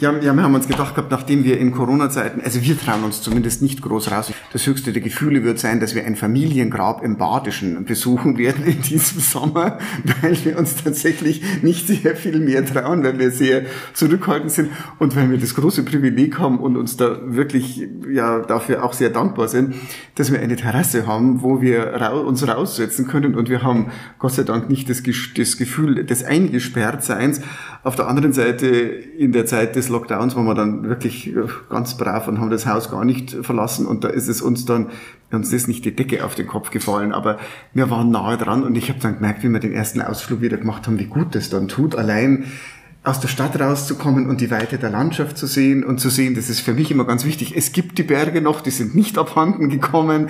[0.00, 3.20] Ja, ja, wir haben uns gedacht gehabt, nachdem wir in Corona-Zeiten, also wir trauen uns
[3.20, 4.32] zumindest nicht groß raus.
[4.50, 8.80] Das höchste der Gefühle wird sein, dass wir ein Familiengrab im Badischen besuchen werden in
[8.80, 9.76] diesem Sommer,
[10.22, 15.16] weil wir uns tatsächlich nicht sehr viel mehr trauen, weil wir sehr zurückhaltend sind und
[15.16, 19.48] weil wir das große Privileg haben und uns da wirklich ja dafür auch sehr dankbar
[19.48, 19.74] sind,
[20.14, 24.44] dass wir eine Terrasse haben, wo wir uns raussetzen können und wir haben Gott sei
[24.44, 25.02] Dank nicht das,
[25.36, 27.42] das Gefühl des Eingesperrtseins.
[27.82, 31.96] Auf der anderen Seite in der Zeit des Lockdowns waren wir dann wirklich äh, ganz
[31.96, 34.88] brav und haben das Haus gar nicht verlassen und da ist es uns dann,
[35.30, 37.38] uns ist nicht die Decke auf den Kopf gefallen, aber
[37.74, 40.56] wir waren nahe dran und ich habe dann gemerkt, wie wir den ersten Ausflug wieder
[40.56, 42.46] gemacht haben, wie gut das dann tut, allein
[43.02, 46.50] aus der Stadt rauszukommen und die Weite der Landschaft zu sehen und zu sehen, das
[46.50, 47.56] ist für mich immer ganz wichtig.
[47.56, 50.28] Es gibt die Berge noch, die sind nicht abhanden gekommen.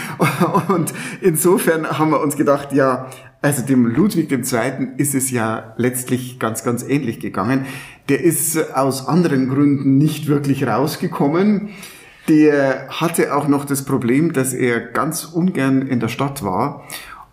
[0.68, 3.10] und insofern haben wir uns gedacht, ja,
[3.42, 4.88] also dem Ludwig II.
[4.96, 7.66] ist es ja letztlich ganz, ganz ähnlich gegangen.
[8.10, 11.68] Der ist aus anderen Gründen nicht wirklich rausgekommen.
[12.28, 16.82] Der hatte auch noch das Problem, dass er ganz ungern in der Stadt war.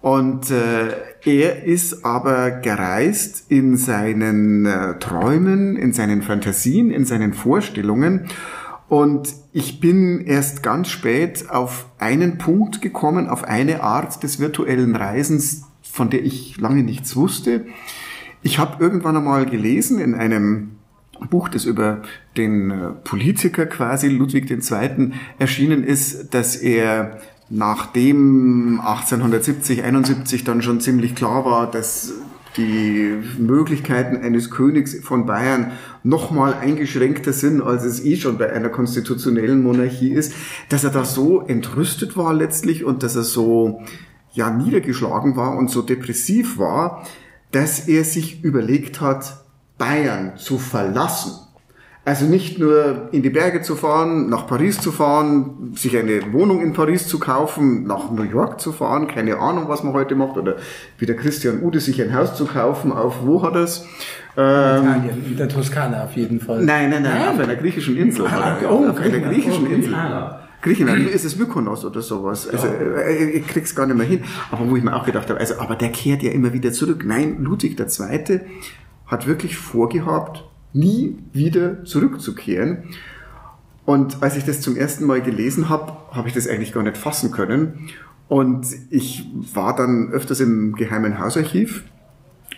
[0.01, 0.89] Und äh,
[1.25, 8.27] er ist aber gereist in seinen äh, Träumen, in seinen Fantasien, in seinen Vorstellungen.
[8.87, 14.95] Und ich bin erst ganz spät auf einen Punkt gekommen, auf eine Art des virtuellen
[14.95, 17.65] Reisens, von der ich lange nichts wusste.
[18.41, 20.77] Ich habe irgendwann einmal gelesen in einem
[21.29, 22.03] Buch, das über
[22.35, 25.11] den äh, Politiker quasi Ludwig II.
[25.39, 32.13] erschienen ist, dass er nachdem 1870, 71 dann schon ziemlich klar war, dass
[32.57, 35.71] die Möglichkeiten eines Königs von Bayern
[36.03, 40.33] nochmal eingeschränkter sind, als es eh schon bei einer konstitutionellen Monarchie ist,
[40.69, 43.81] dass er da so entrüstet war letztlich und dass er so
[44.33, 47.05] ja niedergeschlagen war und so depressiv war,
[47.51, 49.37] dass er sich überlegt hat,
[49.77, 51.33] Bayern zu verlassen.
[52.07, 56.61] Also nicht nur in die Berge zu fahren, nach Paris zu fahren, sich eine Wohnung
[56.61, 60.37] in Paris zu kaufen, nach New York zu fahren, keine Ahnung, was man heute macht,
[60.37, 60.55] oder
[60.97, 63.85] wie der Christian Ude sich ein Haus zu kaufen, auf wo hat es?
[64.37, 66.63] Ähm, Italien, in der Toskana auf jeden Fall.
[66.63, 67.27] Nein, nein, nein, nein.
[67.27, 68.25] auf einer griechischen Insel.
[68.25, 69.93] Ah, oh, auf einer griechischen Insel.
[69.93, 70.46] Ah.
[70.61, 72.47] Griechenland, ist es Mykonos oder sowas.
[72.47, 74.23] Also äh, ich krieg's gar nicht mehr hin.
[74.51, 77.03] Aber wo ich mir auch gedacht habe, also aber der kehrt ja immer wieder zurück.
[77.05, 78.39] Nein, Ludwig II.
[79.05, 82.83] hat wirklich vorgehabt, nie wieder zurückzukehren.
[83.85, 86.97] Und als ich das zum ersten Mal gelesen habe, habe ich das eigentlich gar nicht
[86.97, 87.89] fassen können.
[88.27, 91.83] Und ich war dann öfters im Geheimen Hausarchiv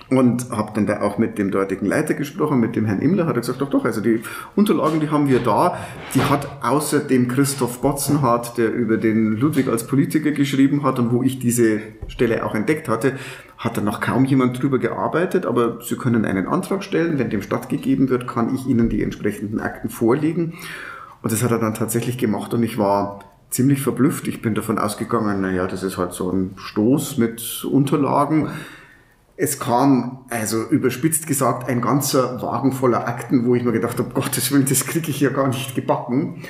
[0.10, 3.36] und habe dann da auch mit dem dortigen Leiter gesprochen, mit dem Herrn Immler, hat
[3.36, 4.22] er gesagt, doch, doch, also die
[4.56, 5.78] Unterlagen, die haben wir da.
[6.16, 11.12] Die hat außer dem Christoph Botzenhardt, der über den Ludwig als Politiker geschrieben hat und
[11.12, 13.14] wo ich diese Stelle auch entdeckt hatte,
[13.58, 17.42] hat dann noch kaum jemand drüber gearbeitet, aber Sie können einen Antrag stellen, wenn dem
[17.42, 20.54] stattgegeben wird, kann ich Ihnen die entsprechenden Akten vorlegen.
[21.22, 24.28] Und das hat er dann tatsächlich gemacht und ich war ziemlich verblüfft.
[24.28, 28.48] Ich bin davon ausgegangen, naja, das ist halt so ein Stoß mit Unterlagen.
[29.42, 34.14] Es kam, also überspitzt gesagt, ein ganzer Wagen voller Akten, wo ich mir gedacht habe,
[34.14, 36.44] Gottes Willen, das kriege ich ja gar nicht gebacken.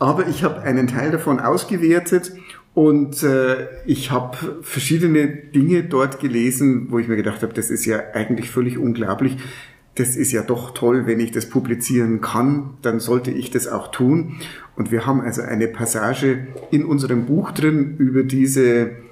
[0.00, 2.32] Aber ich habe einen Teil davon ausgewertet
[2.74, 7.84] und äh, ich habe verschiedene Dinge dort gelesen, wo ich mir gedacht habe, das ist
[7.84, 9.36] ja eigentlich völlig unglaublich.
[9.94, 13.92] Das ist ja doch toll, wenn ich das publizieren kann, dann sollte ich das auch
[13.92, 14.40] tun.
[14.74, 19.05] Und wir haben also eine Passage in unserem Buch drin über diese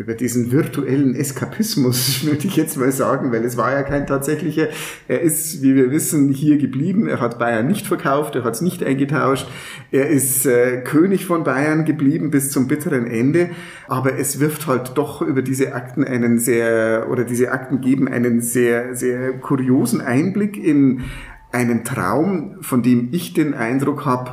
[0.00, 4.68] über diesen virtuellen Eskapismus, würde ich jetzt mal sagen, weil es war ja kein tatsächlicher.
[5.08, 7.06] Er ist, wie wir wissen, hier geblieben.
[7.06, 9.46] Er hat Bayern nicht verkauft, er hat es nicht eingetauscht.
[9.90, 13.50] Er ist äh, König von Bayern geblieben bis zum bitteren Ende.
[13.88, 18.40] Aber es wirft halt doch über diese Akten einen sehr, oder diese Akten geben einen
[18.40, 21.02] sehr, sehr kuriosen Einblick in
[21.52, 24.30] einen Traum, von dem ich den Eindruck habe,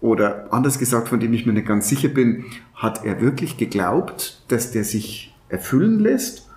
[0.00, 2.44] oder anders gesagt, von dem ich mir nicht ganz sicher bin,
[2.78, 6.48] hat er wirklich geglaubt, dass der sich erfüllen lässt?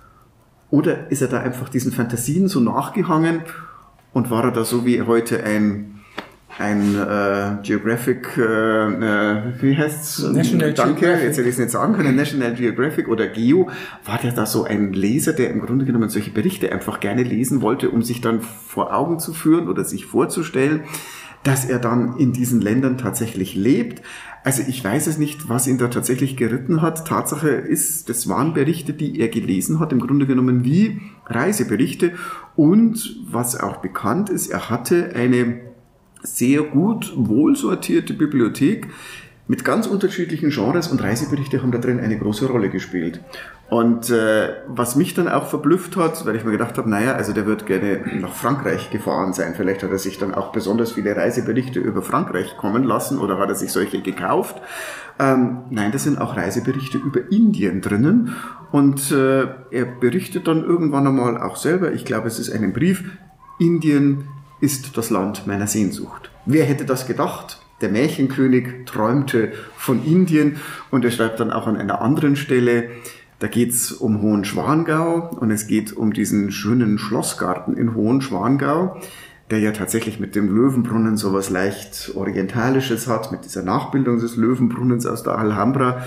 [0.70, 3.42] Oder ist er da einfach diesen Fantasien so nachgehangen
[4.12, 6.00] und war er da so wie heute ein,
[6.58, 10.22] ein äh, Geographic, äh, äh, wie heißt's?
[10.32, 11.24] National Danke, Geographic.
[11.26, 13.68] jetzt hätte ich es nicht sagen können, National Geographic oder Geo.
[14.04, 17.62] War der da so ein Leser, der im Grunde genommen solche Berichte einfach gerne lesen
[17.62, 20.84] wollte, um sich dann vor Augen zu führen oder sich vorzustellen?
[21.42, 24.02] dass er dann in diesen Ländern tatsächlich lebt.
[24.44, 27.06] Also ich weiß es nicht, was ihn da tatsächlich geritten hat.
[27.06, 32.12] Tatsache ist, das waren Berichte, die er gelesen hat, im Grunde genommen wie Reiseberichte.
[32.56, 35.60] Und was auch bekannt ist, er hatte eine
[36.22, 38.88] sehr gut wohlsortierte Bibliothek,
[39.48, 43.20] mit ganz unterschiedlichen Genres und Reiseberichte haben da drin eine große Rolle gespielt.
[43.72, 47.32] Und äh, was mich dann auch verblüfft hat, weil ich mir gedacht habe, naja, also
[47.32, 49.54] der wird gerne nach Frankreich gefahren sein.
[49.56, 53.48] Vielleicht hat er sich dann auch besonders viele Reiseberichte über Frankreich kommen lassen oder hat
[53.48, 54.60] er sich solche gekauft.
[55.18, 58.36] Ähm, nein, das sind auch Reiseberichte über Indien drinnen.
[58.72, 63.02] Und äh, er berichtet dann irgendwann einmal auch selber, ich glaube, es ist ein Brief,
[63.58, 64.28] Indien
[64.60, 66.30] ist das Land meiner Sehnsucht.
[66.44, 67.62] Wer hätte das gedacht?
[67.80, 70.56] Der Märchenkönig träumte von Indien
[70.90, 72.90] und er schreibt dann auch an einer anderen Stelle,
[73.42, 79.00] da geht's um Hohenschwangau und es geht um diesen schönen Schlossgarten in Hohenschwangau,
[79.50, 85.06] der ja tatsächlich mit dem Löwenbrunnen sowas leicht Orientalisches hat, mit dieser Nachbildung des Löwenbrunnens
[85.06, 86.04] aus der Alhambra.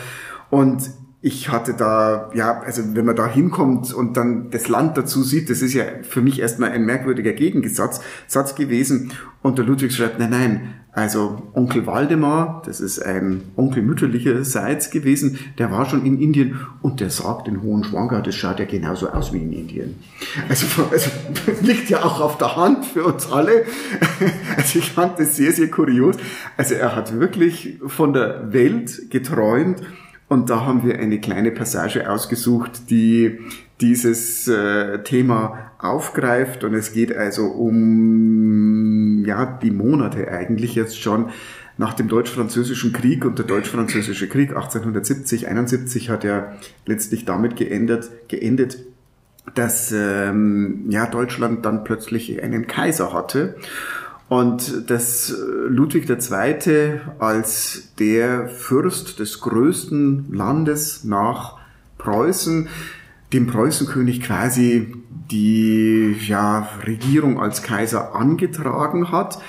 [0.49, 0.89] Und
[1.25, 5.49] ich hatte da, ja, also wenn man da hinkommt und dann das Land dazu sieht,
[5.49, 9.11] das ist ja für mich erstmal ein merkwürdiger Gegensatz Satz gewesen.
[9.41, 15.39] Und der Ludwig schreibt, nein, nein, also Onkel Waldemar, das ist ein Onkel mütterlicherseits gewesen,
[15.57, 19.33] der war schon in Indien und der sagt in Hohenschwangau, das schaut ja genauso aus
[19.33, 19.95] wie in Indien.
[20.47, 21.09] Also, also
[21.61, 23.65] liegt ja auch auf der Hand für uns alle.
[24.57, 26.15] Also ich fand das sehr, sehr kurios.
[26.55, 29.81] Also er hat wirklich von der Welt geträumt
[30.27, 33.39] und da haben wir eine kleine Passage ausgesucht, die
[33.81, 36.63] dieses äh, Thema aufgreift.
[36.63, 41.29] Und es geht also um ja die Monate eigentlich jetzt schon
[41.77, 46.53] nach dem Deutsch-Französischen Krieg und der Deutsch-Französische Krieg 1870, 71 hat ja
[46.85, 48.77] letztlich damit geendet, geendet
[49.53, 53.55] dass ähm, ja, Deutschland dann plötzlich einen Kaiser hatte
[54.27, 55.35] und dass
[55.67, 56.99] Ludwig II.
[57.19, 61.57] als der Fürst des größten Landes nach
[61.97, 62.67] Preußen,
[63.33, 64.93] dem Preußenkönig quasi
[65.31, 69.39] die ja, Regierung als Kaiser angetragen hat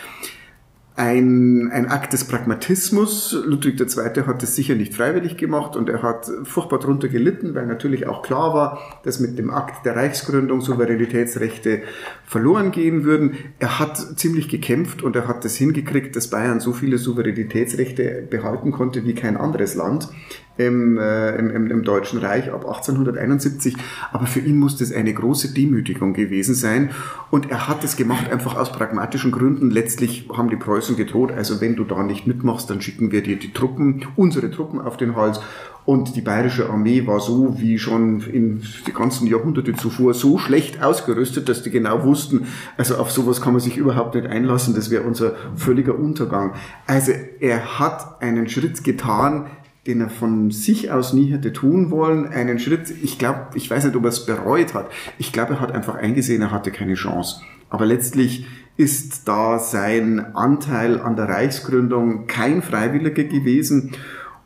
[0.96, 3.36] ein, ein Akt des Pragmatismus.
[3.44, 4.22] Ludwig II.
[4.26, 8.22] hat es sicher nicht freiwillig gemacht und er hat furchtbar darunter gelitten, weil natürlich auch
[8.22, 11.82] klar war, dass mit dem Akt der Reichsgründung Souveränitätsrechte
[12.24, 13.34] verloren gehen würden.
[13.58, 18.72] Er hat ziemlich gekämpft und er hat es hingekriegt, dass Bayern so viele Souveränitätsrechte behalten
[18.72, 20.08] konnte wie kein anderes Land
[20.58, 23.76] im, äh, im, im, im Deutschen Reich ab 1871.
[24.12, 26.90] Aber für ihn muss das eine große Demütigung gewesen sein.
[27.30, 29.70] Und er hat es gemacht einfach aus pragmatischen Gründen.
[29.70, 33.36] Letztlich haben die Preußen gedroht, also wenn du da nicht mitmachst, dann schicken wir dir
[33.36, 35.40] die Truppen, unsere Truppen auf den Hals.
[35.86, 40.82] Und die bayerische Armee war so wie schon in die ganzen Jahrhunderte zuvor so schlecht
[40.82, 44.90] ausgerüstet, dass die genau wussten, also auf sowas kann man sich überhaupt nicht einlassen, das
[44.90, 46.54] wäre unser völliger Untergang.
[46.88, 49.46] Also er hat einen Schritt getan,
[49.86, 53.84] den er von sich aus nie hätte tun wollen, einen Schritt, ich glaube, ich weiß
[53.84, 54.90] nicht, ob er es bereut hat.
[55.18, 57.40] Ich glaube, er hat einfach eingesehen, er hatte keine Chance.
[57.70, 58.46] Aber letztlich
[58.76, 63.92] ist da sein Anteil an der Reichsgründung kein freiwilliger gewesen.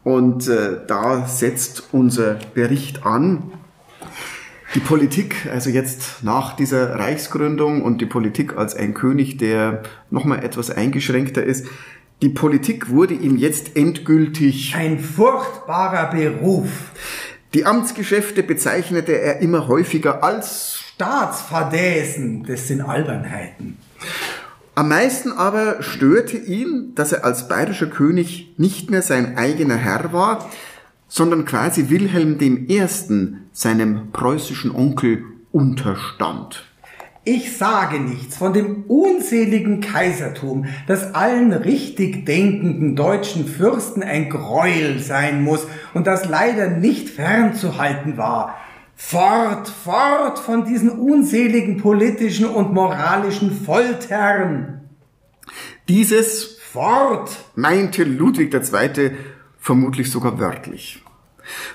[0.05, 3.53] Und äh, da setzt unser Bericht an.
[4.77, 10.45] Die Politik, also jetzt nach dieser Reichsgründung und die Politik als ein König, der nochmal
[10.45, 11.67] etwas eingeschränkter ist,
[12.23, 16.69] die Politik wurde ihm jetzt endgültig ein furchtbarer Beruf.
[17.55, 22.45] Die Amtsgeschäfte bezeichnete er immer häufiger als Staatsfadäsen.
[22.45, 23.79] Das sind Albernheiten.
[24.75, 30.13] Am meisten aber störte ihn, dass er als bayerischer König nicht mehr sein eigener Herr
[30.13, 30.49] war,
[31.09, 32.87] sondern quasi Wilhelm I.,
[33.53, 36.70] seinem preußischen Onkel, unterstand.
[37.25, 45.01] Ich sage nichts von dem unseligen Kaisertum, das allen richtig denkenden deutschen Fürsten ein Gräuel
[45.01, 48.57] sein muss und das leider nicht fernzuhalten war.
[48.97, 54.89] Fort, fort von diesen unseligen politischen und moralischen Foltern.
[55.89, 59.11] Dieses Fort meinte Ludwig II.
[59.59, 61.03] vermutlich sogar wörtlich.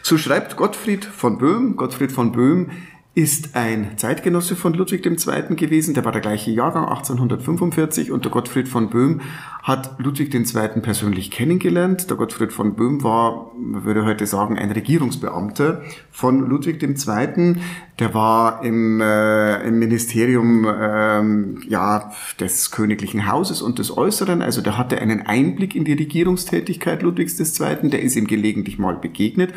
[0.02, 2.72] So schreibt Gottfried von Böhm, Gottfried von Böhm
[3.16, 5.56] ist ein Zeitgenosse von Ludwig II.
[5.56, 9.22] gewesen, der war der gleiche Jahrgang 1845 und der Gottfried von Böhm
[9.64, 10.82] hat Ludwig II.
[10.82, 12.10] persönlich kennengelernt.
[12.10, 15.82] Der Gottfried von Böhm war, man würde heute sagen, ein Regierungsbeamter
[16.12, 17.56] von Ludwig II.
[18.00, 24.62] Der war im, äh, im Ministerium ähm, ja, des königlichen Hauses und des Äußeren, also
[24.62, 29.54] der hatte einen Einblick in die Regierungstätigkeit Ludwigs II., der ist ihm gelegentlich mal begegnet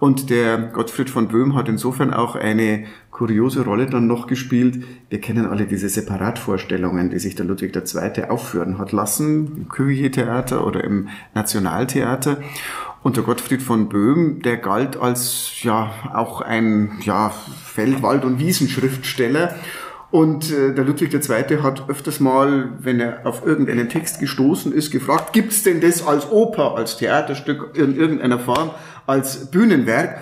[0.00, 4.84] und der Gottfried von Böhm hat insofern auch eine kuriose Rolle dann noch gespielt.
[5.08, 8.24] Wir kennen alle diese Separatvorstellungen, die sich der Ludwig II.
[8.28, 12.36] aufführen hat lassen, im Cuvier-Theater oder im Nationaltheater.
[13.02, 18.38] Und der Gottfried von Böhm, der galt als ja auch ein ja, Feld-, Wald- und
[18.38, 19.54] Wiesenschriftsteller.
[20.10, 21.62] Und äh, der Ludwig II.
[21.62, 26.30] hat öfters mal, wenn er auf irgendeinen Text gestoßen ist, gefragt, gibt's denn das als
[26.30, 28.70] Oper, als Theaterstück in irgendeiner Form,
[29.06, 30.20] als Bühnenwerk?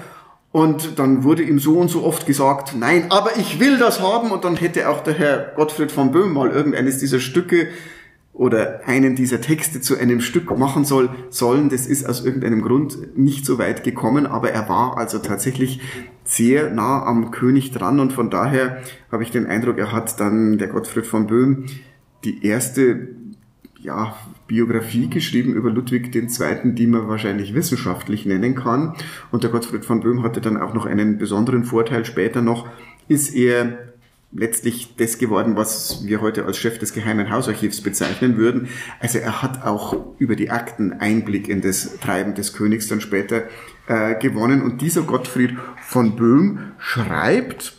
[0.51, 4.33] Und dann wurde ihm so und so oft gesagt, nein, aber ich will das haben.
[4.33, 7.69] Und dann hätte auch der Herr Gottfried von Böhm mal irgendeines dieser Stücke
[8.37, 11.71] oder einen dieser Texte zu einem Stück machen soll, sollen.
[11.71, 15.81] Das ist aus irgendeinem Grund nicht so weit gekommen, aber er war also tatsächlich
[16.23, 20.59] sehr nah am König dran und von daher habe ich den Eindruck, er hat dann
[20.59, 21.65] der Gottfried von Böhm
[22.25, 23.09] die erste
[23.81, 24.17] ja,
[24.49, 28.95] Biografie geschrieben über Ludwig II., die man wahrscheinlich wissenschaftlich nennen kann.
[29.31, 32.05] Und der Gottfried von Böhm hatte dann auch noch einen besonderen Vorteil.
[32.05, 32.69] Später noch
[33.09, 33.79] ist er
[34.33, 38.69] letztlich das geworden, was wir heute als Chef des Geheimen Hausarchivs bezeichnen würden.
[39.01, 43.45] Also er hat auch über die Akten Einblick in das Treiben des Königs dann später
[43.87, 44.61] äh, gewonnen.
[44.63, 47.75] Und dieser Gottfried von Böhm schreibt,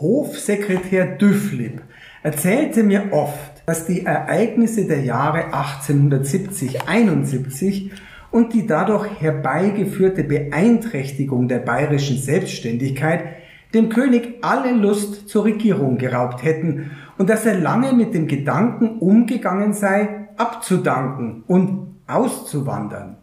[0.00, 1.82] Hofsekretär Düfflib
[2.22, 7.90] erzählte mir oft, dass die Ereignisse der Jahre 1870-71
[8.30, 13.37] und die dadurch herbeigeführte Beeinträchtigung der bayerischen Selbstständigkeit
[13.74, 18.98] dem König alle Lust zur Regierung geraubt hätten und dass er lange mit dem Gedanken
[18.98, 23.16] umgegangen sei, abzudanken und auszuwandern.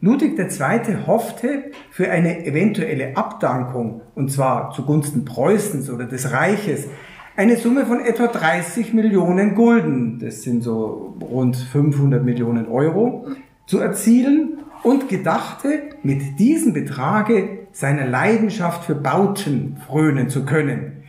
[0.00, 1.06] Ludwig II.
[1.06, 6.88] hoffte für eine eventuelle Abdankung, und zwar zugunsten Preußens oder des Reiches,
[7.36, 13.26] eine Summe von etwa 30 Millionen Gulden, das sind so rund 500 Millionen Euro,
[13.66, 21.02] zu erzielen und gedachte, mit diesem Betrage seiner Leidenschaft für Bauten frönen zu können.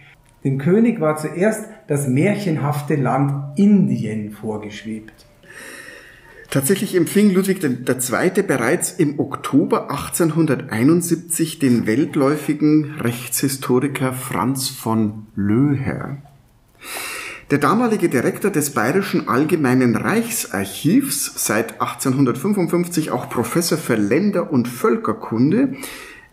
[0.43, 5.13] Dem König war zuerst das märchenhafte Land Indien vorgeschwebt.
[6.49, 8.43] Tatsächlich empfing Ludwig II.
[8.43, 16.17] bereits im Oktober 1871 den weltläufigen Rechtshistoriker Franz von Löher.
[17.51, 25.75] Der damalige Direktor des Bayerischen Allgemeinen Reichsarchivs, seit 1855 auch Professor für Länder- und Völkerkunde,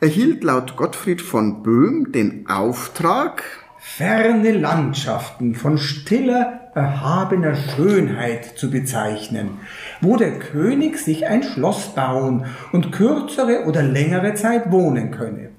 [0.02, 3.44] erhielt laut Gottfried von Böhm den Auftrag,
[3.78, 9.60] ferne Landschaften von stiller, erhabener Schönheit zu bezeichnen,
[10.00, 15.50] wo der König sich ein Schloss bauen und kürzere oder längere Zeit wohnen könne.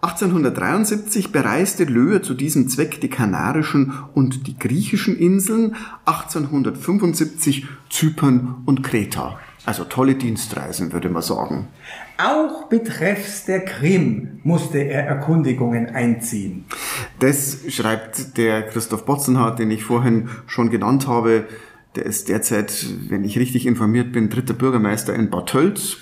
[0.00, 5.76] 1873 bereiste Löhr zu diesem Zweck die Kanarischen und die griechischen Inseln,
[6.06, 9.38] 1875 Zypern und Kreta.
[9.64, 11.68] Also tolle Dienstreisen, würde man sagen.
[12.22, 16.64] Auch betreffs der Krim musste er Erkundigungen einziehen.
[17.18, 21.46] Das schreibt der Christoph Botzenhardt, den ich vorhin schon genannt habe,
[21.94, 25.98] der ist derzeit, wenn ich richtig informiert bin, dritter Bürgermeister in Bad Tölz,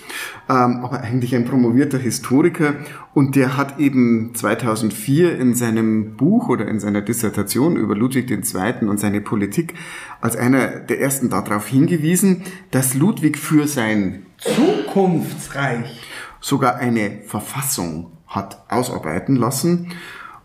[0.48, 2.74] ähm, aber eigentlich ein promovierter Historiker.
[3.12, 8.88] Und der hat eben 2004 in seinem Buch oder in seiner Dissertation über Ludwig II.
[8.88, 9.74] und seine Politik
[10.20, 15.99] als einer der ersten darauf hingewiesen, dass Ludwig für sein Zukunftsreich
[16.40, 19.92] sogar eine Verfassung hat ausarbeiten lassen.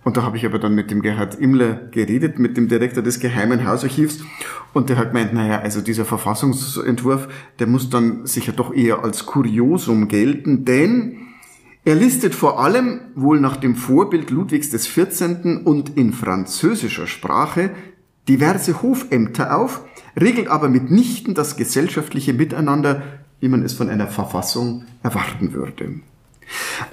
[0.03, 3.19] Und da habe ich aber dann mit dem Gerhard Immler geredet, mit dem Direktor des
[3.19, 4.19] Geheimen Hausarchivs.
[4.71, 9.25] Und der hat gemeint, naja, also dieser Verfassungsentwurf, der muss dann sicher doch eher als
[9.25, 11.17] Kuriosum gelten, denn
[11.85, 15.63] er listet vor allem wohl nach dem Vorbild Ludwigs des 14.
[15.63, 17.71] und in französischer Sprache
[18.27, 19.81] diverse Hofämter auf,
[20.19, 23.03] regelt aber mitnichten das gesellschaftliche Miteinander,
[23.45, 25.99] wie man es von einer Verfassung erwarten würde.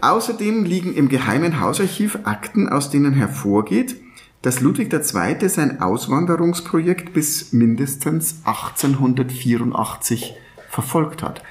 [0.03, 3.97] Außerdem liegen im Geheimen Hausarchiv Akten, aus denen hervorgeht,
[4.43, 5.49] dass Ludwig II.
[5.49, 10.35] sein Auswanderungsprojekt bis mindestens 1884
[10.69, 11.43] verfolgt hat.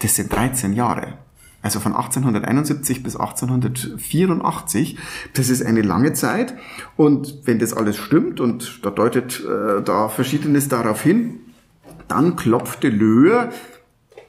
[0.00, 1.14] Das sind 13 Jahre.
[1.60, 4.96] Also von 1871 bis 1884.
[5.32, 6.54] Das ist eine lange Zeit.
[6.96, 11.40] Und wenn das alles stimmt, und da deutet äh, da Verschiedenes darauf hin,
[12.06, 13.50] dann klopfte Löhr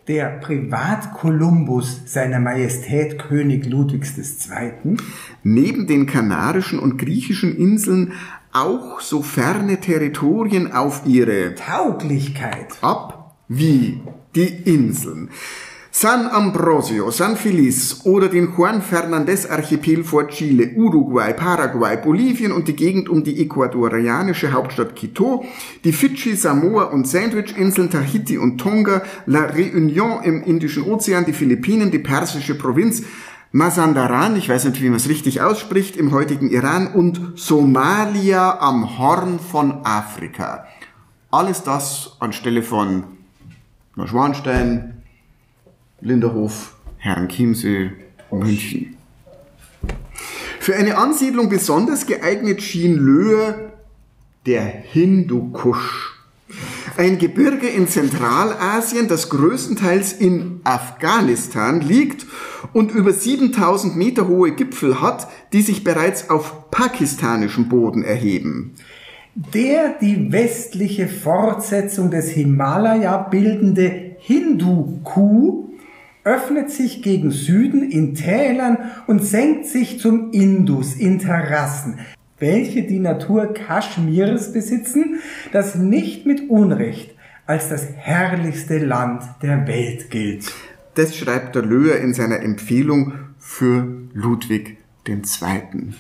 [0.08, 4.98] der Privatkolumbus seiner Majestät König Ludwigs II.
[5.44, 8.14] neben den Kanarischen und Griechischen Inseln
[8.54, 14.00] auch so ferne Territorien auf ihre Tauglichkeit ab wie
[14.36, 15.30] die Inseln.
[15.92, 22.68] San Ambrosio, San Feliz oder den Juan Fernandez Archipel vor Chile, Uruguay, Paraguay, Bolivien und
[22.68, 25.46] die Gegend um die ecuadorianische Hauptstadt Quito,
[25.84, 31.90] die Fidschi, Samoa und Sandwich-Inseln, Tahiti und Tonga, La Réunion im Indischen Ozean, die Philippinen,
[31.90, 33.04] die persische Provinz,
[33.54, 39.00] Mazandaran, ich weiß nicht, wie man es richtig ausspricht, im heutigen Iran und Somalia am
[39.00, 40.68] Horn von Afrika.
[41.32, 43.04] Alles das anstelle von
[43.96, 44.97] Neuschwanstein,
[46.02, 47.92] Linderhof, Herrn Chiemsee,
[48.32, 48.98] München.
[50.60, 53.72] Für eine Ansiedlung besonders geeignet schien Löhe
[54.46, 56.14] der Hindukusch.
[56.98, 62.26] Ein Gebirge in Zentralasien, das größtenteils in Afghanistan liegt
[62.74, 68.76] und über 7000 Meter hohe Gipfel hat, die sich bereits auf pakistanischem Boden erheben.
[69.36, 75.67] Der die westliche Fortsetzung des Himalaya bildende Hindu-Kuh
[76.28, 82.00] öffnet sich gegen Süden in Tälern und senkt sich zum Indus in Terrassen,
[82.38, 85.22] welche die Natur Kaschmirs besitzen,
[85.54, 87.16] das nicht mit Unrecht
[87.46, 90.52] als das herrlichste Land der Welt gilt.
[90.96, 95.94] Das schreibt der Löhr in seiner Empfehlung für Ludwig II.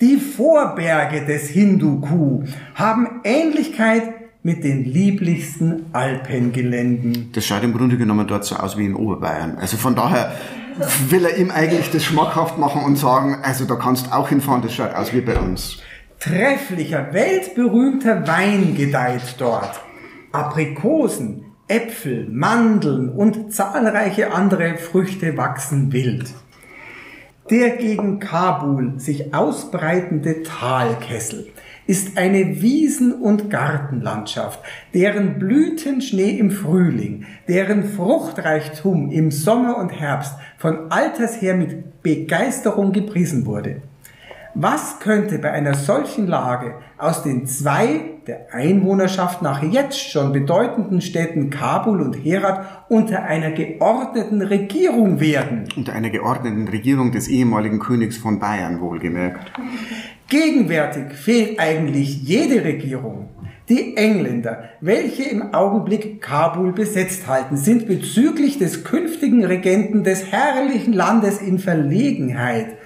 [0.00, 2.44] Die Vorberge des Hindukuh
[2.76, 7.30] haben Ähnlichkeit mit den lieblichsten Alpengeländen.
[7.32, 9.56] Das schaut im Grunde genommen dort so aus wie in Oberbayern.
[9.56, 10.32] Also von daher
[11.08, 14.74] will er ihm eigentlich das schmackhaft machen und sagen, also da kannst auch hinfahren, das
[14.74, 15.78] schaut aus wie bei uns.
[16.20, 19.80] Trefflicher, weltberühmter Wein gedeiht dort.
[20.30, 26.34] Aprikosen, Äpfel, Mandeln und zahlreiche andere Früchte wachsen wild.
[27.48, 31.46] Der gegen Kabul sich ausbreitende Talkessel
[31.86, 34.60] ist eine Wiesen- und Gartenlandschaft,
[34.94, 42.92] deren Blütenschnee im Frühling, deren Fruchtreichtum im Sommer und Herbst von alters her mit Begeisterung
[42.92, 43.82] gepriesen wurde.
[44.56, 51.00] Was könnte bei einer solchen Lage aus den zwei der Einwohnerschaft nach jetzt schon bedeutenden
[51.00, 55.64] Städten Kabul und Herat unter einer geordneten Regierung werden?
[55.76, 59.52] Unter einer geordneten Regierung des ehemaligen Königs von Bayern wohlgemerkt.
[60.28, 63.28] Gegenwärtig fehlt eigentlich jede Regierung.
[63.68, 70.92] Die Engländer, welche im Augenblick Kabul besetzt halten, sind bezüglich des künftigen Regenten des herrlichen
[70.92, 72.76] Landes in Verlegenheit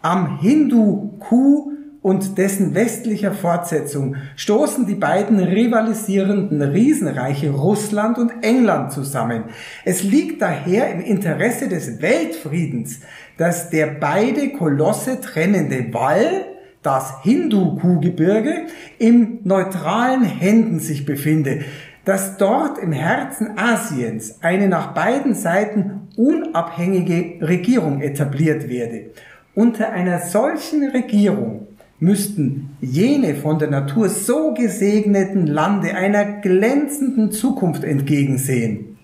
[0.00, 9.44] am Hindu-Kuh und dessen westlicher Fortsetzung stoßen die beiden rivalisierenden Riesenreiche Russland und England zusammen.
[9.84, 13.00] Es liegt daher im Interesse des Weltfriedens,
[13.36, 16.46] dass der beide Kolosse trennende Wall,
[16.86, 18.66] das Hindu-Kuhgebirge,
[18.98, 21.60] im neutralen Händen sich befinde,
[22.04, 29.10] dass dort im Herzen Asiens eine nach beiden Seiten unabhängige Regierung etabliert werde
[29.56, 31.66] unter einer solchen Regierung
[31.98, 38.98] müssten jene von der Natur so gesegneten Lande einer glänzenden Zukunft entgegensehen.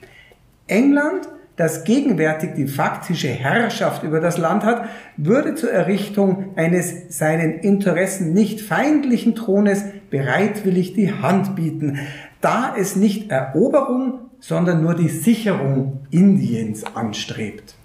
[0.66, 1.26] England,
[1.62, 8.32] das gegenwärtig die faktische Herrschaft über das Land hat, würde zur Errichtung eines seinen Interessen
[8.32, 12.00] nicht feindlichen Thrones bereitwillig die Hand bieten,
[12.40, 17.76] da es nicht Eroberung, sondern nur die Sicherung Indiens anstrebt.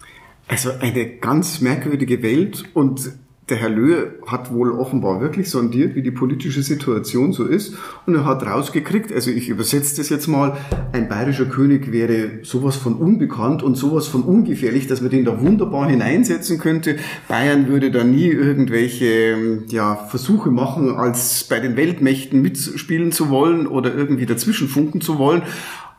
[0.48, 3.12] Also eine ganz merkwürdige Welt und
[3.50, 8.16] der Herr Löhe hat wohl offenbar wirklich sondiert, wie die politische Situation so ist und
[8.16, 10.58] er hat rausgekriegt, also ich übersetze das jetzt mal,
[10.92, 15.40] ein bayerischer König wäre sowas von unbekannt und sowas von ungefährlich, dass man den da
[15.42, 16.98] wunderbar hineinsetzen könnte.
[17.30, 23.66] Bayern würde da nie irgendwelche ja, Versuche machen, als bei den Weltmächten mitspielen zu wollen
[23.66, 25.44] oder irgendwie dazwischen funken zu wollen.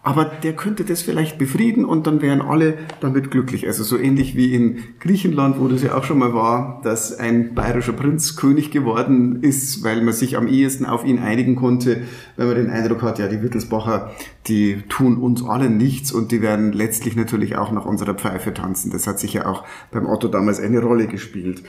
[0.09, 3.67] Aber der könnte das vielleicht befrieden und dann wären alle damit glücklich.
[3.67, 7.55] Also so ähnlich wie in Griechenland, wo das ja auch schon mal war, dass ein
[7.55, 12.05] bayerischer Prinz König geworden ist, weil man sich am ehesten auf ihn einigen konnte,
[12.39, 14.11] wenn man den Eindruck hat, ja, die Wittelsbacher,
[14.47, 18.91] die tun uns alle nichts und die werden letztlich natürlich auch nach unserer Pfeife tanzen.
[18.91, 21.63] Das hat sich ja auch beim Otto damals eine Rolle gespielt.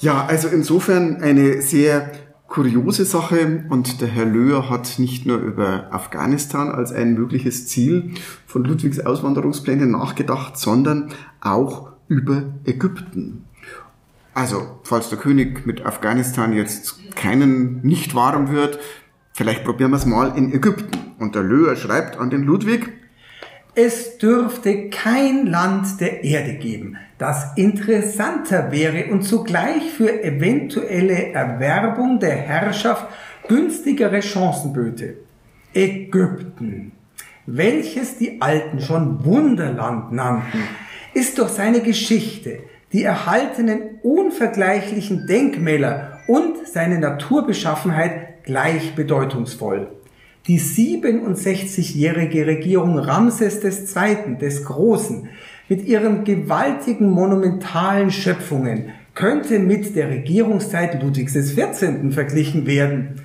[0.00, 2.10] Ja, also insofern eine sehr
[2.50, 8.10] kuriose Sache und der Herr Löhr hat nicht nur über Afghanistan als ein mögliches Ziel
[8.44, 11.10] von Ludwigs Auswanderungsplänen nachgedacht, sondern
[11.40, 13.44] auch über Ägypten.
[14.34, 18.80] Also, falls der König mit Afghanistan jetzt keinen nicht warm wird,
[19.32, 20.98] vielleicht probieren wir es mal in Ägypten.
[21.20, 22.92] Und der Löhr schreibt an den Ludwig,
[23.76, 32.18] es dürfte kein Land der Erde geben, das interessanter wäre und zugleich für eventuelle Erwerbung
[32.18, 33.08] der Herrschaft
[33.46, 35.18] günstigere Chancen böte.
[35.74, 36.92] Ägypten,
[37.44, 40.62] welches die Alten schon Wunderland nannten,
[41.12, 42.60] ist durch seine Geschichte,
[42.94, 49.88] die erhaltenen unvergleichlichen Denkmäler und seine Naturbeschaffenheit gleich bedeutungsvoll.
[50.46, 54.38] Die 67-jährige Regierung Ramses II.
[54.40, 55.28] des Großen
[55.70, 62.12] mit ihren gewaltigen monumentalen Schöpfungen könnte mit der Regierungszeit Ludwigs XIV.
[62.12, 63.22] verglichen werden.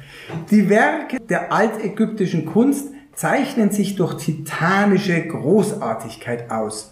[0.51, 6.91] Die Werke der altägyptischen Kunst zeichnen sich durch titanische Großartigkeit aus.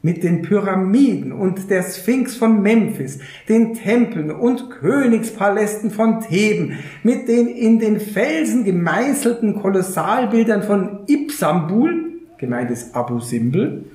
[0.00, 7.26] mit den Pyramiden und der Sphinx von Memphis, den Tempeln und Königspalästen von Theben, mit
[7.26, 13.86] den in den Felsen gemeißelten Kolossalbildern von Ipsambul, gemeint ist Abu Simbel,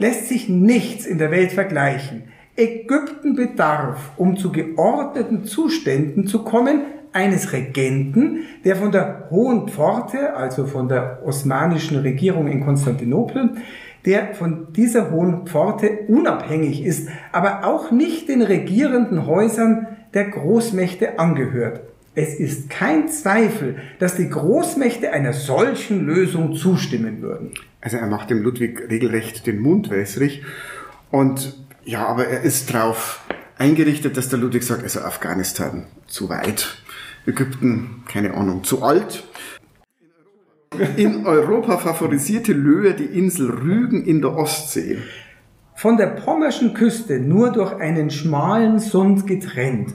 [0.00, 2.24] lässt sich nichts in der Welt vergleichen.
[2.56, 6.82] Ägypten bedarf, um zu geordneten Zuständen zu kommen,
[7.12, 13.50] eines Regenten, der von der Hohen Pforte, also von der osmanischen Regierung in Konstantinopel,
[14.04, 21.18] der von dieser Hohen Pforte unabhängig ist, aber auch nicht den regierenden Häusern der Großmächte
[21.18, 21.80] angehört.
[22.14, 27.52] Es ist kein Zweifel, dass die Großmächte einer solchen Lösung zustimmen würden.
[27.80, 30.42] Also er macht dem Ludwig regelrecht den Mund wässrig
[31.10, 33.20] und ja, aber er ist darauf
[33.58, 36.82] eingerichtet, dass der Ludwig sagt, also Afghanistan zu weit,
[37.26, 39.24] Ägypten, keine Ahnung, zu alt.
[40.96, 44.98] In Europa favorisierte Löhe die Insel Rügen in der Ostsee.
[45.74, 49.94] Von der pommerschen Küste nur durch einen schmalen Sund getrennt.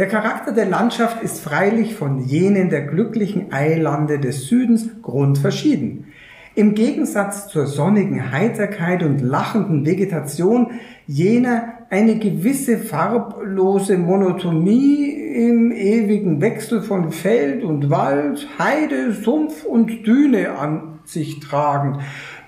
[0.00, 6.06] Der Charakter der Landschaft ist freilich von jenen der glücklichen Eilande des Südens grundverschieden.
[6.54, 10.70] Im Gegensatz zur sonnigen Heiterkeit und lachenden Vegetation
[11.06, 20.06] jener eine gewisse farblose Monotonie im ewigen Wechsel von Feld und Wald, Heide, Sumpf und
[20.06, 21.98] Düne an sich tragend.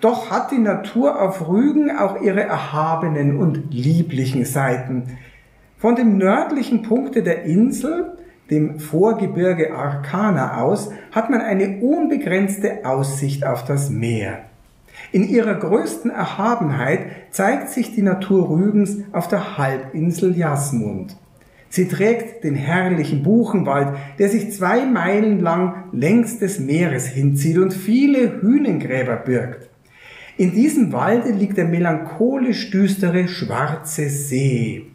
[0.00, 5.18] Doch hat die Natur auf Rügen auch ihre erhabenen und lieblichen Seiten.
[5.82, 8.16] Von dem nördlichen Punkte der Insel
[8.50, 14.44] dem Vorgebirge Arkana aus, hat man eine unbegrenzte Aussicht auf das Meer.
[15.10, 17.00] In ihrer größten Erhabenheit
[17.32, 21.16] zeigt sich die Natur Rügens auf der Halbinsel Jasmund.
[21.68, 23.88] Sie trägt den herrlichen Buchenwald,
[24.20, 29.68] der sich zwei Meilen lang längs des Meeres hinzieht und viele Hünengräber birgt.
[30.36, 34.91] In diesem Walde liegt der melancholisch düstere Schwarze See.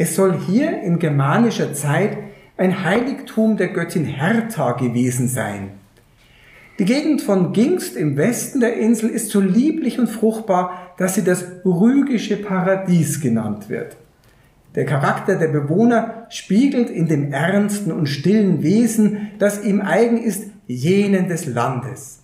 [0.00, 2.16] Es soll hier in germanischer Zeit
[2.56, 5.70] ein Heiligtum der Göttin Hertha gewesen sein.
[6.78, 11.24] Die Gegend von Gingst im Westen der Insel ist so lieblich und fruchtbar, dass sie
[11.24, 13.96] das rügische Paradies genannt wird.
[14.76, 20.44] Der Charakter der Bewohner spiegelt in dem ernsten und stillen Wesen, das ihm eigen ist,
[20.68, 22.17] jenen des Landes.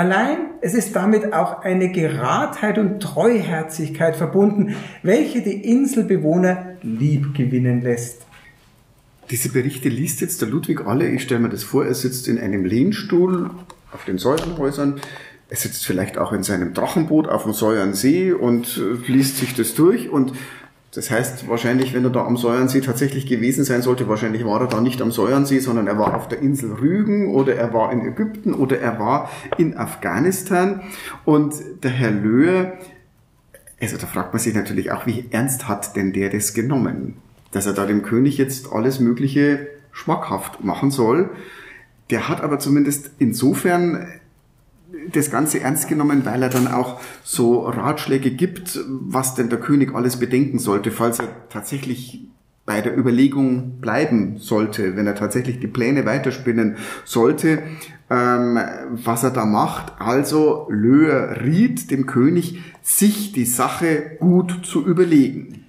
[0.00, 7.82] Allein es ist damit auch eine Geradheit und Treuherzigkeit verbunden, welche die Inselbewohner lieb gewinnen
[7.82, 8.22] lässt.
[9.28, 11.06] Diese Berichte liest jetzt der Ludwig alle.
[11.10, 13.50] Ich stelle mir das vor, er sitzt in einem Lehnstuhl
[13.92, 15.02] auf den Säulenhäusern.
[15.50, 19.74] Er sitzt vielleicht auch in seinem Drachenboot auf dem Säuernsee und äh, liest sich das
[19.74, 20.08] durch.
[20.08, 20.32] Und
[20.92, 24.66] das heißt wahrscheinlich, wenn er da am Säuernsee tatsächlich gewesen sein sollte, wahrscheinlich war er
[24.66, 28.04] da nicht am Säuernsee, sondern er war auf der Insel Rügen oder er war in
[28.04, 30.82] Ägypten oder er war in Afghanistan.
[31.24, 32.72] Und der Herr Löhe,
[33.80, 37.16] also da fragt man sich natürlich auch, wie ernst hat denn der das genommen?
[37.52, 41.30] dass er da dem König jetzt alles Mögliche schmackhaft machen soll.
[42.10, 44.06] Der hat aber zumindest insofern
[45.12, 49.94] das Ganze ernst genommen, weil er dann auch so Ratschläge gibt, was denn der König
[49.94, 52.26] alles bedenken sollte, falls er tatsächlich
[52.66, 57.62] bei der Überlegung bleiben sollte, wenn er tatsächlich die Pläne weiterspinnen sollte,
[58.08, 58.58] ähm,
[58.90, 59.94] was er da macht.
[59.98, 65.64] Also Löhr riet dem König, sich die Sache gut zu überlegen.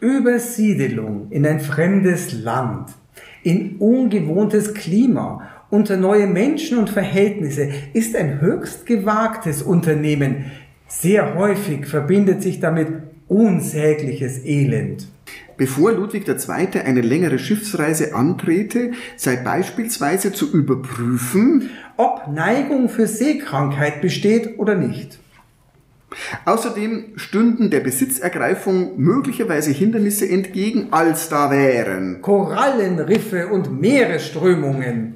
[0.00, 2.90] Übersiedelung in ein fremdes Land,
[3.42, 10.52] in ungewohntes Klima, unter neue Menschen und Verhältnisse ist ein höchst gewagtes Unternehmen.
[10.88, 12.88] Sehr häufig verbindet sich damit
[13.28, 15.08] unsägliches Elend.
[15.56, 16.80] Bevor Ludwig II.
[16.84, 25.18] eine längere Schiffsreise antrete, sei beispielsweise zu überprüfen, ob Neigung für Seekrankheit besteht oder nicht.
[26.44, 35.15] Außerdem stünden der Besitzergreifung möglicherweise Hindernisse entgegen, als da wären Korallenriffe und Meeresströmungen,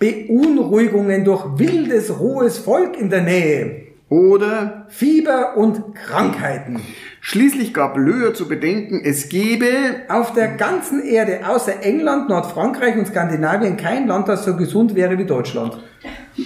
[0.00, 6.80] Beunruhigungen durch wildes, rohes Volk in der Nähe oder Fieber und Krankheiten.
[7.20, 9.68] Schließlich gab Löhr zu bedenken, es gebe
[10.08, 15.18] auf der ganzen Erde außer England, Nordfrankreich und Skandinavien kein Land, das so gesund wäre
[15.18, 15.78] wie Deutschland.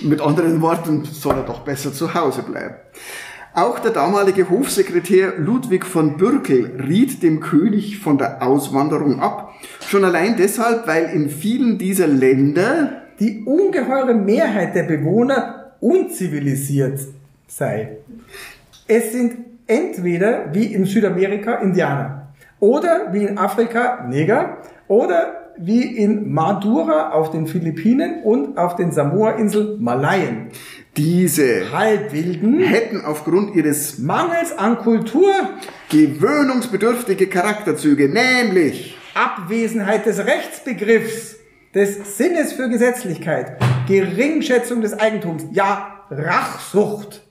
[0.02, 2.74] Mit anderen Worten soll er doch besser zu Hause bleiben.
[3.54, 9.52] Auch der damalige Hofsekretär Ludwig von Bürkel riet dem König von der Auswanderung ab,
[9.86, 17.00] schon allein deshalb, weil in vielen dieser Länder die ungeheure Mehrheit der Bewohner unzivilisiert
[17.46, 17.98] sei.
[18.86, 22.28] Es sind entweder wie in Südamerika Indianer
[22.60, 28.90] oder wie in Afrika Neger oder wie in Madura auf den Philippinen und auf den
[28.90, 30.48] Samoa-Inseln Malayen.
[30.96, 35.32] Diese Halbwilden hätten aufgrund ihres mangels an Kultur,
[35.90, 41.33] gewöhnungsbedürftige Charakterzüge, nämlich Abwesenheit des Rechtsbegriffs,
[41.74, 43.56] des Sinnes für Gesetzlichkeit,
[43.88, 47.22] Geringschätzung des Eigentums, ja Rachsucht.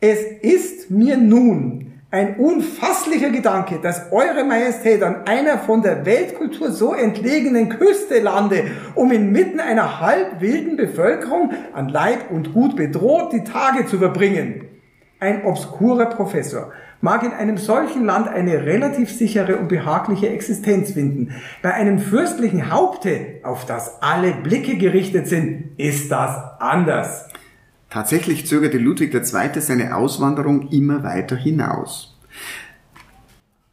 [0.00, 6.70] Es ist mir nun ein unfasslicher Gedanke, dass Eure Majestät an einer von der Weltkultur
[6.70, 13.44] so entlegenen Küste lande, um inmitten einer halbwilden Bevölkerung an Leib und Gut bedroht die
[13.44, 14.68] Tage zu verbringen.
[15.18, 16.72] Ein obskurer Professor
[17.04, 21.34] mag in einem solchen Land eine relativ sichere und behagliche Existenz finden.
[21.62, 27.28] Bei einem fürstlichen Haupte, auf das alle Blicke gerichtet sind, ist das anders.
[27.90, 29.60] Tatsächlich zögerte Ludwig II.
[29.60, 32.18] seine Auswanderung immer weiter hinaus.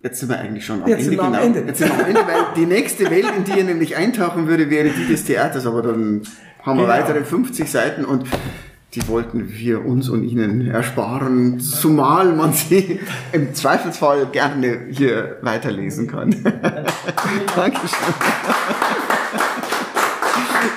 [0.03, 1.15] Jetzt sind wir eigentlich schon am Jetzt Ende.
[1.15, 1.39] genau.
[1.39, 1.59] Ende.
[1.67, 4.69] Jetzt sind wir am Ende, weil die nächste Welt, in die er nämlich eintauchen würde,
[4.69, 5.65] wäre die des Theaters.
[5.65, 6.23] Aber dann
[6.63, 6.87] haben wir Genau.
[6.87, 8.25] weitere 50 Seiten und
[8.93, 12.99] die wollten wir uns und Ihnen ersparen, zumal man sie
[13.31, 16.31] im Zweifelsfall gerne hier weiterlesen kann.
[17.55, 18.13] Dankeschön.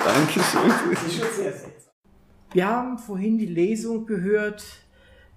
[0.05, 0.71] Dankeschön.
[2.53, 4.63] Wir haben vorhin die Lesung gehört,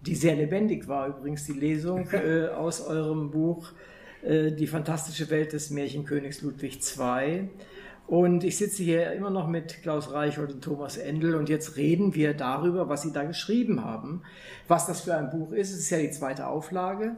[0.07, 3.73] die sehr lebendig war übrigens, die Lesung äh, aus eurem Buch
[4.23, 7.49] äh, Die fantastische Welt des Märchenkönigs Ludwig II.
[8.09, 12.15] Und ich sitze hier immer noch mit Klaus Reichhold und Thomas Endel und jetzt reden
[12.15, 14.23] wir darüber, was sie da geschrieben haben,
[14.67, 15.73] was das für ein Buch ist.
[15.73, 17.17] Es ist ja die zweite Auflage.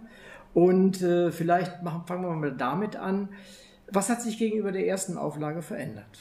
[0.53, 3.29] Und äh, vielleicht machen, fangen wir mal damit an.
[3.87, 6.19] Was hat sich gegenüber der ersten Auflage verändert?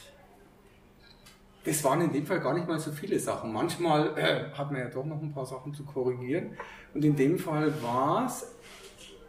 [1.66, 3.52] Es waren in dem Fall gar nicht mal so viele Sachen.
[3.52, 6.52] Manchmal äh, hat man ja doch noch ein paar Sachen zu korrigieren.
[6.94, 8.56] Und in dem Fall war es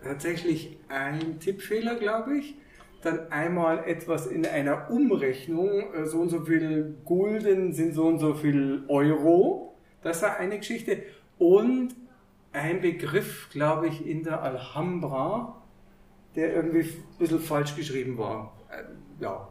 [0.04, 2.56] tatsächlich ein Tippfehler, glaube ich.
[3.02, 8.18] Dann einmal etwas in einer Umrechnung, äh, so und so viel Gulden sind so und
[8.18, 9.74] so viel Euro.
[10.02, 11.02] Das war eine Geschichte.
[11.38, 11.94] Und
[12.52, 15.62] ein Begriff, glaube ich, in der Alhambra,
[16.36, 18.56] der irgendwie ein bisschen falsch geschrieben war.
[18.70, 19.48] Äh, ja,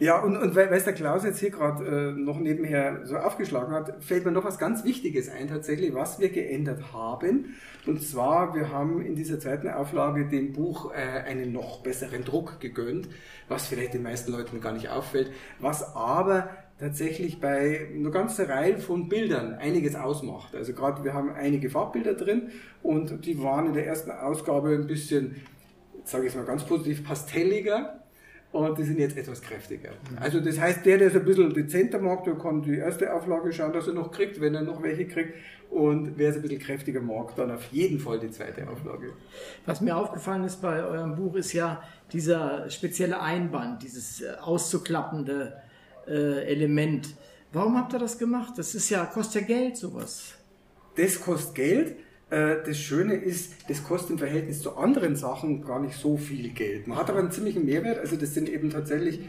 [0.00, 3.74] ja, und, und weil weil der Klaus jetzt hier gerade äh, noch nebenher so aufgeschlagen
[3.74, 7.54] hat, fällt mir noch was ganz Wichtiges ein tatsächlich, was wir geändert haben.
[7.86, 12.60] Und zwar, wir haben in dieser zweiten Auflage dem Buch äh, einen noch besseren Druck
[12.60, 13.10] gegönnt,
[13.48, 18.78] was vielleicht den meisten Leuten gar nicht auffällt, was aber tatsächlich bei einer ganzen Reihe
[18.78, 20.54] von Bildern einiges ausmacht.
[20.54, 24.86] Also gerade wir haben einige Farbbilder drin und die waren in der ersten Ausgabe ein
[24.86, 25.36] bisschen,
[26.04, 27.99] sage ich mal ganz positiv, pastelliger.
[28.52, 29.90] Und die sind jetzt etwas kräftiger.
[30.16, 33.52] Also das heißt, der, der es ein bisschen dezenter mag, der kann die erste Auflage
[33.52, 35.34] schauen, dass er noch kriegt, wenn er noch welche kriegt.
[35.70, 39.12] Und wer es ein bisschen kräftiger mag, dann auf jeden Fall die zweite Auflage.
[39.66, 41.80] Was mir aufgefallen ist bei eurem Buch, ist ja
[42.12, 45.52] dieser spezielle Einband, dieses äh, auszuklappende
[46.08, 47.14] äh, Element.
[47.52, 48.54] Warum habt ihr das gemacht?
[48.56, 50.34] Das ist ja, kostet ja Geld, sowas.
[50.96, 51.96] Das kostet Geld.
[52.30, 56.50] Äh, Das Schöne ist, das kostet im Verhältnis zu anderen Sachen gar nicht so viel
[56.50, 56.86] Geld.
[56.86, 57.98] Man hat aber einen ziemlichen Mehrwert.
[57.98, 59.20] Also das sind eben tatsächlich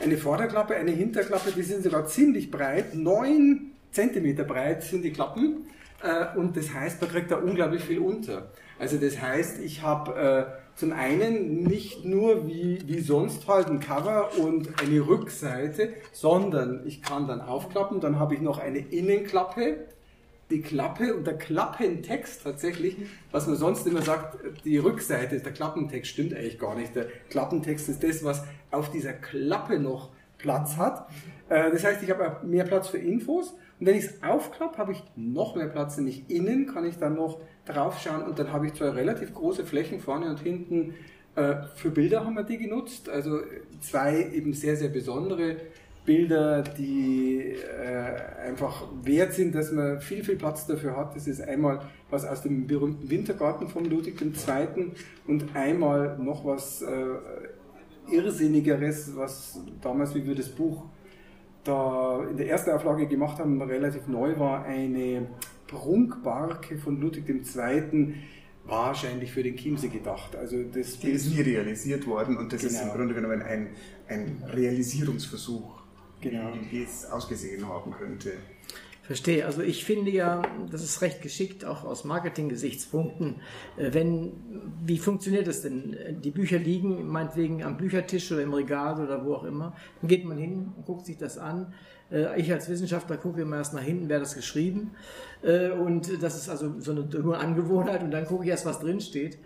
[0.00, 2.94] eine Vorderklappe, eine Hinterklappe, die sind sogar ziemlich breit.
[2.94, 5.66] Neun Zentimeter breit sind die Klappen.
[6.02, 8.50] Äh, Und das heißt, man kriegt da unglaublich viel unter.
[8.78, 13.80] Also das heißt, ich habe äh, zum einen nicht nur wie, wie sonst halt ein
[13.80, 19.78] Cover und eine Rückseite, sondern ich kann dann aufklappen, dann habe ich noch eine Innenklappe,
[20.50, 22.96] die Klappe und der Klappentext tatsächlich,
[23.30, 26.96] was man sonst immer sagt, die Rückseite ist der Klappentext, stimmt eigentlich gar nicht.
[26.96, 31.08] Der Klappentext ist das, was auf dieser Klappe noch Platz hat.
[31.48, 33.54] Äh, Das heißt, ich habe mehr Platz für Infos.
[33.78, 37.14] Und wenn ich es aufklappe, habe ich noch mehr Platz, nämlich innen kann ich dann
[37.14, 40.94] noch draufschauen und dann habe ich zwei relativ große Flächen vorne und hinten.
[41.36, 43.40] Äh, Für Bilder haben wir die genutzt, also
[43.80, 45.56] zwei eben sehr, sehr besondere
[46.08, 51.14] Bilder, die äh, einfach wert sind, dass man viel, viel Platz dafür hat.
[51.14, 54.92] Das ist einmal was aus dem berühmten Wintergarten von Ludwig II.
[55.26, 56.86] und einmal noch was äh,
[58.10, 60.84] Irrsinnigeres, was damals, wie wir das Buch
[61.64, 65.26] da in der ersten Auflage gemacht haben, relativ neu war, eine
[65.66, 68.14] Prunkbarke von Ludwig II.
[68.64, 70.34] wahrscheinlich für den Chiemsee gedacht.
[70.36, 72.94] Also das Die ist nie realisiert worden und das ist im Genau.
[72.96, 73.68] Grunde genommen ein,
[74.08, 75.77] ein Realisierungsversuch,
[76.20, 76.52] Genau.
[76.70, 78.32] wie es ausgesehen haben könnte.
[79.08, 79.46] Verstehe.
[79.46, 83.36] Also ich finde ja, das ist recht geschickt, auch aus Marketing-Gesichtspunkten.
[83.78, 84.32] Äh, Wenn,
[84.84, 85.96] wie funktioniert das denn?
[86.22, 89.74] Die Bücher liegen meinetwegen am Büchertisch oder im Regal oder wo auch immer.
[90.02, 91.72] Dann geht man hin und guckt sich das an.
[92.12, 94.90] Äh, Ich als Wissenschaftler gucke immer erst nach hinten, wer das geschrieben.
[95.42, 99.00] Äh, Und das ist also so eine, Angewohnheit und dann gucke ich erst, was drin
[99.00, 99.38] steht.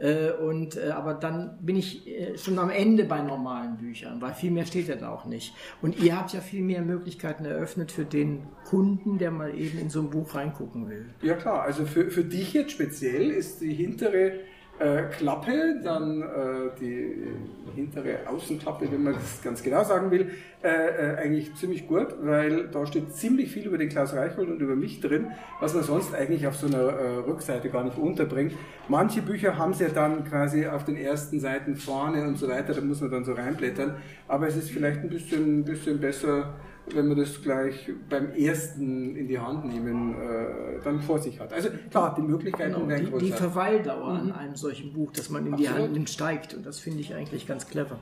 [0.00, 4.32] Äh, und, äh, aber dann bin ich äh, schon am Ende bei normalen Büchern, weil
[4.32, 5.54] viel mehr steht ja da auch nicht.
[5.82, 9.90] Und ihr habt ja viel mehr Möglichkeiten eröffnet für den Kunden, der mal eben in
[9.90, 11.06] so ein Buch reingucken will.
[11.22, 14.34] Ja klar, also für, für dich jetzt speziell ist die hintere
[14.78, 16.24] äh, Klappe, dann äh,
[16.80, 17.26] die
[17.74, 20.30] hintere Außenklappe, wenn man das ganz genau sagen will,
[20.62, 24.60] äh, äh, eigentlich ziemlich gut, weil da steht ziemlich viel über den Klaus Reichhold und
[24.60, 25.28] über mich drin,
[25.60, 28.52] was man sonst eigentlich auf so einer äh, Rückseite gar nicht unterbringt.
[28.88, 32.74] Manche Bücher haben es ja dann quasi auf den ersten Seiten vorne und so weiter,
[32.74, 36.54] da muss man dann so reinblättern, aber es ist vielleicht ein bisschen, bisschen besser
[36.94, 41.52] wenn man das gleich beim ersten in die Hand nehmen, äh, dann vor sich hat.
[41.52, 43.24] Also klar, die Möglichkeiten Genau, werden die, größer.
[43.26, 45.84] die Verweildauer an einem solchen Buch, dass man in die Absolut.
[45.86, 46.54] Hand nimmt, steigt.
[46.54, 47.98] Und das finde ich eigentlich ganz clever.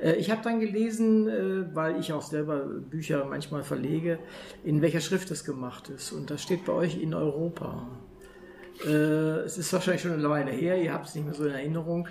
[0.00, 4.18] Äh, Ich habe dann gelesen, äh, weil ich auch selber Bücher manchmal verlege,
[4.64, 6.12] in welcher Schrift das gemacht ist.
[6.12, 7.86] Und das steht bei euch in Europa.
[8.86, 8.90] Äh,
[9.44, 12.08] Es ist wahrscheinlich schon eine Weile her, ihr habt es nicht mehr so in Erinnerung.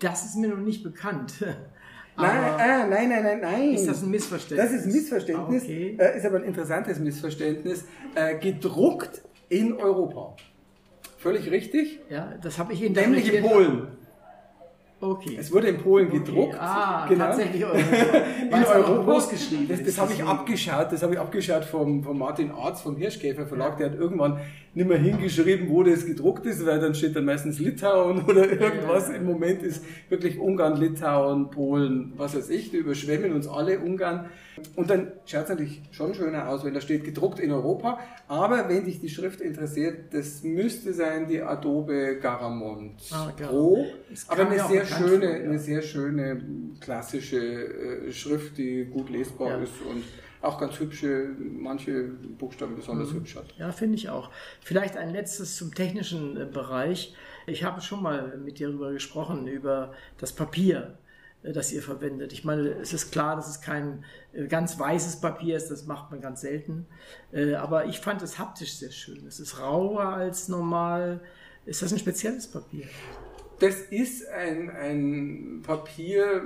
[0.00, 1.34] Das ist mir noch nicht bekannt.
[2.18, 3.72] Nein, ah, nein, nein, nein, nein.
[3.74, 4.70] ist das ein Missverständnis?
[4.70, 5.96] Das ist ein Missverständnis, Ah, okay.
[5.98, 7.84] äh, ist aber ein interessantes Missverständnis.
[8.14, 10.34] Äh, gedruckt in Europa.
[11.18, 12.00] Völlig richtig.
[12.08, 13.44] Ja, das habe ich Nämlich in.
[13.44, 13.88] Polen.
[14.98, 15.36] Okay.
[15.38, 16.18] Es wurde in Polen Okay.
[16.20, 16.56] gedruckt.
[16.58, 17.26] Ah, genau.
[17.26, 17.78] tatsächlich Europa.
[18.40, 19.02] in Europa.
[19.12, 20.90] groß geschrieben Das, das habe ich abgeschaut.
[20.90, 23.76] Das habe ich abgeschaut vom, vom Martin Arz vom Hirschkäfer Verlag.
[23.76, 24.40] Der hat irgendwann
[24.76, 29.08] nicht mehr hingeschrieben, wo das gedruckt ist, weil dann steht dann meistens Litauen oder irgendwas.
[29.08, 32.70] Im Moment ist wirklich Ungarn, Litauen, Polen, was weiß ich.
[32.70, 34.26] Die überschwemmen uns alle Ungarn.
[34.74, 37.98] Und dann schaut es natürlich schon schöner aus, wenn da steht gedruckt in Europa.
[38.28, 43.86] Aber wenn dich die Schrift interessiert, das müsste sein die Adobe Garamond Ah, Pro.
[44.28, 45.44] Aber eine sehr schöne, vor, ja.
[45.44, 46.42] eine sehr schöne
[46.80, 49.56] klassische äh, Schrift, die gut lesbar Ja.
[49.62, 50.04] ist und
[50.46, 52.04] auch ganz hübsche, manche
[52.38, 52.76] Buchstaben Mhm.
[52.76, 53.54] besonders hübsch hat.
[53.58, 54.30] Ja, finde ich auch.
[54.60, 57.14] Vielleicht ein letztes zum technischen äh, Bereich.
[57.46, 60.98] Ich habe schon mal mit dir darüber gesprochen, über das Papier,
[61.42, 62.32] äh, das ihr verwendet.
[62.32, 66.10] Ich meine, es ist klar, dass es kein äh, ganz weißes Papier ist, das macht
[66.10, 66.86] man ganz selten.
[67.58, 69.26] Aber ich fand es haptisch sehr schön.
[69.26, 71.20] Es ist rauer als normal.
[71.66, 72.86] Ist das ein spezielles Papier?
[73.58, 76.42] Das ist ein, ein Papier,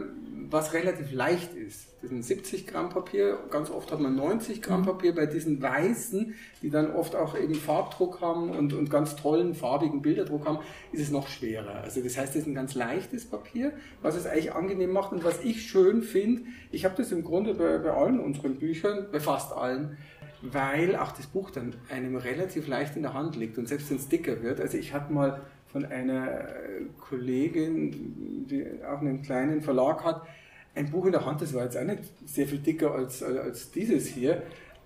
[0.49, 1.89] was relativ leicht ist.
[2.01, 3.37] Das ist ein 70 Gramm Papier.
[3.51, 5.15] Ganz oft hat man 90 Gramm Papier.
[5.15, 10.03] Bei diesen weißen, die dann oft auch eben Farbdruck haben und, und ganz tollen farbigen
[10.03, 10.61] Bilderdruck haben,
[10.93, 11.83] ist es noch schwerer.
[11.83, 15.13] Also das heißt, es ist ein ganz leichtes Papier, was es eigentlich angenehm macht.
[15.13, 19.09] Und was ich schön finde, ich habe das im Grunde bei, bei allen unseren Büchern,
[19.11, 19.99] bei fast allen,
[20.43, 23.97] weil auch das Buch dann einem relativ leicht in der Hand liegt und selbst wenn
[23.97, 24.61] es dicker wird.
[24.61, 30.23] Also ich hatte mal von einer äh, Kollegin, die auch einen kleinen Verlag hat,
[30.75, 33.71] ein Buch in der Hand, das war jetzt auch nicht sehr viel dicker als, als
[33.71, 34.43] dieses hier.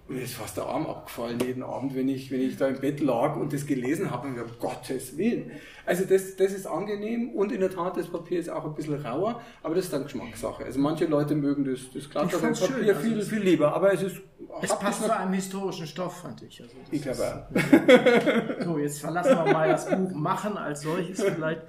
[0.07, 3.01] Mir ist fast der Arm abgefallen jeden Abend, wenn ich, wenn ich da im Bett
[3.01, 5.51] lag und das gelesen habe und ich um Gottes Willen.
[5.87, 9.05] Also das, das ist angenehm und in der Tat, das Papier ist auch ein bisschen
[9.05, 10.65] rauer, aber das ist dann Geschmackssache.
[10.65, 13.75] Also manche Leute mögen das, das glatte Ich fand's Papier schön, also viel, viel lieber,
[13.75, 14.17] aber es ist
[14.63, 16.63] Es passt zu einem historischen Stoff, fand ich.
[16.63, 18.65] Also Ich glaube auch.
[18.65, 21.63] So, jetzt verlassen wir mal das Buch Machen als solches vielleicht.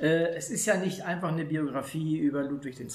[0.00, 2.88] Äh, es ist ja nicht einfach eine Biografie über Ludwig II.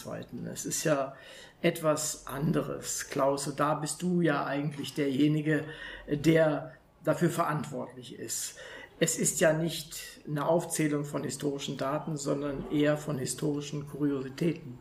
[0.53, 1.15] Es ist ja
[1.62, 3.10] etwas anderes.
[3.10, 5.63] Klaus, und da bist du ja eigentlich derjenige,
[6.07, 8.55] der dafür verantwortlich ist.
[9.03, 14.77] Es ist ja nicht eine Aufzählung von historischen Daten, sondern eher von historischen Kuriositäten.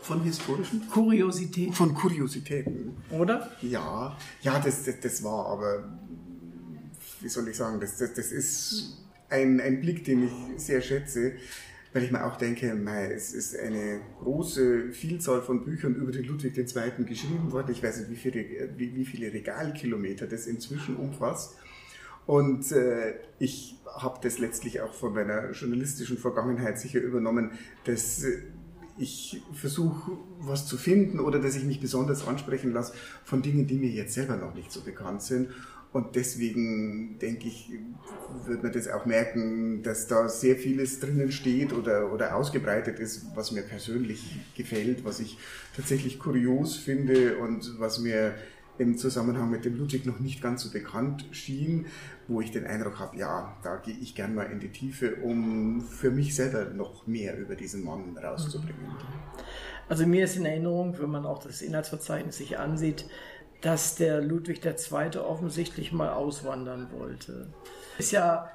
[0.00, 0.88] Von historischen?
[0.88, 2.96] Kuriositäten, Von Kuriositäten.
[3.10, 3.50] oder?
[3.60, 5.84] Ja, ja, das, das, das war aber,
[7.20, 8.96] wie soll ich sagen, das, das, das ist
[9.28, 11.34] ein, ein Blick, den ich sehr schätze,
[11.92, 16.24] weil ich mir auch denke, mei, es ist eine große Vielzahl von Büchern über den
[16.24, 17.04] Ludwig II.
[17.04, 17.72] geschrieben worden.
[17.72, 21.58] Ich weiß nicht, wie viele, wie, wie viele Regalkilometer das inzwischen umfasst.
[22.26, 27.52] Und äh, ich habe das letztlich auch von meiner journalistischen Vergangenheit sicher übernommen,
[27.84, 28.42] dass äh,
[28.98, 33.78] ich versuche, was zu finden oder dass ich mich besonders ansprechen lasse von Dingen, die
[33.78, 35.48] mir jetzt selber noch nicht so bekannt sind.
[35.92, 37.70] Und deswegen denke ich,
[38.46, 43.26] wird man das auch merken, dass da sehr vieles drinnen steht oder, oder ausgebreitet ist,
[43.34, 45.36] was mir persönlich gefällt, was ich
[45.76, 48.34] tatsächlich kurios finde und was mir
[48.82, 51.86] im Zusammenhang mit dem Ludwig noch nicht ganz so bekannt schien,
[52.28, 55.80] wo ich den Eindruck habe, ja, da gehe ich gern mal in die Tiefe, um
[55.80, 58.96] für mich selber noch mehr über diesen Mann rauszubringen.
[59.88, 63.06] Also mir ist in Erinnerung, wenn man auch das Inhaltsverzeichnis sich ansieht,
[63.60, 65.18] dass der Ludwig II.
[65.18, 67.48] offensichtlich mal auswandern wollte.
[67.98, 68.50] Ist ja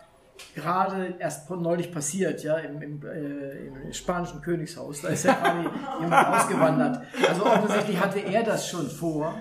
[0.55, 5.01] gerade erst neulich passiert, ja, im, im, äh, im spanischen Königshaus.
[5.01, 5.69] Da ist ja gerade
[6.01, 7.05] jemand ausgewandert.
[7.27, 9.33] Also offensichtlich hatte er das schon vor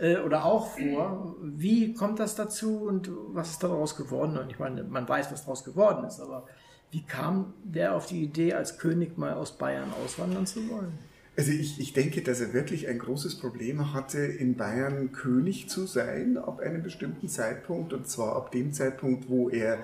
[0.00, 1.36] äh, oder auch vor.
[1.42, 4.38] Wie kommt das dazu und was ist daraus geworden?
[4.38, 6.46] Und ich meine, man weiß, was daraus geworden ist, aber
[6.90, 10.98] Wie kam der auf die Idee, als König mal aus Bayern auswandern zu wollen?
[11.36, 15.86] Also ich, ich denke, dass er wirklich ein großes Problem hatte, in Bayern König zu
[15.86, 17.92] sein ab einem bestimmten Zeitpunkt.
[17.92, 19.78] Und zwar ab dem Zeitpunkt, wo er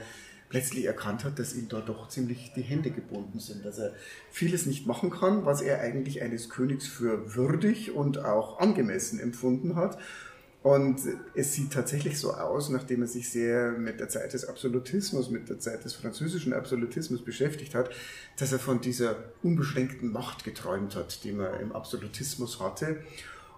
[0.48, 3.94] plötzlich erkannt hat, dass ihm da doch ziemlich die Hände gebunden sind, dass er
[4.30, 9.76] vieles nicht machen kann, was er eigentlich eines Königs für würdig und auch angemessen empfunden
[9.76, 9.98] hat.
[10.62, 11.00] Und
[11.34, 15.48] es sieht tatsächlich so aus, nachdem er sich sehr mit der Zeit des Absolutismus, mit
[15.48, 17.90] der Zeit des französischen Absolutismus beschäftigt hat,
[18.36, 22.96] dass er von dieser unbeschränkten Macht geträumt hat, die man im Absolutismus hatte.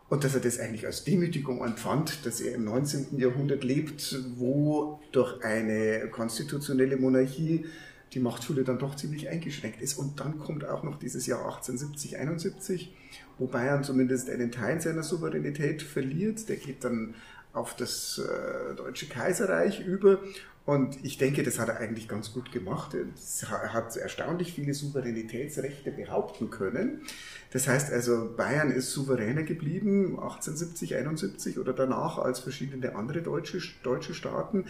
[0.09, 3.19] Und dass er das eigentlich als Demütigung empfand, dass er im 19.
[3.19, 7.67] Jahrhundert lebt, wo durch eine konstitutionelle Monarchie
[8.15, 9.99] die Machtfülle dann doch ziemlich eingeschränkt ist.
[9.99, 12.95] Und dann kommt auch noch dieses Jahr 1870, 71,
[13.39, 16.49] wo Bayern zumindest einen Teil seiner Souveränität verliert.
[16.49, 17.15] Der geht dann
[17.53, 20.21] auf das äh, Deutsche Kaiserreich über.
[20.69, 22.95] Und ich denke, das hat er eigentlich ganz gut gemacht.
[22.95, 27.07] Er hat erstaunlich viele Souveränitätsrechte behaupten können.
[27.51, 33.63] Das heißt also, Bayern ist souveräner geblieben, 1870, 71 oder danach als verschiedene andere deutsche,
[33.83, 34.67] deutsche Staaten.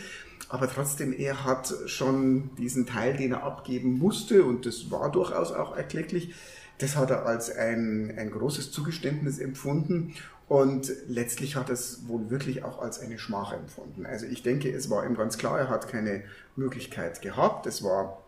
[0.48, 5.50] Aber trotzdem, er hat schon diesen Teil, den er abgeben musste, und das war durchaus
[5.50, 6.32] auch erklecklich,
[6.78, 10.14] das hat er als ein, ein großes Zugeständnis empfunden
[10.48, 14.06] und letztlich hat er es wohl wirklich auch als eine Schmach empfunden.
[14.06, 16.22] Also ich denke, es war ihm ganz klar, er hat keine
[16.56, 17.66] Möglichkeit gehabt.
[17.66, 18.22] Es war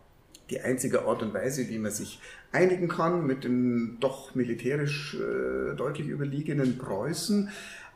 [0.51, 5.75] die einzige Art und Weise, wie man sich einigen kann mit den doch militärisch äh,
[5.75, 7.49] deutlich überlegenen Preußen.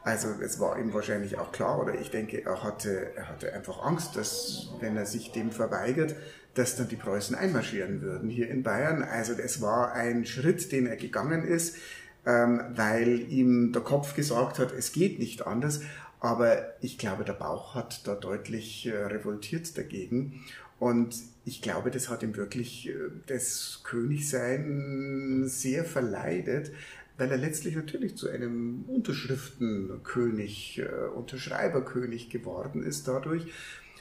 [0.03, 3.83] Also es war ihm wahrscheinlich auch klar, oder ich denke, er hatte, er hatte einfach
[3.83, 6.15] Angst, dass wenn er sich dem verweigert,
[6.53, 9.03] dass dann die Preußen einmarschieren würden hier in Bayern.
[9.03, 11.77] Also es war ein Schritt, den er gegangen ist,
[12.25, 15.81] weil ihm der Kopf gesagt hat, es geht nicht anders.
[16.19, 20.43] Aber ich glaube, der Bauch hat da deutlich äh, revoltiert dagegen.
[20.79, 21.15] Und
[21.45, 22.93] ich glaube, das hat ihm wirklich äh,
[23.27, 26.71] das Königsein sehr verleidet,
[27.17, 33.45] weil er letztlich natürlich zu einem Unterschriftenkönig, äh, Unterschreiberkönig geworden ist dadurch.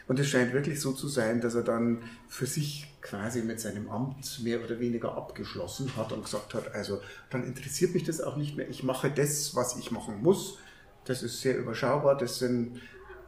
[0.06, 3.88] Und es scheint wirklich so zu sein, dass er dann für sich quasi mit seinem
[3.90, 7.00] Amt mehr oder weniger abgeschlossen hat und gesagt hat, also
[7.30, 8.68] dann interessiert mich das auch nicht mehr.
[8.68, 10.58] Ich mache das, was ich machen muss.
[11.04, 12.16] Das ist sehr überschaubar.
[12.16, 12.80] Das sind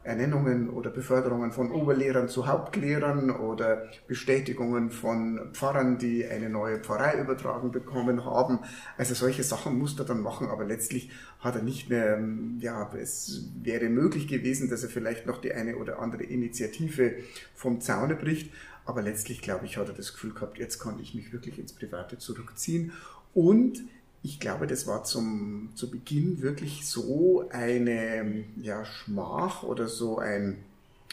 [0.07, 7.19] Ernennungen oder Beförderungen von Oberlehrern zu Hauptlehrern oder Bestätigungen von Pfarrern, die eine neue Pfarrei
[7.19, 8.59] übertragen bekommen haben.
[8.97, 12.19] Also solche Sachen musste er dann machen, aber letztlich hat er nicht mehr,
[12.59, 17.15] ja, es wäre möglich gewesen, dass er vielleicht noch die eine oder andere Initiative
[17.53, 18.51] vom Zaune bricht.
[18.85, 21.73] Aber letztlich, glaube ich, hat er das Gefühl gehabt, jetzt kann ich mich wirklich ins
[21.73, 22.93] Private zurückziehen.
[23.33, 23.83] Und
[24.23, 30.63] ich glaube, das war zum, zu Beginn wirklich so eine ja, Schmach oder so ein,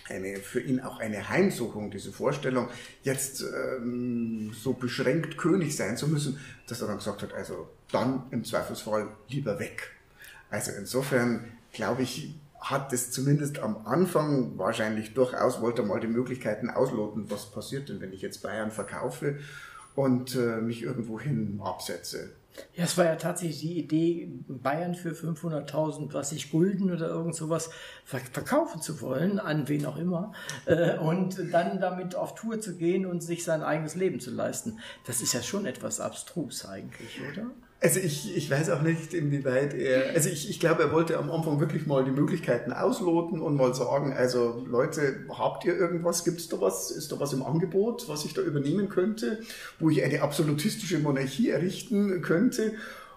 [0.09, 2.69] eine, für ihn auch eine Heimsuchung, diese Vorstellung,
[3.03, 8.25] jetzt ähm, so beschränkt König sein zu müssen, dass er dann gesagt hat, also dann
[8.31, 9.91] im Zweifelsfall lieber weg.
[10.51, 16.71] Also insofern glaube ich, hat es zumindest am Anfang wahrscheinlich durchaus, wollte mal die Möglichkeiten
[16.71, 19.39] ausloten, was passiert denn, wenn ich jetzt Bayern verkaufe
[19.95, 22.31] und äh, mich irgendwohin absetze.
[22.75, 27.35] Ja, es war ja tatsächlich die Idee, Bayern für 500.000, was ich Gulden oder irgend
[27.35, 27.71] sowas
[28.05, 30.33] verkaufen zu wollen, an wen auch immer,
[30.67, 34.79] äh, und dann damit auf Tour zu gehen und sich sein eigenes Leben zu leisten.
[35.07, 37.47] Das ist ja schon etwas abstrus eigentlich, oder?
[37.85, 41.31] Also ich, ich weiß auch nicht, inwieweit er, also ich, ich glaube, er wollte am
[41.31, 46.41] Anfang wirklich mal die Möglichkeiten ausloten und mal sagen, also Leute, habt ihr irgendwas, gibt
[46.41, 49.41] es da was, ist da was im Angebot, was ich da übernehmen könnte,
[49.79, 52.73] wo ich eine absolutistische Monarchie errichten könnte?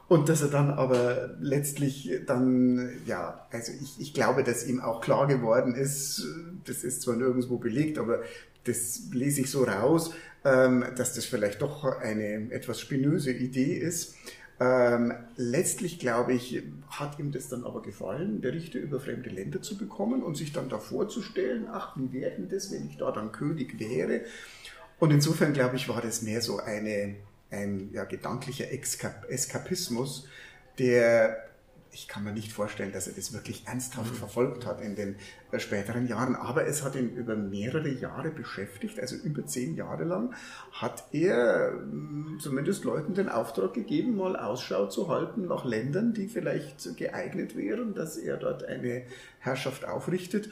[0.09, 4.99] Und dass er dann aber letztlich dann, ja, also ich, ich glaube, dass ihm auch
[4.99, 6.25] klar geworden ist,
[6.65, 8.19] das ist zwar nirgendwo belegt, aber
[8.65, 10.11] das lese ich so raus,
[10.43, 14.13] ähm, dass das vielleicht doch eine etwas spinöse Idee ist
[14.59, 19.77] ähm, letztlich, glaube ich, hat ihm das dann aber gefallen, Berichte über fremde Länder zu
[19.77, 23.31] bekommen und sich dann da vorzustellen, ach, wie wäre denn das, wenn ich da dann
[23.31, 24.21] König wäre?
[24.99, 27.15] Und insofern, glaube ich, war das mehr so eine,
[27.51, 30.27] ein ja, gedanklicher Eskap Eskapismus,
[30.79, 31.46] der
[31.91, 34.17] ich kann mir nicht vorstellen, dass er das wirklich ernsthaft mhm.
[34.17, 35.15] verfolgt hat in den
[35.51, 40.03] äh, späteren Jahren, aber es hat ihn über mehrere Jahre beschäftigt, also über zehn Jahre
[40.03, 40.33] lang,
[40.71, 46.27] hat er mm, zumindest Leuten den Auftrag gegeben, mal Ausschau zu halten nach Ländern, die
[46.27, 49.03] vielleicht geeignet wären, dass er dort eine
[49.39, 50.49] Herrschaft aufrichtet.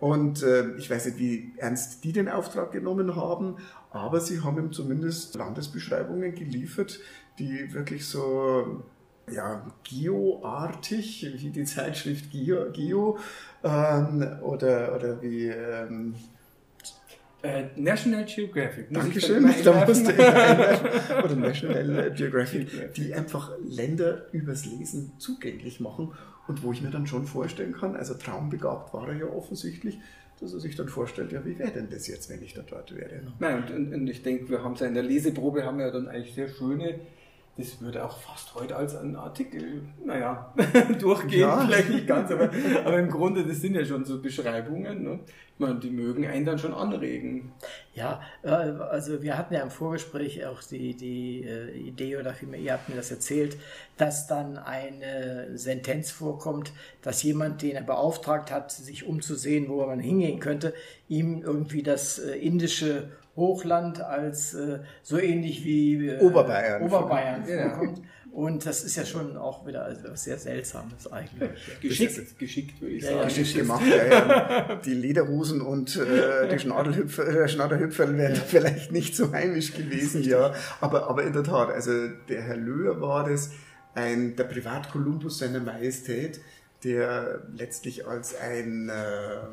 [0.00, 3.56] Und äh, ich weiß nicht, wie ernst die den Auftrag genommen haben,
[3.90, 7.00] aber sie haben ihm zumindest Landesbeschreibungen geliefert,
[7.38, 8.84] die wirklich so
[9.32, 13.18] ja, Geo-artig, wie die Zeitschrift Geo, Geo
[13.64, 16.14] ähm, oder, oder wie, ähm,
[17.40, 18.92] Äh, National Geographic.
[18.92, 20.18] Dankeschön, da musste ich.
[21.24, 26.10] Oder National Geographic, die einfach Länder übers Lesen zugänglich machen
[26.48, 30.00] und wo ich mir dann schon vorstellen kann, also traumbegabt war er ja offensichtlich,
[30.40, 32.92] dass er sich dann vorstellt, ja, wie wäre denn das jetzt, wenn ich da dort
[32.96, 33.22] wäre?
[33.38, 35.86] Nein, und, und, und ich denke, wir haben es ja in der Leseprobe, haben wir
[35.86, 36.98] ja dann eigentlich sehr schöne,
[37.58, 40.54] das würde auch fast heute als ein Artikel, naja,
[41.00, 41.58] durchgehen, Ja.
[41.66, 42.50] vielleicht nicht ganz, aber,
[42.84, 45.18] aber im Grunde, das sind ja schon so Beschreibungen, ne?
[45.54, 47.50] Ich meine, die mögen einen dann schon anregen.
[47.92, 52.60] Ja, äh, also wir hatten ja im Vorgespräch auch die, die äh, Idee oder vielmehr,
[52.60, 53.56] ihr habt mir das erzählt,
[53.96, 56.70] dass dann eine Sentenz vorkommt,
[57.02, 60.74] dass jemand, den er beauftragt hat, sich umzusehen, wo man hingehen könnte,
[61.08, 63.08] ihm irgendwie das äh, indische
[63.38, 66.82] Hochland als äh, so ähnlich wie äh, Oberbayern.
[66.82, 67.70] Oberbayern Ja.
[67.70, 68.02] vorkommt.
[68.30, 71.50] Und das ist ja schon auch wieder also was sehr Seltsames eigentlich.
[71.80, 73.20] Geschickt, geschickt würde ich Ja, sagen.
[73.22, 73.26] ja.
[73.28, 74.74] Geschickt gemacht, ja, ja.
[74.84, 80.52] Die Lederhosen und äh, die Schnadelhüpfer, äh, Schnatterhüpferl wären vielleicht nicht so heimisch gewesen, ja.
[80.80, 81.90] Aber, aber in der Tat, also
[82.28, 83.50] der Herr Löhr war das,
[83.94, 86.38] ein, der Privatkolumbus seiner Majestät,
[86.84, 89.48] der letztlich als ein äh, ja,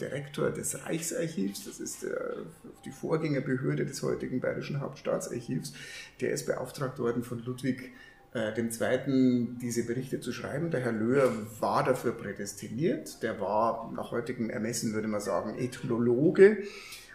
[0.00, 2.36] Direktor des Reichsarchivs, das ist der,
[2.84, 5.72] die Vorgängerbehörde des heutigen Bayerischen Hauptstaatsarchivs,
[6.20, 7.92] der ist beauftragt worden von Ludwig
[8.32, 10.70] äh, dem Zweiten diese Berichte zu schreiben.
[10.70, 13.22] Der Herr Löhr war dafür prädestiniert.
[13.24, 16.58] Der war nach heutigem Ermessen, würde man sagen, Ethnologe.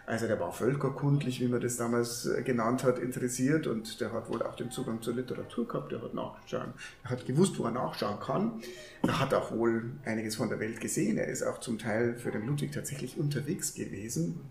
[0.07, 4.29] Also der war völkerkundlich, wie man das damals äh, genannt hat, interessiert und der hat
[4.29, 5.91] wohl auch den Zugang zur Literatur gehabt.
[5.91, 6.67] Der hat nachgeschaut,
[7.03, 8.61] er hat gewusst, wo er nachschauen kann.
[9.01, 11.17] Er hat auch wohl einiges von der Welt gesehen.
[11.17, 14.41] Er ist auch zum Teil für den Ludwig tatsächlich unterwegs gewesen.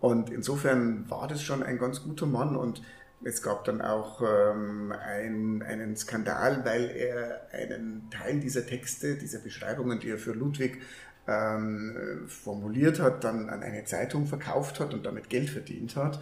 [0.00, 2.82] Und insofern war das schon ein ganz guter Mann und
[3.24, 9.38] es gab dann auch ähm, ein, einen Skandal, weil er einen Teil dieser Texte, dieser
[9.38, 10.80] Beschreibungen, die er für Ludwig
[11.28, 16.20] ähm, formuliert hat, dann an eine Zeitung verkauft hat und damit Geld verdient hat,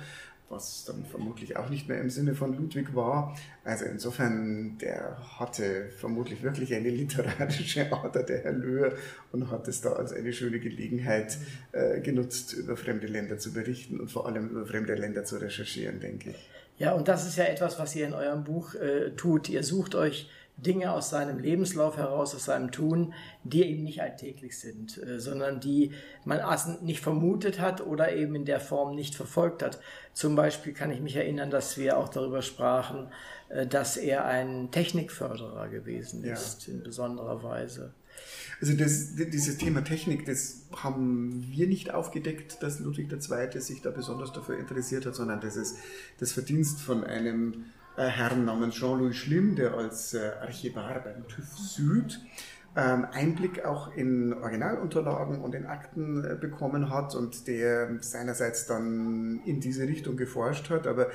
[0.48, 3.36] was dann vermutlich auch nicht mehr im Sinne von Ludwig war.
[3.64, 8.94] Also insofern, der hatte vermutlich wirklich eine literarische Ader, der Herr Löhr,
[9.32, 11.38] und hat es da als eine schöne Gelegenheit
[11.72, 16.00] äh, genutzt, über fremde Länder zu berichten und vor allem über fremde Länder zu recherchieren,
[16.00, 16.50] denke ich.
[16.76, 19.48] Ja, und das ist ja etwas, was ihr in eurem Buch äh, tut.
[19.48, 24.58] Ihr sucht euch Dinge aus seinem Lebenslauf heraus, aus seinem Tun, die eben nicht alltäglich
[24.58, 25.92] sind, äh, sondern die
[26.24, 26.40] man
[26.82, 29.80] nicht vermutet hat oder eben in der Form nicht verfolgt hat.
[30.12, 33.08] Zum Beispiel kann ich mich erinnern, dass wir auch darüber sprachen,
[33.48, 36.34] äh, dass er ein Technikförderer gewesen Ja.
[36.34, 37.92] ist, in besonderer Weise.
[38.60, 43.60] Also das, dieses Thema Technik, das haben wir nicht aufgedeckt, dass Ludwig II.
[43.60, 45.76] sich da besonders dafür interessiert hat, sondern das ist
[46.20, 47.64] das Verdienst von einem
[47.96, 52.20] Herrn namens Jean-Louis Schlimm, der als äh, Archivar beim TÜV Süd
[52.76, 59.40] ähm, Einblick auch in Originalunterlagen und in Akten äh, bekommen hat und der seinerseits dann
[59.44, 61.10] in diese Richtung geforscht hat, aber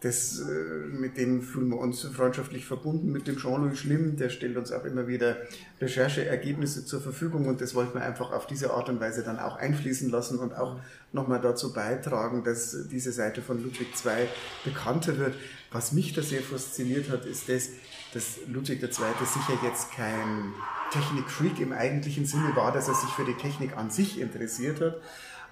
[0.00, 4.56] das, äh, mit dem fühlen wir uns freundschaftlich verbunden, mit dem Jean-Louis Schlimm, der stellt
[4.56, 5.36] uns auch immer wieder
[5.80, 9.56] Rechercheergebnisse zur Verfügung und das wollten wir einfach auf diese Art und Weise dann auch
[9.56, 10.78] einfließen lassen und auch
[11.12, 14.28] nochmal dazu beitragen, dass diese Seite von Ludwig II
[14.64, 15.36] bekannter wird.
[15.74, 17.70] Was mich da sehr fasziniert hat, ist das,
[18.12, 18.88] dass Ludwig II.
[18.90, 20.52] sicher jetzt kein
[20.92, 25.00] Technikfreak im eigentlichen Sinne war, dass er sich für die Technik an sich interessiert hat,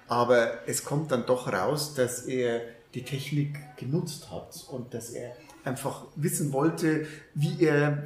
[0.07, 2.61] aber es kommt dann doch raus, dass er
[2.93, 8.03] die Technik genutzt hat und dass er einfach wissen wollte, wie er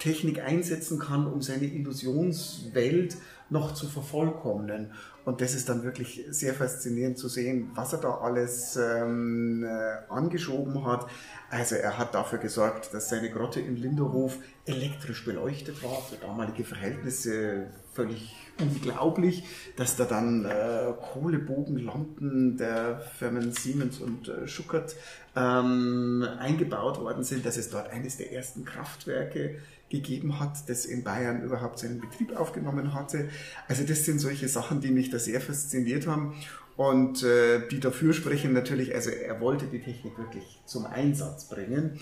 [0.00, 3.16] Technik einsetzen kann, um seine Illusionswelt
[3.50, 4.90] noch zu vervollkommnen.
[5.24, 10.12] Und das ist dann wirklich sehr faszinierend zu sehen, was er da alles ähm, äh,
[10.12, 11.06] angeschoben hat.
[11.50, 16.64] Also er hat dafür gesorgt, dass seine Grotte in Linderhof elektrisch beleuchtet war, für damalige
[16.64, 19.44] Verhältnisse völlig unglaublich,
[19.76, 24.96] dass da dann äh, Kohlebogenlampen der Firmen Siemens und äh, Schuckert
[25.36, 29.58] ähm, eingebaut worden sind, dass es dort eines der ersten Kraftwerke
[29.92, 33.28] gegeben hat, das in Bayern überhaupt seinen Betrieb aufgenommen hatte.
[33.68, 36.34] Also das sind solche Sachen, die mich da sehr fasziniert haben
[36.76, 42.00] und äh, die dafür sprechen natürlich, also er wollte die Technik wirklich zum Einsatz bringen,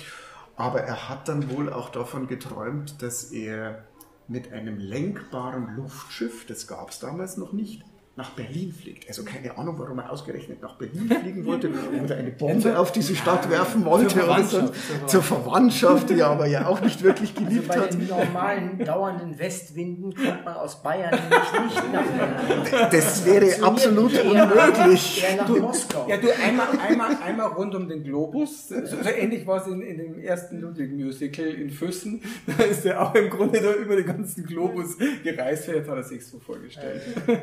[0.56, 3.84] aber er hat dann wohl auch davon geträumt, dass er
[4.28, 7.82] mit einem lenkbaren Luftschiff, das gab es damals noch nicht,
[8.16, 9.08] nach Berlin fliegt.
[9.08, 11.70] Also keine Ahnung, warum er ausgerechnet nach Berlin fliegen wollte
[12.04, 14.58] oder eine Bombe auf diese Stadt werfen wollte zur oder so.
[14.58, 17.92] Verwandtschaft, Zur Verwandtschaft, die er aber ja auch nicht wirklich Also geliebt bei hat.
[17.94, 22.88] den normalen, dauernden Westwinden kommt man aus Bayern nämlich nicht nach Berlin.
[22.90, 25.24] Das wäre absolut unmöglich.
[25.24, 26.06] Eher nach Moskau.
[26.08, 28.68] Ja, du, einmal, einmal, einmal rund um den Globus.
[28.68, 32.22] So, so ähnlich war es in, in dem ersten Ludwig-Musical in Füssen.
[32.46, 35.68] Da ist er auch im Grunde da über den ganzen Globus gereist.
[35.68, 37.00] Jetzt hat er sich so vorgestellt.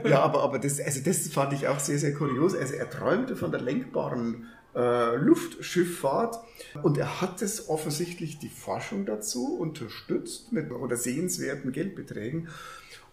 [0.08, 2.56] Ja, aber, aber das, also das fand ich auch sehr, sehr kurios.
[2.56, 6.38] Also er träumte von der lenkbaren äh, Luftschifffahrt
[6.84, 12.50] und er hat es offensichtlich die Forschung dazu unterstützt mit oder sehenswerten Geldbeträgen.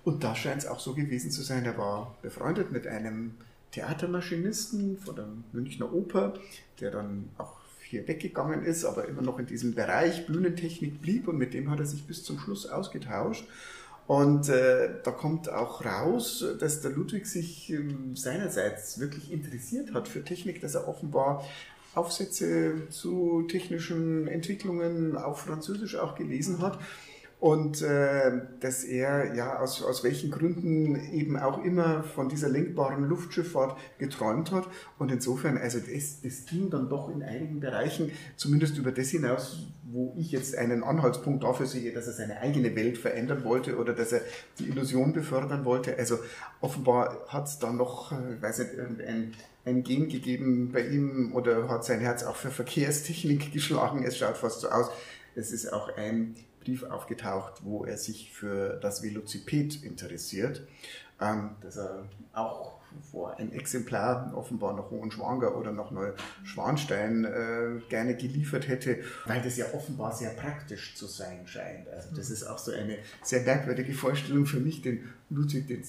[0.03, 1.65] Und da scheint es auch so gewesen zu sein.
[1.65, 3.35] Er war befreundet mit einem
[3.73, 6.35] Theatermaschinisten von der Münchner Oper,
[6.81, 11.39] der dann auch hier weggegangen ist, aber immer noch in diesem Bereich Bühnentechnik blieb und
[11.39, 13.47] mit dem hat er sich bis zum Schluss ausgetauscht.
[14.07, 17.83] Und äh, da kommt auch raus, dass der Ludwig sich äh,
[18.15, 21.45] seinerseits wirklich interessiert hat für Technik, dass er offenbar
[21.95, 26.79] Aufsätze zu technischen Entwicklungen auf Französisch auch gelesen hat
[27.45, 33.05] und äh, dass er ja aus, aus welchen Gründen eben auch immer von dieser lenkbaren
[33.05, 34.67] Luftschifffahrt geträumt hat.
[34.99, 39.67] Und insofern, also das, das ging dann doch in einigen Bereichen zumindest über das hinaus,
[39.83, 43.93] wo ich jetzt einen Anhaltspunkt dafür sehe, dass er seine eigene Welt verändern wollte oder
[43.93, 44.23] dass er
[44.59, 45.99] die Illusion befördern wollte.
[45.99, 46.21] Also
[46.63, 49.35] offenbar hat es dann noch, ich weiß nicht, irgendein
[49.67, 54.03] ein Gen gegeben bei ihm oder hat sein Herz auch für Verkehrstechnik geschlagen.
[54.03, 54.89] Es schaut fast so aus.
[55.35, 60.67] Es ist auch ein Brief aufgetaucht, wo er sich für das Velociped interessiert,
[61.21, 62.74] ähm, dass er auch
[63.11, 69.57] vor ein Exemplar offenbar nach Hohenschwanger oder nach Neuschwanstein äh, gerne geliefert hätte, weil das
[69.57, 71.89] ja offenbar sehr praktisch zu sein scheint.
[71.89, 75.83] Also das ist auch so eine sehr merkwürdige Vorstellung für mich, den Ludwig II.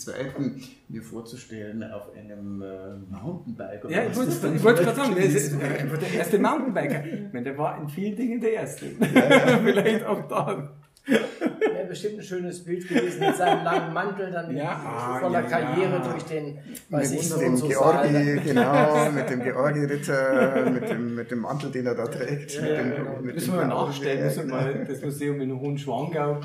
[0.88, 3.90] mir vorzustellen auf einem äh, Mountainbike.
[3.90, 5.54] Ja, ich wollte, wollte gerade sagen, der, ist,
[6.02, 7.06] der erste Mountainbiker.
[7.06, 8.88] Ich meine, der war in vielen Dingen der Erste.
[9.14, 9.58] Ja, ja.
[9.64, 10.72] Vielleicht auch da.
[11.60, 15.48] Wäre bestimmt ein schönes Bild gewesen mit seinem langen Mantel, dann ja, ah, voller ja,
[15.48, 16.00] Karriere ja.
[16.00, 16.58] durch den,
[16.90, 21.40] weiß mit ich, so dem so Georgi, genau, mit dem Georgi-Ritter, mit dem, mit dem
[21.40, 22.56] Mantel, den er da trägt.
[22.56, 23.22] Ja, mit dem, genau.
[23.22, 26.42] mit müssen dem wir nachstellen, müssen wir mal das Museum in Hohenschwangau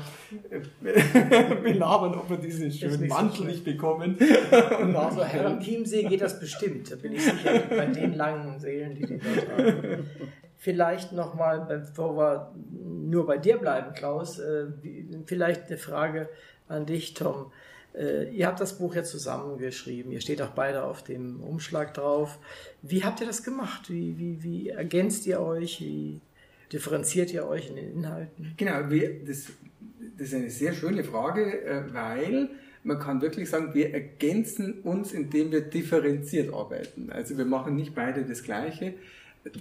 [1.63, 4.17] belabern, ob wir diesen schönen Mantel so nicht bekommen.
[4.81, 8.93] Und also Herrn Chiemsee geht das bestimmt, da bin ich sicher, bei den langen Seelen,
[8.93, 10.07] die den dort haben.
[10.63, 14.67] Vielleicht nochmal, bevor wir nur bei dir bleiben, Klaus, äh,
[15.25, 16.29] vielleicht eine Frage
[16.67, 17.51] an dich, Tom.
[17.95, 22.37] Äh, ihr habt das Buch ja zusammengeschrieben, ihr steht auch beide auf dem Umschlag drauf.
[22.83, 23.89] Wie habt ihr das gemacht?
[23.89, 25.81] Wie, wie, wie ergänzt ihr euch?
[25.81, 26.21] Wie
[26.71, 28.53] differenziert ihr euch in den Inhalten?
[28.55, 29.47] Genau, wir, das,
[30.19, 32.49] das ist eine sehr schöne Frage, äh, weil
[32.83, 37.09] man kann wirklich sagen, wir ergänzen uns, indem wir differenziert arbeiten.
[37.11, 38.93] Also wir machen nicht beide das Gleiche.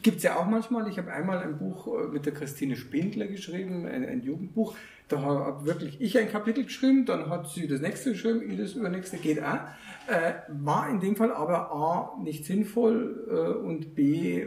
[0.03, 0.89] Gibt es ja auch manchmal.
[0.89, 4.75] Ich habe einmal ein Buch äh, mit der Christine Spindler geschrieben, ein, ein Jugendbuch.
[5.09, 8.75] Da habe wirklich ich ein Kapitel geschrieben, dann hat sie das nächste geschrieben, ich das
[8.75, 9.59] übernächste, geht auch.
[10.07, 14.47] Äh, war in dem Fall aber A, nicht sinnvoll äh, und B,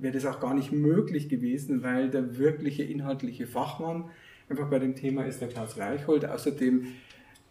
[0.00, 4.10] wäre das auch gar nicht möglich gewesen, weil der wirkliche inhaltliche Fachmann
[4.48, 6.26] einfach bei dem Thema ist der Klaus Reichhold.
[6.26, 6.86] Außerdem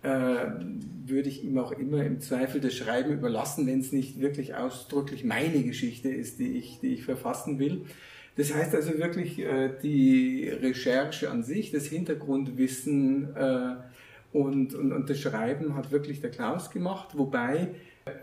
[0.03, 5.23] würde ich ihm auch immer im Zweifel das Schreiben überlassen, wenn es nicht wirklich ausdrücklich
[5.23, 7.85] meine Geschichte ist, die ich, die ich verfassen will.
[8.35, 13.75] Das heißt also wirklich äh, die Recherche an sich, das Hintergrundwissen äh,
[14.31, 17.69] und, und, und das Schreiben hat wirklich der Klaus gemacht, wobei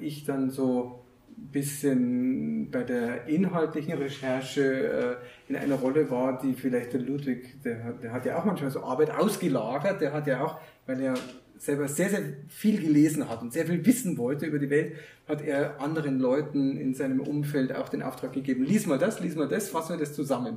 [0.01, 5.19] ich dann so ein bisschen bei der inhaltlichen Recherche
[5.49, 8.71] äh, in einer Rolle war, die vielleicht der Ludwig, der, der hat ja auch manchmal
[8.73, 11.15] so Arbeit ausgelagert, der hat ja auch, weil er
[11.61, 14.95] selber sehr, sehr viel gelesen hat und sehr viel wissen wollte über die Welt,
[15.29, 19.37] hat er anderen Leuten in seinem Umfeld auch den Auftrag gegeben, lies mal das, lies
[19.37, 20.57] mal das, fassen wir das zusammen.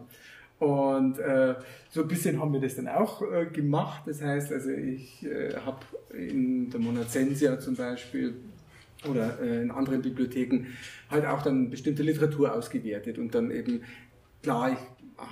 [0.60, 1.56] Und äh,
[1.90, 4.04] so ein bisschen haben wir das dann auch äh, gemacht.
[4.06, 5.80] Das heißt, also ich äh, habe
[6.14, 8.36] in der Monacensia zum Beispiel
[9.10, 10.68] oder äh, in anderen Bibliotheken
[11.10, 13.82] halt auch dann bestimmte Literatur ausgewertet und dann eben,
[14.42, 14.78] klar, ich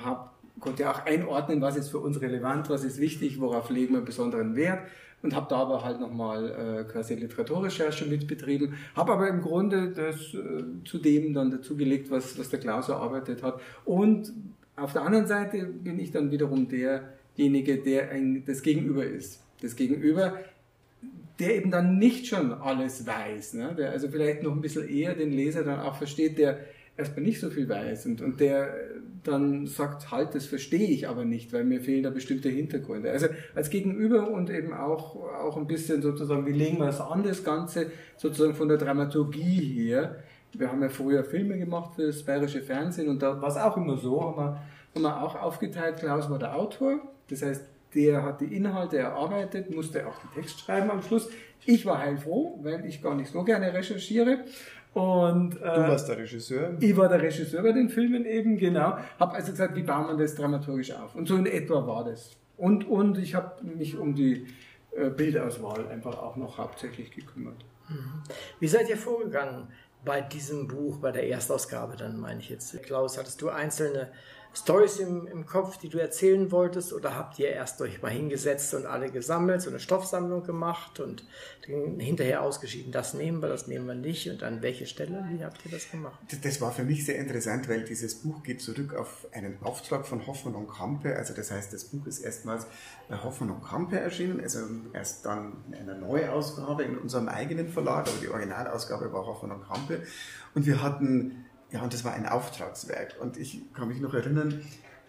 [0.03, 4.01] hab, konnte auch einordnen, was ist für uns relevant, was ist wichtig, worauf legen wir
[4.01, 4.81] besonderen Wert
[5.23, 10.33] und habe da aber halt nochmal äh, quasi Literaturrecherche mitbetrieben, habe aber im Grunde das
[10.33, 13.61] äh, zu dem dann dazugelegt, was, was der Klaus erarbeitet hat.
[13.85, 14.33] Und
[14.75, 19.43] auf der anderen Seite bin ich dann wiederum derjenige, der ein, das Gegenüber ist.
[19.61, 20.39] Das Gegenüber,
[21.39, 23.75] der eben dann nicht schon alles weiß, ne?
[23.77, 26.59] der also vielleicht noch ein bisschen eher den Leser dann auch versteht, der
[26.97, 28.73] erstmal nicht so viel weiß und, und der
[29.23, 33.11] dann sagt, halt, das verstehe ich aber nicht, weil mir fehlen da bestimmte Hintergründe.
[33.11, 37.23] Also als Gegenüber und eben auch, auch ein bisschen sozusagen, wie legen wir es an,
[37.23, 40.15] das Ganze sozusagen von der Dramaturgie her.
[40.53, 43.77] Wir haben ja früher Filme gemacht für das bayerische Fernsehen und da war es auch
[43.77, 44.61] immer so, haben wir,
[44.95, 47.63] haben wir auch aufgeteilt, Klaus war der Autor, das heißt,
[47.95, 51.29] der hat die Inhalte erarbeitet, musste auch den Text schreiben am Schluss.
[51.65, 54.45] Ich war heilfroh, weil ich gar nicht so gerne recherchiere
[54.93, 56.75] und, äh, du warst der Regisseur?
[56.79, 58.97] Ich war der Regisseur bei den Filmen eben, genau.
[59.19, 61.15] Habe also gesagt, wie bauen wir das dramaturgisch auf?
[61.15, 62.35] Und so in etwa war das.
[62.57, 64.47] Und, und ich habe mich um die
[64.95, 67.65] äh, Bildauswahl einfach auch noch hauptsächlich gekümmert.
[68.59, 69.67] Wie seid ihr vorgegangen
[70.05, 72.81] bei diesem Buch, bei der Erstausgabe dann, meine ich jetzt?
[72.83, 74.09] Klaus, hattest du einzelne
[74.53, 78.73] Stories im, im Kopf, die du erzählen wolltest, oder habt ihr erst euch mal hingesetzt
[78.73, 81.25] und alle gesammelt, so eine Stoffsammlung gemacht und
[81.65, 85.25] hinterher ausgeschieden, das nehmen wir, das nehmen wir nicht und an welche Stelle?
[85.29, 86.19] Wie habt ihr das gemacht?
[86.43, 90.27] Das war für mich sehr interessant, weil dieses Buch geht zurück auf einen Auftrag von
[90.27, 91.15] Hoffmann und Kampe.
[91.15, 92.67] Also das heißt, das Buch ist erstmals
[93.07, 94.59] bei Hoffmann und Kampe erschienen, also
[94.93, 99.65] erst dann in einer Neuausgabe in unserem eigenen Verlag, aber die Originalausgabe war Hoffmann und
[99.65, 100.01] Kampe.
[100.53, 103.15] Und wir hatten ja, und das war ein Auftragswerk.
[103.19, 104.61] Und ich kann mich noch erinnern,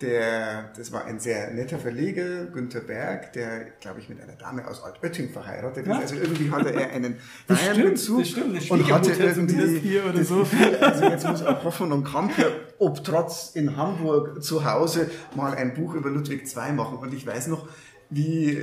[0.02, 4.66] der, das war ein sehr netter Verleger, Günther Berg, der, glaube ich, mit einer Dame
[4.66, 5.92] aus Altötting verheiratet ist.
[5.92, 8.24] Also irgendwie hatte er einen Bayern-Bezug
[8.70, 10.46] und hatte irgendwie hier oder das so.
[10.80, 12.46] Also jetzt muss auch Hoffmann und Kamper,
[12.78, 16.98] ob trotz in Hamburg zu Hause, mal ein Buch über Ludwig II machen.
[16.98, 17.68] Und ich weiß noch,
[18.10, 18.58] wie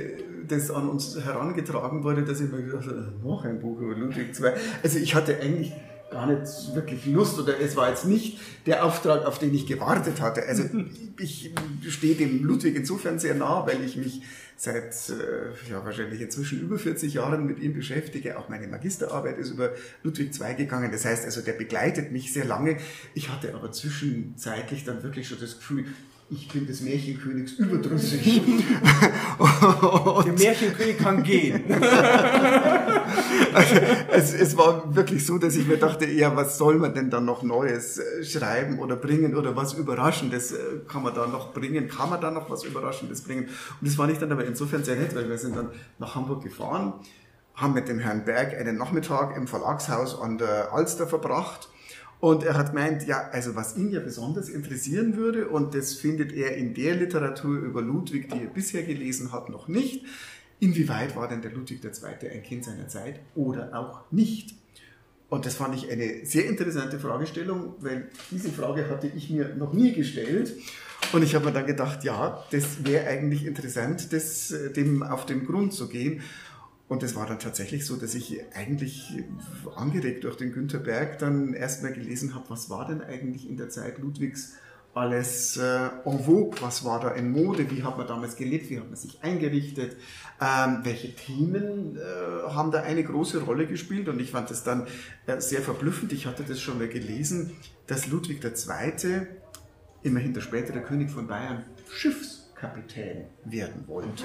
[0.46, 4.38] das an uns herangetragen wurde, dass ich mir gedacht habe, noch ein Buch über Ludwig
[4.38, 4.50] II.
[4.82, 5.72] Also ich hatte eigentlich
[6.10, 10.20] gar nicht wirklich Lust oder es war jetzt nicht der Auftrag, auf den ich gewartet
[10.20, 10.44] hatte.
[10.46, 10.64] Also
[11.18, 11.52] ich
[11.88, 14.22] stehe dem Ludwig insofern sehr nah, weil ich mich
[14.56, 18.38] seit äh, ja, wahrscheinlich inzwischen über 40 Jahren mit ihm beschäftige.
[18.38, 19.70] Auch meine Magisterarbeit ist über
[20.02, 20.92] Ludwig II gegangen.
[20.92, 22.76] Das heißt also, der begleitet mich sehr lange.
[23.14, 25.86] Ich hatte aber zwischenzeitlich dann wirklich schon das Gefühl,
[26.32, 28.22] ich bin des Märchenkönigs überdrüssig.
[30.24, 31.64] Der Märchenkönig kann gehen.
[33.54, 33.74] also,
[34.10, 37.24] es, es, war wirklich so, dass ich mir dachte, ja, was soll man denn dann
[37.24, 40.56] noch Neues äh, schreiben oder bringen oder was Überraschendes äh,
[40.88, 41.88] kann man da noch bringen?
[41.88, 43.44] Kann man da noch was Überraschendes bringen?
[43.80, 46.42] Und das fand ich dann aber insofern sehr nett, weil wir sind dann nach Hamburg
[46.42, 46.94] gefahren,
[47.54, 51.68] haben mit dem Herrn Berg einen Nachmittag im Verlagshaus an der Alster verbracht
[52.20, 56.32] und er hat gemeint, ja, also was ihn ja besonders interessieren würde, und das findet
[56.32, 60.04] er in der Literatur über Ludwig, die er bisher gelesen hat, noch nicht,
[60.60, 62.28] inwieweit war denn der Ludwig II.
[62.30, 64.54] ein Kind seiner Zeit oder auch nicht?
[65.28, 69.72] Und das fand ich eine sehr interessante Fragestellung, weil diese Frage hatte ich mir noch
[69.72, 70.52] nie gestellt.
[71.12, 75.26] Und ich habe mir dann gedacht, ja, das wäre eigentlich interessant, das, äh, dem auf
[75.26, 76.20] den Grund zu gehen.
[76.88, 79.12] Und es war dann tatsächlich so, dass ich eigentlich
[79.76, 83.68] angeregt durch den Günter Berg dann erstmal gelesen habe, was war denn eigentlich in der
[83.68, 84.54] Zeit Ludwigs
[84.94, 88.78] alles äh, en vogue, was war da in Mode, wie hat man damals gelebt, wie
[88.78, 89.96] hat man sich eingerichtet,
[90.40, 94.86] ähm, welche Themen äh, haben da eine große Rolle gespielt und ich fand das dann
[95.26, 99.26] äh, sehr verblüffend, ich hatte das schon mal gelesen, dass Ludwig II.,
[100.02, 104.24] immerhin der spätere König von Bayern, Schiffs Kapitän werden wollte.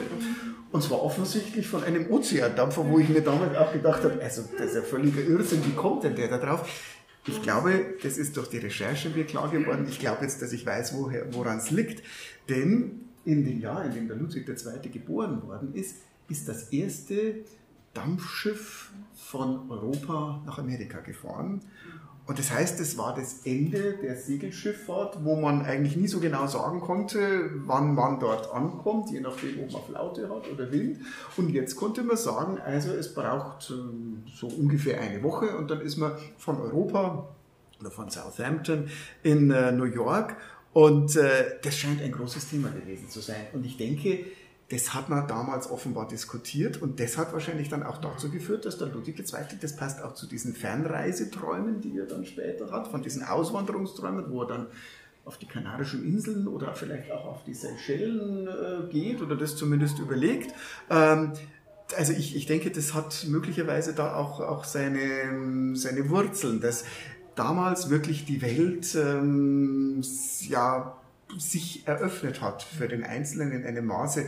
[0.72, 4.68] Und zwar offensichtlich von einem Ozeandampfer, wo ich mir damals auch gedacht habe, also das
[4.68, 6.68] ist ja völliger Irrsinn, wie kommt denn der da drauf?
[7.28, 9.88] Ich glaube, das ist durch die Recherche mir klar geworden.
[9.90, 10.94] Ich glaube jetzt, dass ich weiß,
[11.32, 12.04] woran es liegt.
[12.50, 14.90] Denn in dem Jahr, in dem der Ludwig II.
[14.90, 15.98] geboren worden ist,
[16.30, 17.44] ist das erste
[17.94, 21.62] Dampfschiff von Europa nach Amerika gefahren.
[22.28, 26.48] Und das heißt, es war das Ende der Segelschifffahrt, wo man eigentlich nie so genau
[26.48, 31.02] sagen konnte, wann man dort ankommt, je nachdem, ob man Flaute hat oder Wind.
[31.38, 35.82] Und jetzt konnte man sagen, also es braucht ähm, so ungefähr eine Woche und dann
[35.82, 37.30] ist man von Europa
[37.80, 38.90] oder von Southampton
[39.22, 40.36] in äh, New York.
[40.74, 43.46] Und äh, das scheint ein großes Thema gewesen zu sein.
[43.54, 44.26] Und ich denke,
[44.70, 48.78] das hat man damals offenbar diskutiert und das hat wahrscheinlich dann auch dazu geführt, dass
[48.78, 53.04] der Ludwig II., das passt auch zu diesen Fernreiseträumen, die er dann später hat, von
[53.04, 54.68] diesen Auswanderungsträumen, wo er dann
[55.24, 60.00] auf die Kanarischen Inseln oder vielleicht auch auf die Seychellen äh, geht oder das zumindest
[60.00, 60.54] überlegt.
[60.90, 61.34] Ähm,
[61.96, 66.86] also ich, ich denke, das hat möglicherweise da auch, auch seine, seine Wurzeln, dass
[67.36, 70.02] damals wirklich die Welt ähm,
[70.42, 70.98] ja,
[71.38, 74.26] sich eröffnet hat für den Einzelnen in einem Maße,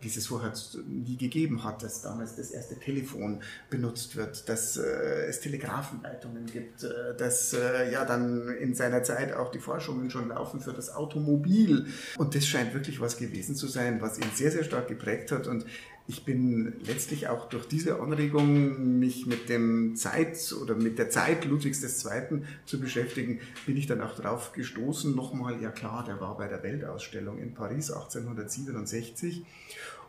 [0.00, 0.52] wie es vorher
[0.86, 6.84] nie gegeben hat, dass damals das erste Telefon benutzt wird, dass äh, es Telegrafenleitungen gibt,
[6.84, 10.94] äh, dass äh, ja dann in seiner Zeit auch die Forschungen schon laufen für das
[10.94, 11.86] Automobil.
[12.18, 15.46] Und das scheint wirklich was gewesen zu sein, was ihn sehr, sehr stark geprägt hat.
[15.46, 15.64] Und
[16.08, 21.44] ich bin letztlich auch durch diese Anregung, mich mit dem Zeit oder mit der Zeit
[21.44, 22.42] Ludwigs II.
[22.64, 26.62] zu beschäftigen, bin ich dann auch darauf gestoßen, nochmal, ja klar, der war bei der
[26.62, 29.44] Weltausstellung in Paris 1867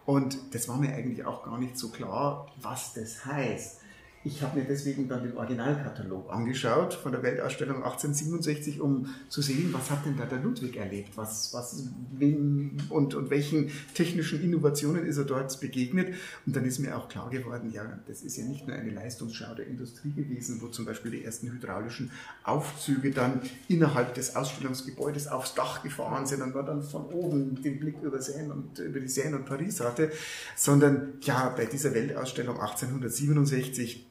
[0.05, 3.81] und das war mir eigentlich auch gar nicht so klar, was das heißt.
[4.23, 9.69] Ich habe mir deswegen dann den Originalkatalog angeschaut von der Weltausstellung 1867, um zu sehen,
[9.71, 15.05] was hat denn da der Ludwig erlebt, was, was, wem und, und welchen technischen Innovationen
[15.05, 16.13] ist er dort begegnet.
[16.45, 19.53] Und dann ist mir auch klar geworden, ja, das ist ja nicht nur eine Leistungsschau
[19.55, 22.11] der Industrie gewesen, wo zum Beispiel die ersten hydraulischen
[22.43, 27.79] Aufzüge dann innerhalb des Ausstellungsgebäudes aufs Dach gefahren sind und man dann von oben den
[27.79, 30.11] Blick über, Seine und, über die Seine und Paris hatte,
[30.55, 34.07] sondern ja, bei dieser Weltausstellung 1867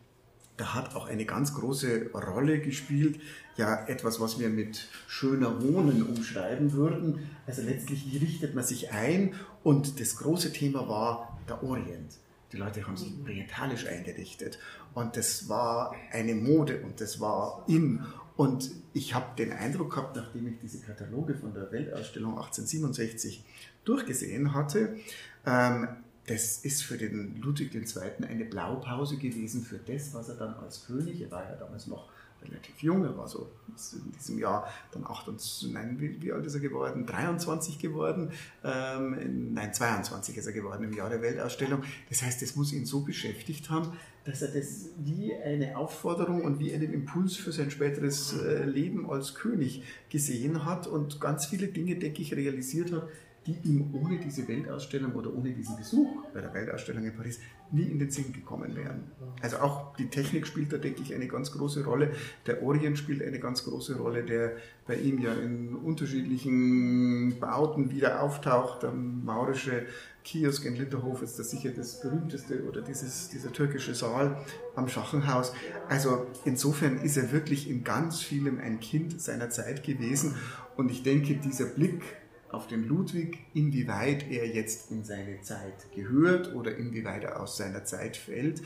[0.57, 3.21] da hat auch eine ganz große Rolle gespielt,
[3.57, 7.31] ja etwas, was wir mit schöner Wohnen umschreiben würden.
[7.47, 9.35] Also letztlich, wie richtet man sich ein?
[9.63, 12.19] Und das große Thema war der Orient.
[12.53, 14.59] Die Leute haben sich orientalisch eingerichtet
[14.95, 18.05] und das war eine Mode und das war in.
[18.37, 23.45] Und ich habe den Eindruck gehabt, nachdem ich diese Kataloge von der Weltausstellung 1867
[23.85, 24.97] durchgesehen hatte,
[25.45, 25.89] ähm,
[26.27, 28.25] das ist für den Ludwig II.
[28.27, 32.09] eine Blaupause gewesen für das, was er dann als König, er war ja damals noch
[32.43, 33.51] relativ jung, er war so
[33.93, 37.07] in diesem Jahr dann 28, nein, wie, wie alt ist er geworden?
[37.07, 38.31] 23 geworden,
[38.65, 41.83] ähm, nein, 22 ist er geworden im Jahr der Weltausstellung.
[42.09, 43.93] Das heißt, das muss ihn so beschäftigt haben,
[44.25, 49.09] dass er das wie eine Aufforderung und wie einen Impuls für sein späteres äh, Leben
[49.11, 53.09] als König gesehen hat und ganz viele Dinge, denke ich, realisiert hat,
[53.47, 57.41] die ihm ohne diese Weltausstellung oder ohne diesen Besuch bei der Weltausstellung in Paris
[57.73, 59.11] nie in den Sinn gekommen wären.
[59.41, 62.13] Also auch die Technik spielt da, denke ich, eine ganz große Rolle.
[62.47, 64.53] Der Orient spielt eine ganz große Rolle, der
[64.87, 68.83] bei ihm ja in unterschiedlichen Bauten wieder auftaucht.
[68.83, 69.87] Der maurische
[70.25, 74.37] Kiosk in Linterhof ist das sicher das berühmteste oder dieses, dieser türkische Saal
[74.75, 75.53] am Schachenhaus.
[75.89, 80.35] Also insofern ist er wirklich in ganz vielem ein Kind seiner Zeit gewesen.
[80.77, 82.03] Und ich denke, dieser Blick
[82.51, 87.85] auf den Ludwig, inwieweit er jetzt in seine Zeit gehört oder inwieweit er aus seiner
[87.85, 88.63] Zeit fällt.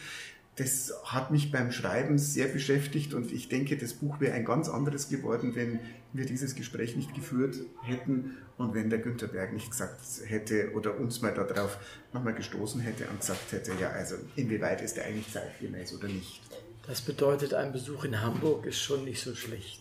[0.56, 4.68] Das hat mich beim Schreiben sehr beschäftigt und ich denke, das Buch wäre ein ganz
[4.68, 5.80] anderes geworden, wenn
[6.12, 10.98] wir dieses Gespräch nicht geführt hätten und wenn der Günter Berg nicht gesagt hätte oder
[10.98, 11.78] uns mal darauf
[12.12, 16.42] nochmal gestoßen hätte und gesagt hätte, ja, also inwieweit ist er eigentlich zeitgemäß oder nicht.
[16.86, 19.80] Das bedeutet, ein Besuch in Hamburg ist schon nicht so schlecht.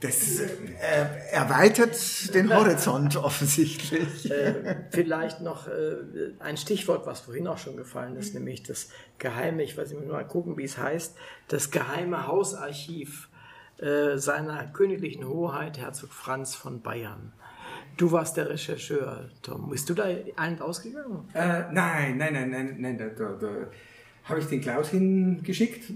[0.00, 0.52] Das äh,
[1.32, 4.30] erweitert den Horizont offensichtlich.
[4.30, 5.96] Äh, vielleicht noch äh,
[6.38, 8.88] ein Stichwort, was vorhin auch schon gefallen ist, nämlich das
[9.18, 11.16] geheime, ich weiß nicht mal gucken, wie es heißt,
[11.48, 13.28] das geheime Hausarchiv
[13.78, 17.32] äh, seiner königlichen Hoheit Herzog Franz von Bayern.
[17.96, 19.68] Du warst der Rechercheur, Tom.
[19.68, 20.04] Bist du da
[20.36, 21.28] ein ausgegangen?
[21.34, 23.48] Äh, nein, nein, nein, nein, nein, da, da, da
[24.24, 25.84] habe ich den Klaus hingeschickt.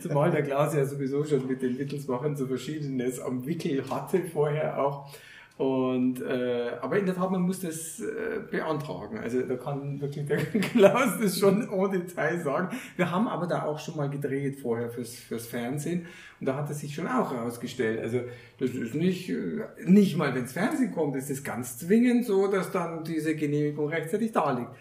[0.00, 4.82] Zumal der Klaus ja sowieso schon mit den Wittelsbachern so Verschiedenes am Wickel hatte vorher
[4.82, 5.10] auch.
[5.58, 9.18] Und, äh, aber in der Tat, man muss das äh, beantragen.
[9.18, 12.76] Also da kann wirklich der Klaus das schon ohne Detail sagen.
[12.96, 16.06] Wir haben aber da auch schon mal gedreht vorher fürs, fürs Fernsehen
[16.40, 18.00] und da hat es sich schon auch herausgestellt.
[18.00, 18.20] Also
[18.58, 22.70] das ist nicht, äh, nicht mal, wenns Fernsehen kommt, ist es ganz zwingend so, dass
[22.70, 24.72] dann diese Genehmigung rechtzeitig da liegt.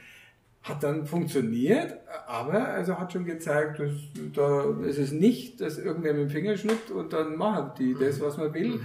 [0.66, 1.94] Hat dann funktioniert,
[2.28, 3.92] aber also hat schon gezeigt, dass
[4.34, 8.20] da ist es nicht, dass irgendwer mit dem Finger schnippt und dann machen die das,
[8.20, 8.70] was man will.
[8.70, 8.82] Mhm.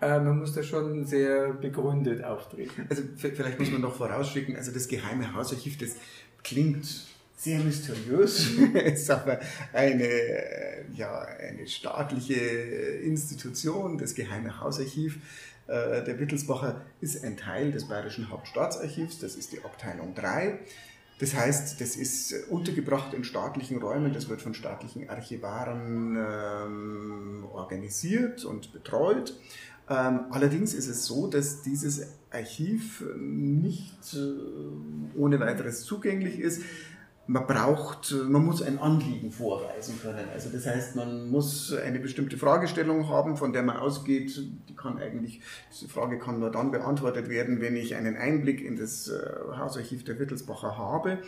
[0.00, 2.86] Äh, man muss da schon sehr begründet auftreten.
[2.88, 5.96] Also vielleicht muss man noch vorausschicken, also das geheime Hausarchiv, das
[6.42, 6.86] klingt
[7.36, 8.50] sehr mysteriös,
[8.84, 9.40] ist aber
[9.72, 10.08] eine,
[10.94, 15.18] ja, eine staatliche Institution, das geheime Hausarchiv.
[15.66, 20.58] Äh, der Wittelsbacher ist ein Teil des Bayerischen Hauptstaatsarchivs, das ist die Abteilung 3.
[21.20, 28.46] Das heißt, das ist untergebracht in staatlichen Räumen, das wird von staatlichen Archivaren ähm, organisiert
[28.46, 29.38] und betreut.
[29.90, 36.62] Ähm, allerdings ist es so, dass dieses Archiv nicht äh, ohne weiteres zugänglich ist
[37.30, 40.28] man braucht, man muss ein Anliegen vorweisen können.
[40.34, 44.36] Also das heißt, man muss eine bestimmte Fragestellung haben, von der man ausgeht,
[44.68, 45.40] die kann eigentlich,
[45.72, 49.20] diese Frage kann nur dann beantwortet werden, wenn ich einen Einblick in das äh,
[49.56, 51.18] Hausarchiv der Wittelsbacher habe.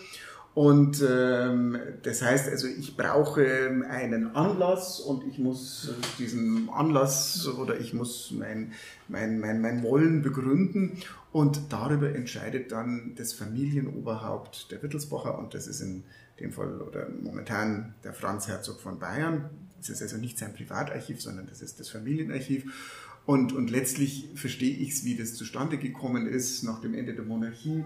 [0.54, 7.80] Und ähm, das heißt also, ich brauche einen Anlass und ich muss diesen Anlass oder
[7.80, 8.72] ich muss mein,
[9.08, 10.98] mein, mein, mein Wollen begründen.
[11.32, 16.04] Und darüber entscheidet dann das Familienoberhaupt der Wittelsbacher und das ist in
[16.38, 19.48] dem Fall oder momentan der Franz Herzog von Bayern.
[19.78, 23.10] Das ist also nicht sein Privatarchiv, sondern das ist das Familienarchiv.
[23.24, 27.24] Und, und letztlich verstehe ich es, wie das zustande gekommen ist nach dem Ende der
[27.24, 27.84] Monarchie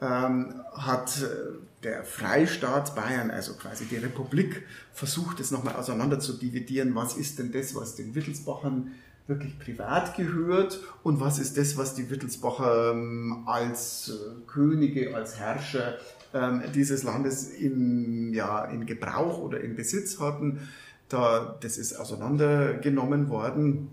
[0.00, 6.32] ähm, hat äh, der Freistaat Bayern, also quasi die Republik, versucht, es nochmal auseinander zu
[6.34, 6.94] dividieren.
[6.94, 8.92] Was ist denn das, was den Wittelsbachern
[9.26, 15.38] wirklich privat gehört und was ist das, was die Wittelsbacher ähm, als äh, Könige, als
[15.38, 15.98] Herrscher
[16.32, 20.68] ähm, dieses Landes in, ja, in Gebrauch oder in Besitz hatten.
[21.08, 23.88] Da, das ist auseinandergenommen worden.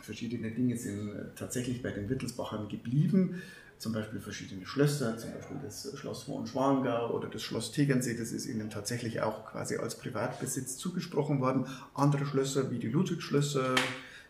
[0.00, 3.42] Verschiedene Dinge sind tatsächlich bei den Wittelsbachern geblieben
[3.80, 8.44] zum Beispiel verschiedene Schlösser, zum Beispiel das Schloss Hohenschwangau oder das Schloss Tegernsee, das ist
[8.44, 11.66] ihnen tatsächlich auch quasi als Privatbesitz zugesprochen worden.
[11.94, 13.74] Andere Schlösser wie die Ludwigschlösser,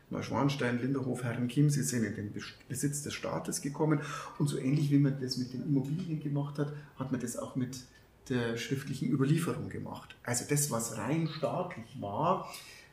[0.09, 2.33] Neuschwanstein, Linderhof, Herrenchiemsee sind in den
[2.69, 4.01] Besitz des Staates gekommen.
[4.39, 7.57] Und so ähnlich wie man das mit den Immobilien gemacht hat, hat man das auch
[7.57, 7.81] mit
[8.29, 10.15] der schriftlichen Überlieferung gemacht.
[10.23, 12.49] Also das, was rein staatlich war,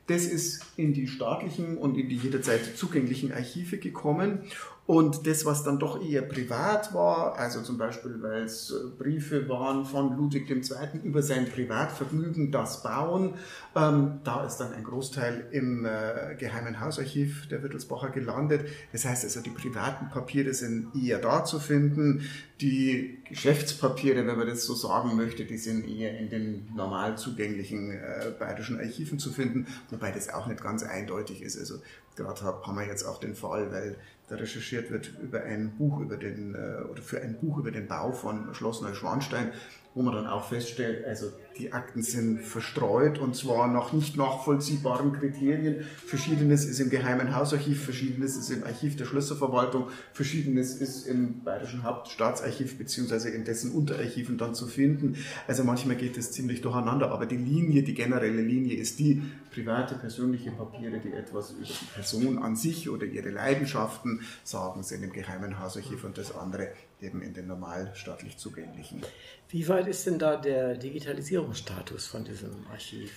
[0.07, 4.39] das ist in die staatlichen und in die jederzeit zugänglichen Archive gekommen
[4.87, 9.49] und das, was dann doch eher privat war, also zum Beispiel, weil es äh, Briefe
[9.49, 10.61] waren von Ludwig II.
[11.03, 13.33] über sein Privatvergnügen, das Bauen,
[13.75, 18.69] ähm, da ist dann ein Großteil im äh, Geheimen Hausarchiv der Wittelsbacher gelandet.
[18.93, 22.21] Das heißt also, die privaten Papiere sind eher da zu finden.
[22.61, 27.91] Die Geschäftspapiere, wenn man das so sagen möchte, die sind eher in den normal zugänglichen
[27.91, 31.59] äh, bayerischen Archiven zu finden, wobei das auch nicht ganz eindeutig ist.
[31.59, 31.75] Also
[32.17, 33.95] gerade haben wir jetzt auch den Fall, weil
[34.27, 37.87] da recherchiert wird über ein Buch über den, äh, oder für ein Buch über den
[37.87, 39.51] Bau von Schloss Neuschwanstein,
[39.93, 45.13] wo man dann auch feststellt, also die Akten sind verstreut und zwar nach nicht nachvollziehbaren
[45.13, 45.85] Kriterien.
[46.05, 51.83] Verschiedenes ist im Geheimen Hausarchiv, verschiedenes ist im Archiv der Schlösserverwaltung, verschiedenes ist im Bayerischen
[51.83, 55.17] Hauptstaatsarchiv beziehungsweise in dessen Unterarchiven dann zu finden.
[55.47, 59.95] Also manchmal geht es ziemlich durcheinander, aber die Linie, die generelle Linie ist die private,
[59.95, 65.11] persönliche Papiere, die etwas über die Person an sich oder ihre Leidenschaften sagen, sind im
[65.11, 66.69] Geheimen Hausarchiv und das andere
[67.01, 69.01] eben in den normal staatlich zugänglichen.
[69.49, 73.11] Wie weit ist denn da der Digitalisierungsstatus von diesem Archiv?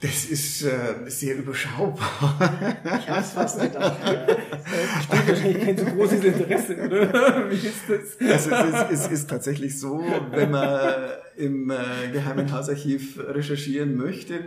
[0.00, 2.78] Das ist äh, sehr überschaubar.
[2.84, 3.98] Ich habe es fast gedacht.
[4.70, 4.96] Ja.
[4.96, 7.50] Besteht wahrscheinlich kein so großes Interesse, oder?
[7.50, 8.50] Wie ist das?
[8.50, 11.76] Also es ist, es ist tatsächlich so, wenn man im äh,
[12.12, 14.44] Geheimen Hausarchiv recherchieren möchte,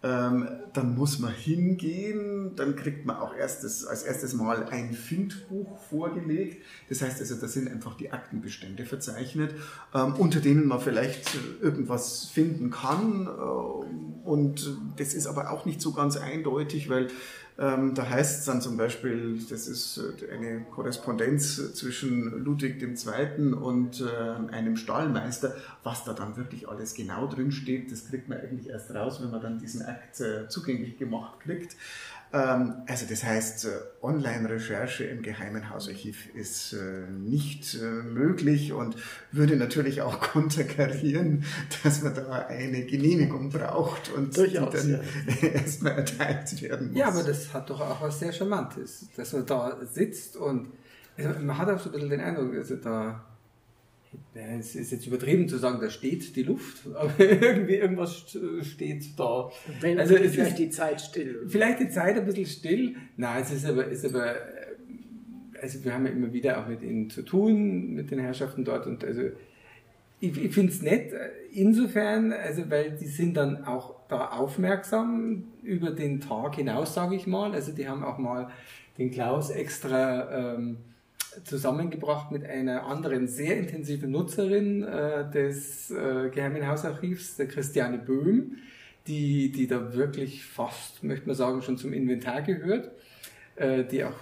[0.00, 5.76] ähm, dann muss man hingehen, dann kriegt man auch erstes, als erstes Mal ein Findbuch
[5.90, 6.64] vorgelegt.
[6.88, 9.54] Das heißt also, da sind einfach die Aktenbestände verzeichnet,
[9.92, 13.26] ähm, unter denen man vielleicht irgendwas finden kann.
[13.26, 17.08] Äh, und das ist aber auch nicht so ganz eindeutig, weil
[17.60, 23.52] ähm, da heißt es dann zum Beispiel, das ist äh, eine Korrespondenz zwischen Ludwig II.
[23.54, 25.56] und äh, einem Stallmeister.
[25.82, 29.32] Was da dann wirklich alles genau drin steht, das kriegt man eigentlich erst raus, wenn
[29.32, 31.76] man dann diesen Akt äh, zugänglich gemacht kriegt.
[32.32, 33.68] Ähm, also das heißt, äh,
[34.02, 38.96] Online-Recherche im Geheimen Hausarchiv ist äh, nicht äh, möglich und
[39.32, 41.44] würde natürlich auch konterkarieren,
[41.82, 45.00] dass man da eine Genehmigung braucht und Durchaus, die dann
[45.40, 45.48] ja.
[45.48, 46.98] erstmal erteilt werden muss.
[46.98, 50.68] Ja, aber das hat doch auch was sehr Charmantes, dass man da sitzt und
[51.16, 53.24] also man hat auch so ein bisschen den Eindruck, also da
[54.34, 59.50] es ist jetzt übertrieben zu sagen, da steht die Luft, aber irgendwie irgendwas steht da.
[59.80, 61.44] Wenn also es vielleicht ist, die Zeit still.
[61.48, 62.96] Vielleicht die Zeit ein bisschen still.
[63.16, 64.34] Nein, es ist aber, ist aber,
[65.60, 68.86] also wir haben ja immer wieder auch mit ihnen zu tun, mit den Herrschaften dort
[68.86, 69.22] und also
[70.20, 71.12] ich, ich finde es nett,
[71.52, 77.26] insofern, also weil die sind dann auch da aufmerksam über den Tag hinaus, sage ich
[77.26, 77.52] mal.
[77.52, 78.50] Also die haben auch mal
[78.96, 80.78] den Klaus extra ähm,
[81.44, 88.56] zusammengebracht mit einer anderen sehr intensiven Nutzerin äh, des äh, Geheimen Hausarchivs, der Christiane Böhm,
[89.06, 92.90] die, die da wirklich fast, möchte man sagen, schon zum Inventar gehört,
[93.56, 94.16] äh, die auch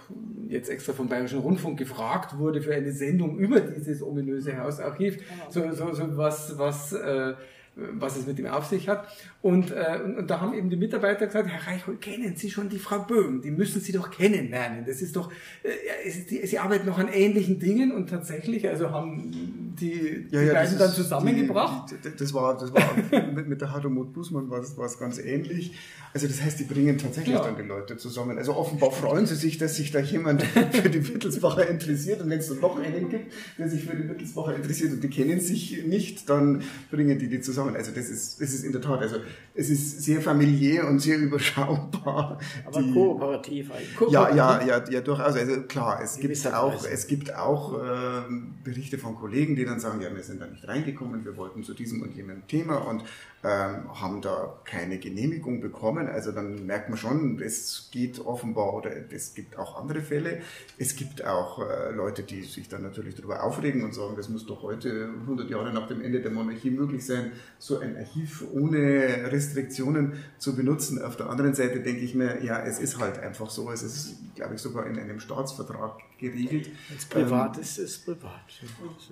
[0.48, 5.18] jetzt extra vom Bayerischen Rundfunk gefragt wurde für eine Sendung über dieses ominöse Hausarchiv,
[5.50, 7.34] so, so, so was, was äh,
[7.76, 9.06] was es mit ihm auf sich hat.
[9.42, 12.70] Und, äh, und, und da haben eben die Mitarbeiter gesagt, Herr Reichhold, kennen Sie schon
[12.70, 13.42] die Frau Böhm?
[13.42, 14.84] Die müssen Sie doch kennenlernen.
[14.86, 15.30] Das ist doch,
[15.62, 20.40] äh, ist die, Sie arbeiten noch an ähnlichen Dingen und tatsächlich, also haben die, ja,
[20.40, 21.94] die ja, beiden dann zusammengebracht.
[22.02, 22.82] Die, das war, das war
[23.34, 25.76] mit, mit der Harumut Busmann war es ganz ähnlich.
[26.12, 27.42] Also das heißt, die bringen tatsächlich ja.
[27.42, 28.38] dann die Leute zusammen.
[28.38, 30.42] Also offenbar freuen sie sich, dass sich da jemand
[30.72, 32.20] für die Wittelsbacher interessiert.
[32.22, 35.10] Und wenn es dann noch einen gibt, der sich für die Wittelsbacher interessiert und die
[35.10, 37.76] kennen sich nicht, dann bringen die die zusammen.
[37.76, 39.16] Also das ist, das ist in der Tat, also
[39.54, 42.38] es ist sehr familiär und sehr überschaubar.
[42.64, 43.96] Aber die, kooperativ eigentlich.
[43.96, 44.36] Kooperativ.
[44.36, 45.34] Ja, ja, ja, ja, durchaus.
[45.34, 48.22] Also klar, es gibt auch, es gibt auch äh,
[48.64, 51.74] Berichte von Kollegen, die dann sagen, ja, wir sind da nicht reingekommen, wir wollten zu
[51.74, 53.02] diesem und jenem Thema und
[53.44, 56.08] ähm, haben da keine Genehmigung bekommen.
[56.08, 60.40] Also dann merkt man schon, es geht offenbar oder es gibt auch andere Fälle.
[60.78, 64.46] Es gibt auch äh, Leute, die sich dann natürlich darüber aufregen und sagen, das muss
[64.46, 69.30] doch heute, 100 Jahre nach dem Ende der Monarchie möglich sein, so ein Archiv ohne
[69.30, 71.02] Restriktionen zu benutzen.
[71.02, 73.70] Auf der anderen Seite denke ich mir, ja, es ist halt einfach so.
[73.70, 76.70] Es ist, glaube ich, sogar in einem Staatsvertrag geregelt.
[76.88, 78.40] Wenn es privat ähm, ist, ist privat.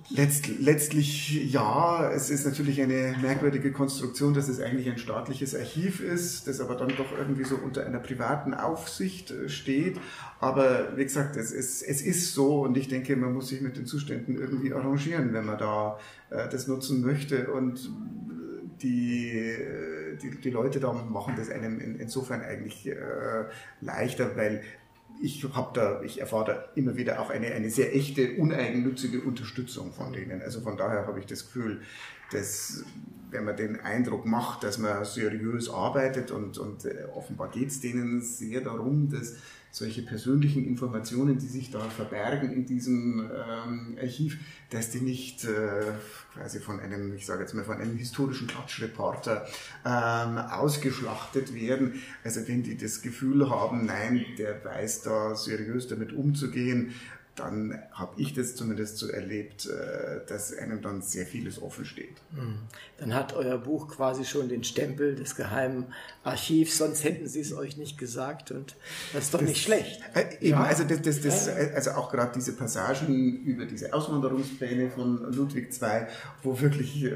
[0.09, 5.99] Letzt, letztlich ja, es ist natürlich eine merkwürdige Konstruktion, dass es eigentlich ein staatliches Archiv
[5.99, 9.99] ist, das aber dann doch irgendwie so unter einer privaten Aufsicht äh, steht.
[10.39, 13.77] Aber wie gesagt, es ist, es ist so und ich denke, man muss sich mit
[13.77, 15.99] den Zuständen irgendwie arrangieren, wenn man da
[16.29, 17.51] äh, das nutzen möchte.
[17.51, 17.89] Und
[18.81, 19.55] die,
[20.21, 22.95] die, die Leute da machen das einem in, insofern eigentlich äh,
[23.81, 24.63] leichter, weil
[25.21, 29.91] ich habe da, ich erfahre da immer wieder auch eine, eine sehr echte, uneigennützige Unterstützung
[29.93, 30.41] von denen.
[30.41, 31.81] Also von daher habe ich das Gefühl,
[32.31, 32.83] dass
[33.31, 37.81] wenn man den Eindruck macht, dass man seriös arbeitet und, und äh, offenbar geht es
[37.81, 39.35] denen sehr darum, dass
[39.75, 45.83] solche persönlichen Informationen, die sich da verbergen in diesem ähm, Archiv, dass die nicht äh,
[46.33, 49.45] quasi von einem, ich sage jetzt mal, von einem historischen Klatschreporter
[49.85, 52.01] ähm, ausgeschlachtet werden.
[52.23, 56.93] Also wenn die das Gefühl haben, nein, der weiß da seriös damit umzugehen,
[57.35, 62.15] dann habe ich das zumindest so erlebt, äh, dass einem dann sehr vieles offen steht.
[62.33, 62.59] Hm.
[62.97, 65.87] Dann hat euer Buch quasi schon den Stempel des geheimen
[66.23, 68.75] Archivs, sonst hätten sie es euch nicht gesagt und
[69.13, 70.01] das ist doch das, nicht schlecht.
[70.13, 70.63] Äh, eben, ja.
[70.63, 76.07] also, das, das, das, also auch gerade diese Passagen über diese Auswanderungspläne von Ludwig II,
[76.41, 77.11] wo wirklich äh,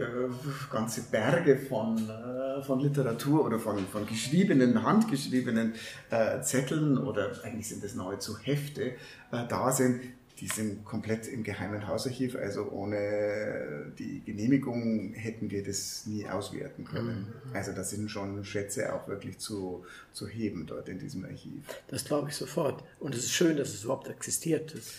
[0.70, 5.76] ganze Berge von, äh, von Literatur oder von, von geschriebenen, handgeschriebenen
[6.09, 8.93] äh, Zetteln oder eigentlich sind das nahezu Hefte,
[9.32, 10.01] äh, da sind,
[10.39, 16.86] die sind komplett im geheimen Hausarchiv, also ohne die Genehmigung hätten wir das nie auswerten
[16.86, 17.27] können.
[17.49, 17.55] Mhm.
[17.55, 21.63] Also da sind schon Schätze auch wirklich zu, zu heben dort in diesem Archiv.
[21.89, 22.84] Das glaube ich sofort.
[22.99, 24.73] Und es ist schön, dass es überhaupt existiert.
[24.73, 24.93] Das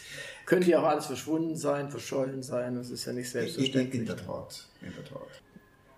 [0.44, 2.74] könnte ja auch alles verschwunden sein, verschollen sein.
[2.74, 3.94] Das ist ja nicht selbstverständlich.
[3.94, 5.28] In, in der Tat, in der Tat.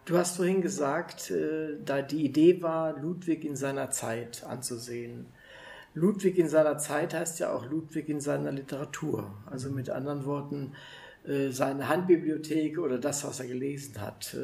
[0.04, 5.26] Du hast vorhin gesagt, äh, da die Idee war, Ludwig in seiner Zeit anzusehen.
[5.95, 9.34] Ludwig in seiner Zeit heißt ja auch Ludwig in seiner Literatur.
[9.47, 10.72] Also mit anderen Worten,
[11.24, 14.34] äh, seine Handbibliothek oder das, was er gelesen hat.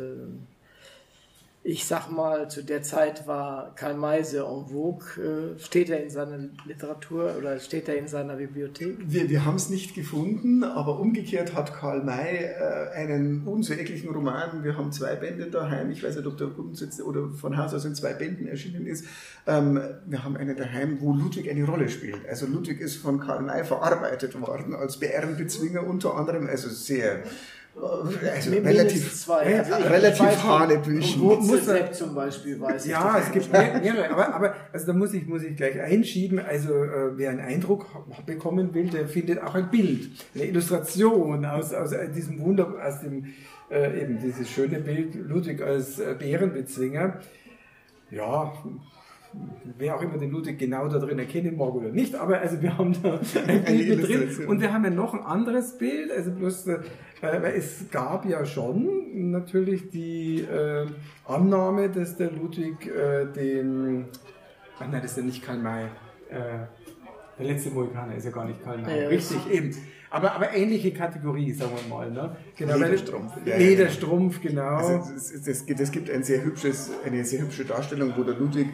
[1.71, 5.05] Ich sag mal, zu der Zeit war Karl May sehr en vogue.
[5.19, 8.97] Äh, steht er in seiner Literatur oder steht er in seiner Bibliothek?
[9.07, 14.65] Wir, wir haben es nicht gefunden, aber umgekehrt hat Karl May äh, einen unsäglichen Roman.
[14.65, 15.91] Wir haben zwei Bände daheim.
[15.91, 19.05] Ich weiß nicht, ob der Grundsitz oder von Haus aus in zwei Bänden erschienen ist.
[19.47, 22.27] Ähm, wir haben einen daheim, wo Ludwig eine Rolle spielt.
[22.31, 26.47] Also Ludwig ist von Karl May verarbeitet worden als Bärenbezwinger unter anderem.
[26.47, 27.25] Also sehr
[27.83, 29.59] also relativ, zwei.
[29.59, 31.23] Also relativ Hanebüchen.
[31.23, 35.43] Muss zum Beispiel weiß Ja, es gibt mehrere, aber, aber also da muss ich, muss
[35.43, 36.39] ich gleich einschieben.
[36.39, 37.87] Also äh, wer einen Eindruck
[38.27, 43.27] bekommen will, der findet auch ein Bild, eine Illustration aus, aus diesem Wunder, aus dem
[43.71, 47.21] äh, eben dieses schöne Bild Ludwig als äh, Bärenbezwinger.
[48.11, 48.53] Ja,
[49.77, 52.77] wer auch immer den Ludwig genau da drin erkennen mag oder nicht, aber also wir
[52.77, 56.69] haben da ein Bild drin und wir haben ja noch ein anderes Bild, also bloß,
[57.23, 60.87] äh, es gab ja schon natürlich die äh,
[61.27, 64.07] Annahme, dass der Ludwig äh, den,
[64.79, 65.85] ach nein, das ist ja nicht Karl May,
[66.31, 66.67] äh,
[67.39, 69.75] der letzte Mohikaner ist ja gar nicht Karl May, ja, richtig, eben.
[70.11, 72.11] Aber, aber ähnliche Kategorie, sagen wir mal.
[72.11, 72.35] Ne?
[72.57, 73.35] Genau, Lederstrumpf.
[73.45, 74.77] Lederstrumpf, genau.
[74.77, 75.13] Also
[75.93, 78.69] gibt ein sehr hübsches, eine sehr hübsche Darstellung, wo der Ludwig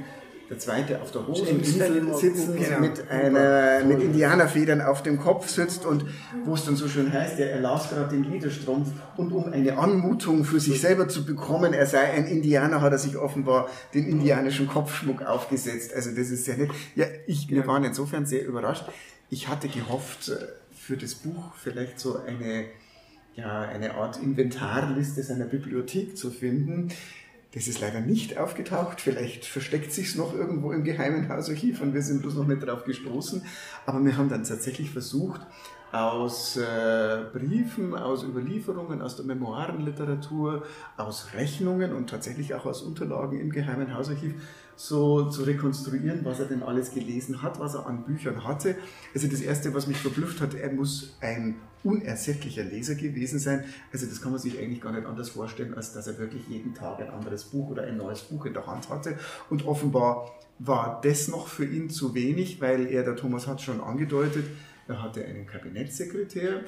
[0.51, 2.81] der zweite auf der Roseninsel sitzen genau.
[2.81, 6.05] mit einer mit Indianerfedern auf dem Kopf sitzt und
[6.45, 10.45] wo es dann so schön heißt, er las gerade den Lederstrumpf und um eine Anmutung
[10.45, 14.69] für sich selber zu bekommen, er sei ein Indianer, hat er sich offenbar den indianischen
[14.69, 15.95] Kopfschmuck aufgesetzt.
[15.95, 16.73] Also das ist ja nicht.
[16.95, 18.85] Ja, ich, wir waren insofern sehr überrascht.
[19.31, 20.37] Ich hatte gehofft, äh,
[20.75, 22.67] für das Buch vielleicht so eine
[23.37, 26.93] ja, eine Art Inventarliste seiner Bibliothek zu finden
[27.55, 29.01] das ist leider nicht aufgetaucht.
[29.01, 32.85] Vielleicht versteckt sich noch irgendwo im geheimen Hausarchiv und wir sind bloß noch nicht darauf
[32.85, 33.45] gestoßen.
[33.87, 35.41] Aber wir haben dann tatsächlich versucht,
[35.93, 40.65] aus äh, Briefen, aus Überlieferungen, aus der Memoirenliteratur,
[40.97, 44.35] aus Rechnungen und tatsächlich auch aus Unterlagen im geheimen Hausarchiv
[44.77, 48.77] so zu rekonstruieren, was er denn alles gelesen hat, was er an Büchern hatte.
[49.15, 53.65] Also das Erste, was mich verblüfft hat, er muss ein unersättlicher Leser gewesen sein.
[53.93, 56.75] Also das kann man sich eigentlich gar nicht anders vorstellen, als dass er wirklich jeden
[56.75, 59.19] Tag ein anderes Buch oder ein neues Buch in der Hand hatte.
[59.51, 63.81] Und offenbar war das noch für ihn zu wenig, weil er, der Thomas hat schon
[63.81, 64.47] angedeutet,
[64.87, 66.61] er hatte einen Kabinettssekretär,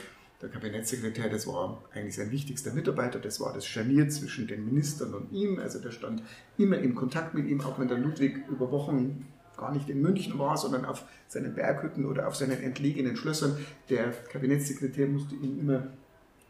[0.43, 5.15] der Kabinettssekretär, das war eigentlich sein wichtigster Mitarbeiter, das war das Scharnier zwischen den Ministern
[5.15, 5.59] und ihm.
[5.59, 6.23] Also der stand
[6.59, 9.27] immer in Kontakt mit ihm, auch wenn der Ludwig über Wochen
[9.57, 13.57] gar nicht in München war, sondern auf seinen Berghütten oder auf seinen entlegenen Schlössern.
[13.89, 15.89] Der Kabinettssekretär musste ihm immer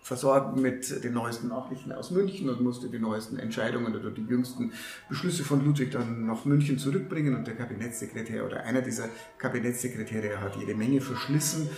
[0.06, 4.72] versorgen mit den neuesten Nachrichten aus München und musste die neuesten Entscheidungen oder die jüngsten
[5.08, 7.34] Beschlüsse von Ludwig dann nach München zurückbringen.
[7.34, 9.08] Und der Kabinettssekretär oder einer dieser
[9.38, 11.68] Kabinettssekretäre hat jede Menge verschlissen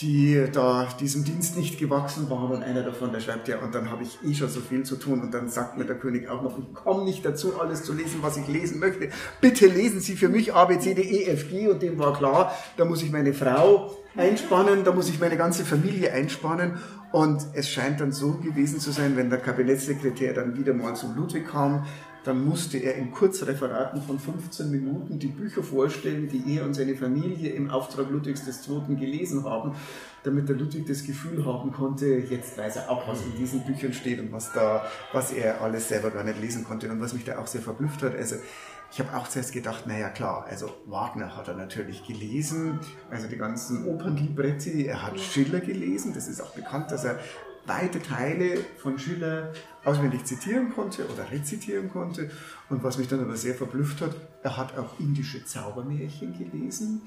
[0.00, 3.90] die da diesem Dienst nicht gewachsen waren und einer davon, der schreibt ja, und dann
[3.90, 6.42] habe ich eh schon so viel zu tun und dann sagt mir der König auch
[6.42, 9.10] noch, ich komme nicht dazu, alles zu lesen, was ich lesen möchte.
[9.40, 12.16] Bitte lesen Sie für mich A, B, C, D, E, F, G und dem war
[12.16, 16.78] klar, da muss ich meine Frau einspannen, da muss ich meine ganze Familie einspannen
[17.12, 21.12] und es scheint dann so gewesen zu sein, wenn der Kabinettssekretär dann wieder mal zu
[21.14, 21.86] Ludwig kam,
[22.24, 26.94] dann musste er in Kurzreferaten von 15 Minuten die Bücher vorstellen, die er und seine
[26.94, 28.94] Familie im Auftrag Ludwigs II.
[28.94, 29.74] gelesen haben,
[30.22, 33.92] damit der Ludwig das Gefühl haben konnte, jetzt weiß er auch, was in diesen Büchern
[33.92, 37.24] steht und was da, was er alles selber gar nicht lesen konnte und was mich
[37.24, 38.14] da auch sehr verblüfft hat.
[38.14, 38.36] Also
[38.92, 42.78] ich habe auch zuerst gedacht, naja klar, also Wagner hat er natürlich gelesen,
[43.10, 47.18] also die ganzen Opernlibretti, er hat Schiller gelesen, das ist auch bekannt, dass er
[47.64, 49.52] weite Teile von Schiller
[49.84, 52.30] auswendig zitieren konnte oder rezitieren konnte.
[52.68, 57.02] Und was mich dann aber sehr verblüfft hat, er hat auch indische Zaubermärchen gelesen.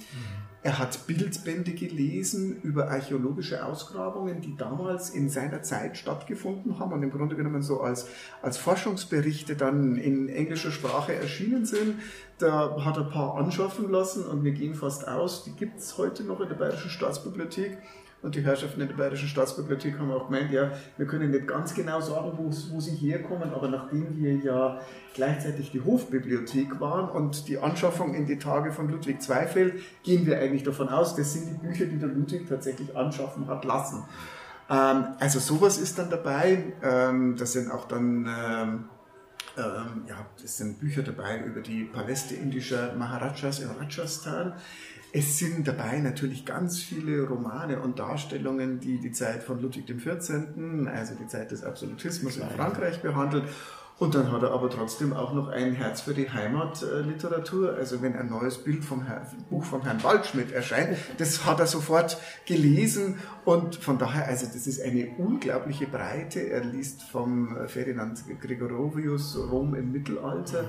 [0.64, 7.04] Er hat Bildbände gelesen über archäologische Ausgrabungen, die damals in seiner Zeit stattgefunden haben und
[7.04, 8.08] im Grunde genommen so als,
[8.42, 12.00] als Forschungsberichte dann in englischer Sprache erschienen sind.
[12.38, 15.98] Da hat er ein paar anschaffen lassen und wir gehen fast aus, die gibt es
[15.98, 17.78] heute noch in der Bayerischen Staatsbibliothek.
[18.26, 21.76] Und die Herrschaften in der Bayerischen Staatsbibliothek haben auch gemeint, ja, wir können nicht ganz
[21.76, 24.80] genau sagen, wo, wo sie herkommen, aber nachdem wir ja
[25.14, 30.40] gleichzeitig die Hofbibliothek waren und die Anschaffung in die Tage von Ludwig fällt, gehen wir
[30.40, 34.04] eigentlich davon aus, das sind die Bücher, die der Ludwig tatsächlich anschaffen hat lassen.
[34.72, 36.74] Ähm, also sowas ist dann dabei.
[36.82, 38.86] Ähm, das sind auch dann ähm,
[39.58, 44.54] ähm, ja, das sind Bücher dabei über die Paläste indischer Maharajas in Rajasthan.
[45.18, 50.34] Es sind dabei natürlich ganz viele Romane und Darstellungen, die die Zeit von Ludwig XIV.,
[50.94, 53.46] also die Zeit des Absolutismus in Frankreich behandelt.
[53.98, 57.76] Und dann hat er aber trotzdem auch noch ein Herz für die Heimatliteratur.
[57.76, 61.68] Also wenn ein neues Bild vom Herr, Buch von Herrn Waldschmidt erscheint, das hat er
[61.68, 63.18] sofort gelesen.
[63.46, 66.42] Und von daher, also das ist eine unglaubliche Breite.
[66.42, 70.66] Er liest vom Ferdinand Gregorovius Rom im Mittelalter.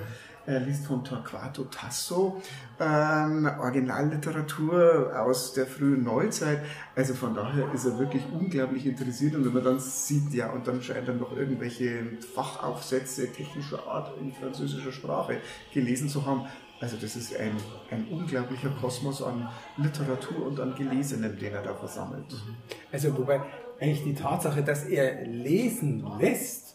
[0.47, 2.41] Er liest von Torquato Tasso
[2.79, 6.61] ähm, Originalliteratur aus der frühen Neuzeit.
[6.95, 9.35] Also von daher ist er wirklich unglaublich interessiert.
[9.35, 14.17] Und wenn man dann sieht, ja, und dann scheint er noch irgendwelche Fachaufsätze technischer Art
[14.21, 15.41] in französischer Sprache
[15.73, 16.45] gelesen zu haben.
[16.79, 17.51] Also das ist ein,
[17.91, 22.33] ein unglaublicher Kosmos an Literatur und an Gelesenen, den er da versammelt.
[22.89, 23.41] Also wobei
[23.81, 26.66] eigentlich die Tatsache, dass er lesen lässt,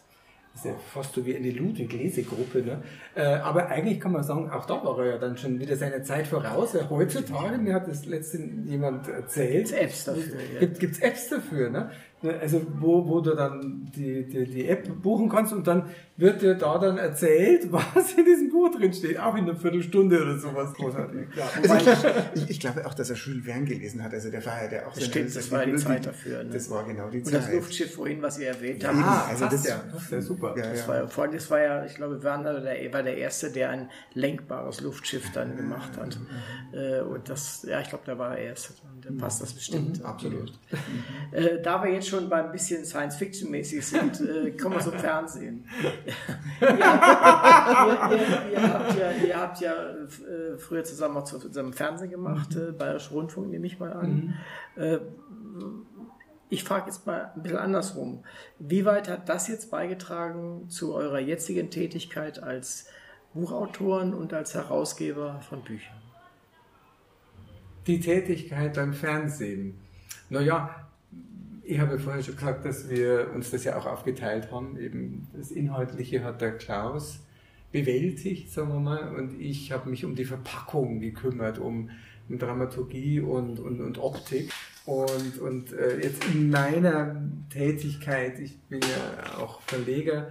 [0.55, 2.61] ist ja fast so wie eine Ludwig-Lesegruppe.
[2.61, 2.83] Ne?
[3.15, 6.03] Äh, aber eigentlich kann man sagen, auch da war er ja dann schon wieder seine
[6.03, 6.75] Zeit voraus.
[6.89, 10.59] Heutzutage, mir hat das letztens jemand erzählt, Gibt's Apps dafür, ja.
[10.59, 11.69] gibt gibt's Apps dafür.
[11.69, 11.91] Ne?
[12.41, 16.55] Also wo, wo du dann die, die, die App buchen kannst und dann wird dir
[16.55, 20.73] da dann erzählt, was in diesem Buch drin steht, auch in einer Viertelstunde oder sowas.
[20.73, 21.27] Großartig.
[21.35, 24.13] Ja, Also ich, glaube- ich, ich glaube auch, dass er Jules Verne gelesen hat.
[24.13, 26.51] Also der war ja der auch Das stimmt, das war die Zeit dafür, ne?
[26.51, 27.35] Das war genau die Und Zeit.
[27.35, 29.83] das Luftschiff vorhin, was ihr erwähnt habt, Ah, also passt das, ja.
[29.91, 30.55] Das ist ja super.
[30.57, 30.87] Ja, das ja.
[30.87, 33.69] war ja, vor allem, das war ja, ich glaube, Werner der, war der Erste, der
[33.71, 36.17] ein lenkbares Luftschiff dann gemacht hat.
[36.73, 38.73] Äh, Und das, ja, ich glaube, da war er erst.
[39.01, 40.03] Da passt das bestimmt.
[40.05, 40.53] absolut.
[41.31, 45.65] Äh, da wir jetzt schon bei ein bisschen Science-Fiction-mäßig sind, äh, kommen wir zum Fernsehen.
[46.61, 52.11] ihr, habt, ihr, ihr, habt ja, ihr habt ja äh, früher zusammen auch zusammen Fernsehen
[52.11, 54.35] gemacht, äh, Bayerischer Rundfunk nehme ich mal an.
[54.75, 54.99] Äh,
[56.49, 58.23] ich frage jetzt mal ein bisschen andersrum.
[58.59, 62.87] Wie weit hat das jetzt beigetragen zu eurer jetzigen Tätigkeit als
[63.33, 65.95] Buchautoren und als Herausgeber von Büchern?
[67.87, 69.79] Die Tätigkeit beim Fernsehen.
[70.29, 70.82] Naja,
[71.63, 74.77] ich habe vorher schon gesagt, dass wir uns das ja auch aufgeteilt haben.
[74.77, 77.19] Eben das Inhaltliche hat der Klaus
[77.71, 81.89] bewältigt, sagen wir mal, und ich habe mich um die Verpackung gekümmert, um,
[82.29, 84.51] um Dramaturgie und, und, und Optik.
[84.85, 90.27] Und, und äh, jetzt in meiner Tätigkeit, ich bin ja auch Verleger,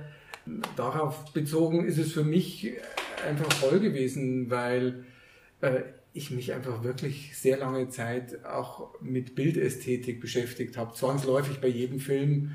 [0.77, 2.73] darauf bezogen ist es für mich
[3.27, 5.05] einfach toll gewesen, weil
[5.63, 5.83] äh,
[6.15, 12.01] ich mich einfach wirklich sehr lange Zeit auch mit Bildästhetik beschäftigt habe, zwangsläufig bei jedem
[12.01, 12.53] Film.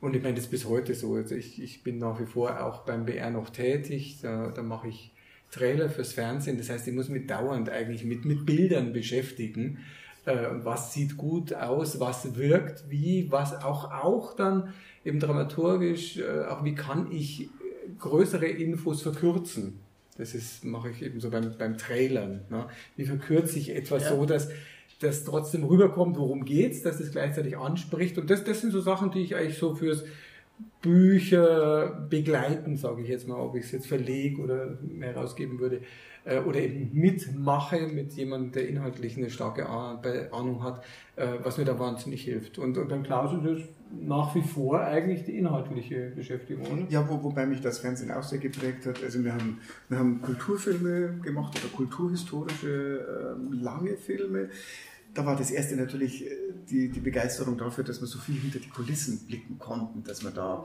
[0.00, 1.14] Und ich meine, das ist bis heute so.
[1.14, 4.18] Also ich, ich bin nach wie vor auch beim BR noch tätig.
[4.22, 5.12] Da, da mache ich
[5.50, 6.58] Trailer fürs Fernsehen.
[6.58, 9.78] Das heißt, ich muss mich dauernd eigentlich mit, mit Bildern beschäftigen.
[10.26, 14.72] Äh, was sieht gut aus, was wirkt wie, was auch, auch dann
[15.04, 17.48] eben dramaturgisch, äh, auch wie kann ich
[17.98, 19.80] größere Infos verkürzen.
[20.20, 22.42] Das ist, mache ich eben so beim, beim Trailern.
[22.50, 22.66] Ne?
[22.96, 24.10] Wie verkürze ich etwas Ja.
[24.10, 24.50] so, dass
[25.00, 28.18] das trotzdem rüberkommt, worum geht's, dass das gleichzeitig anspricht.
[28.18, 30.04] Und das, das sind so Sachen, die ich eigentlich so fürs
[30.82, 35.80] Bücher begleiten, sage ich jetzt mal, ob ich es jetzt verlege oder herausgeben würde,
[36.24, 40.84] äh, oder eben mitmache mit jemandem, der inhaltlich eine starke Ahnung hat,
[41.16, 42.58] äh, was mir da wahnsinnig hilft.
[42.58, 46.86] Und, und beim Klaus ist das nach wie vor eigentlich die inhaltliche Beschäftigung?
[46.90, 49.02] Ja, wo, wobei mich das Fernsehen auch sehr geprägt hat.
[49.02, 49.58] Also wir haben,
[49.88, 54.50] wir haben Kulturfilme gemacht oder kulturhistorische äh, lange Filme
[55.14, 56.30] da war das erste natürlich äh,
[56.68, 60.30] die, die Begeisterung dafür, dass wir so viel hinter die Kulissen blicken konnten, dass wir
[60.30, 60.64] da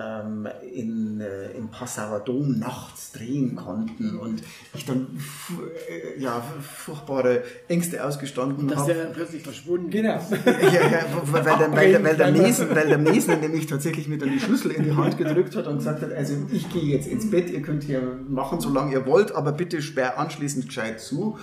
[0.00, 4.42] ähm, in, äh, im Passauer Dom nachts drehen konnten und
[4.74, 5.18] ich dann
[5.88, 8.74] äh, ja, furchtbare Ängste ausgestanden habe.
[8.74, 10.14] Dass der dann plötzlich verschwunden Genau.
[10.46, 14.18] ja, ja, weil, der, weil, der, weil, der Mesen, weil der Mesen nämlich tatsächlich mir
[14.18, 17.06] dann die Schlüssel in die Hand gedrückt hat und gesagt hat, also ich gehe jetzt
[17.06, 21.38] ins Bett, ihr könnt hier machen, solange ihr wollt, aber bitte sperr anschließend gescheit zu.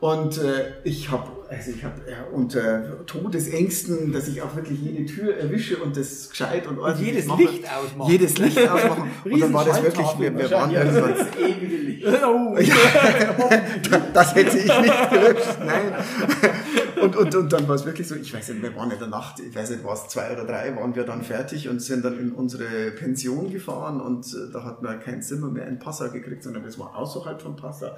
[0.00, 5.04] Und äh, ich habe also ich habe äh, unter Todesängsten, dass ich auch wirklich jede
[5.04, 7.42] Tür erwische und das gescheit und ordentlich und jedes mache.
[7.42, 8.10] Licht ausmachen.
[8.10, 9.10] Jedes Licht ausmachen.
[9.24, 11.14] und dann war das wirklich, wir, wir waren irgendwann.
[11.14, 11.90] Das ewige Licht.
[12.22, 12.56] Oh.
[12.58, 15.92] ja, das hätte ich nicht gelöscht, nein.
[17.02, 19.08] Und, und, und dann war es wirklich so, ich weiß nicht, wir waren in der
[19.08, 22.18] Nacht, ich weiß nicht, was, zwei oder drei, waren wir dann fertig und sind dann
[22.18, 26.42] in unsere Pension gefahren und äh, da hat man kein Zimmer mehr in Passau gekriegt,
[26.42, 27.90] sondern das war außerhalb von Passau.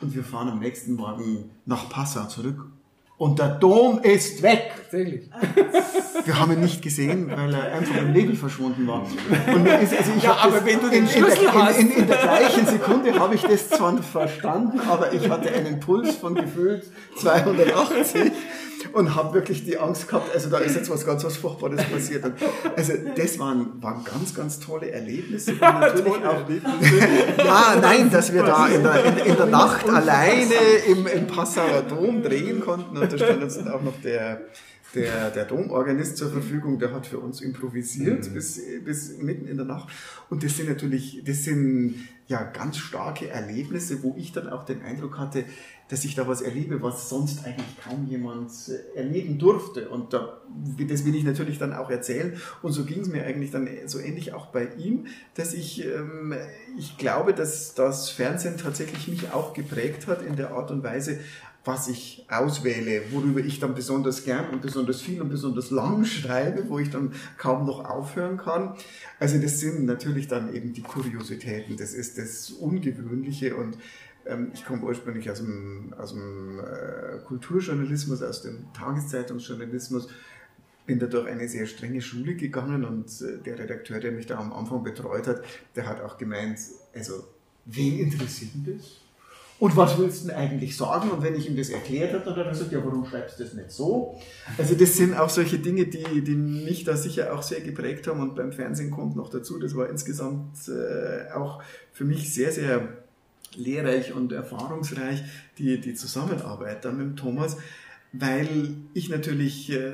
[0.00, 2.66] Und wir fahren am nächsten Morgen nach Passau zurück
[3.18, 4.72] und der Dom ist weg.
[4.76, 5.30] Tatsächlich.
[6.24, 9.06] Wir haben ihn nicht gesehen, weil er einfach im Nebel verschwunden war.
[9.54, 12.16] Und also ja, aber wenn du den in, Schlüssel in, der, in, in, in der
[12.18, 16.84] gleichen Sekunde habe ich das zwar verstanden, aber ich hatte einen Puls von gefühlt
[17.16, 18.32] 280
[18.92, 22.24] und habe wirklich die Angst gehabt, also da ist jetzt was ganz was Furchtbares passiert.
[22.24, 22.34] Und
[22.76, 25.52] also das waren, waren ganz, ganz tolle Erlebnisse.
[25.52, 26.48] Und natürlich auch,
[27.38, 30.54] ja, nein, dass wir da in der, in, in der Nacht alleine
[30.88, 34.40] im, im Passauer Dom drehen konnten und da stand uns dann auch noch der,
[34.94, 38.34] der, der Domorganist zur Verfügung, der hat für uns improvisiert mhm.
[38.34, 39.88] bis, bis mitten in der Nacht.
[40.30, 41.96] Und das sind natürlich, das sind
[42.28, 45.44] ja ganz starke Erlebnisse, wo ich dann auch den Eindruck hatte,
[45.88, 49.88] dass ich da was erlebe, was sonst eigentlich kaum jemand äh, erleben durfte.
[49.88, 50.40] Und da,
[50.88, 52.40] das will ich natürlich dann auch erzählen.
[52.62, 56.34] Und so ging es mir eigentlich dann so ähnlich auch bei ihm, dass ich, ähm,
[56.76, 61.20] ich glaube, dass das Fernsehen tatsächlich mich auch geprägt hat in der Art und Weise,
[61.66, 66.68] was ich auswähle, worüber ich dann besonders gern und besonders viel und besonders lang schreibe,
[66.68, 68.74] wo ich dann kaum noch aufhören kann.
[69.18, 73.78] Also das sind natürlich dann eben die Kuriositäten, das ist das Ungewöhnliche und
[74.26, 80.08] ähm, ich komme ursprünglich aus dem, aus dem äh, Kulturjournalismus, aus dem Tageszeitungsjournalismus,
[80.86, 84.38] bin da durch eine sehr strenge Schule gegangen und äh, der Redakteur, der mich da
[84.38, 85.42] am Anfang betreut hat,
[85.74, 86.60] der hat auch gemeint,
[86.94, 87.24] also
[87.64, 89.05] wen interessiert denn das?
[89.58, 91.10] Und was willst du denn eigentlich sagen?
[91.10, 93.44] Und wenn ich ihm das erklärt habe, dann hat er gesagt, ja, warum schreibst du
[93.44, 94.20] das nicht so?
[94.58, 98.20] Also das sind auch solche Dinge, die, die mich da sicher auch sehr geprägt haben
[98.20, 99.58] und beim Fernsehen kommt noch dazu.
[99.58, 101.62] Das war insgesamt äh, auch
[101.92, 102.88] für mich sehr, sehr
[103.54, 105.22] lehrreich und erfahrungsreich,
[105.56, 107.56] die, die Zusammenarbeit dann mit Thomas,
[108.12, 109.92] weil ich natürlich äh,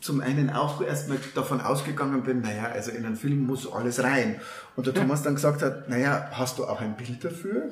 [0.00, 4.40] zum einen auch erstmal davon ausgegangen bin, naja, also in einen Film muss alles rein.
[4.74, 7.70] Und der Thomas dann gesagt hat, naja, hast du auch ein Bild dafür?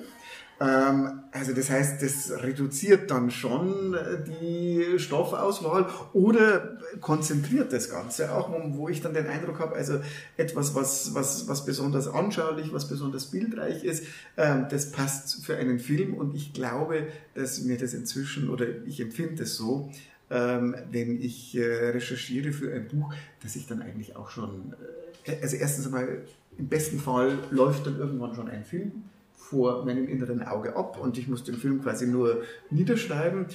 [0.59, 8.33] Ähm, also das heißt, das reduziert dann schon äh, die Stoffauswahl oder konzentriert das Ganze
[8.33, 10.01] auch, wo ich dann den Eindruck habe, also
[10.39, 14.05] etwas, was, was, was besonders anschaulich, was besonders bildreich ist,
[14.39, 16.15] ähm, das passt für einen Film.
[16.15, 19.91] Und ich glaube, dass mir das inzwischen, oder ich empfinde es so,
[20.31, 23.13] ähm, wenn ich äh, recherchiere für ein Buch,
[23.43, 24.75] dass ich dann eigentlich auch schon,
[25.27, 26.23] äh, also erstens einmal,
[26.59, 29.05] im besten Fall läuft dann irgendwann schon ein Film
[29.51, 33.47] vor meinem inneren Auge ab und ich muss den Film quasi nur niederschreiben.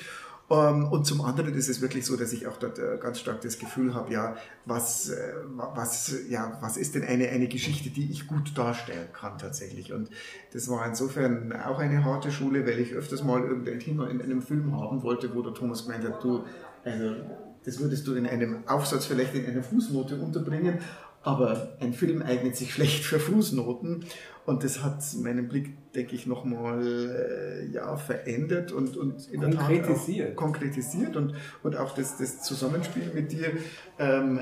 [0.51, 3.39] Ähm, und zum anderen ist es wirklich so, dass ich auch dort äh, ganz stark
[3.41, 4.35] das Gefühl habe, ja,
[4.65, 9.37] was, äh, was, ja, was ist denn eine, eine Geschichte, die ich gut darstellen kann
[9.37, 9.93] tatsächlich.
[9.93, 10.09] Und
[10.51, 14.41] das war insofern auch eine harte Schule, weil ich öfters mal irgendein Thema in einem
[14.41, 16.43] Film haben wollte, wo der Thomas gemeint hat, du,
[16.83, 17.15] also
[17.63, 20.79] das würdest du in einem Aufsatz vielleicht in einer Fußnote unterbringen,
[21.23, 24.05] aber ein Film eignet sich schlecht für Fußnoten.
[24.45, 30.19] Und das hat meinen Blick, denke ich, nochmal äh, ja, verändert und, und in konkretisiert.
[30.19, 33.51] Der Tat konkretisiert und, und auch das, das Zusammenspiel mit dir,
[33.99, 34.39] ähm,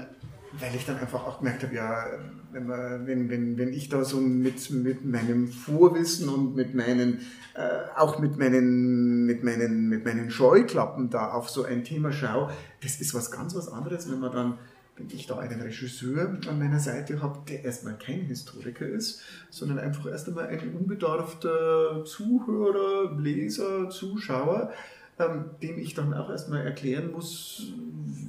[0.54, 2.06] weil ich dann einfach auch gemerkt habe, ja,
[2.54, 7.20] wenn, man, wenn, wenn, wenn ich da so mit, mit meinem Vorwissen und mit meinen,
[7.56, 12.52] äh, auch mit meinen, mit meinen, mit meinen Scheuklappen da auf so ein Thema schaue,
[12.82, 14.58] das ist was ganz was anderes, wenn man dann
[15.00, 19.80] wenn ich da einen Regisseur an meiner Seite habe, der erstmal kein Historiker ist, sondern
[19.80, 24.72] einfach erst einmal ein unbedarfter Zuhörer, Leser, Zuschauer,
[25.18, 27.64] ähm, dem ich dann auch erstmal erklären muss,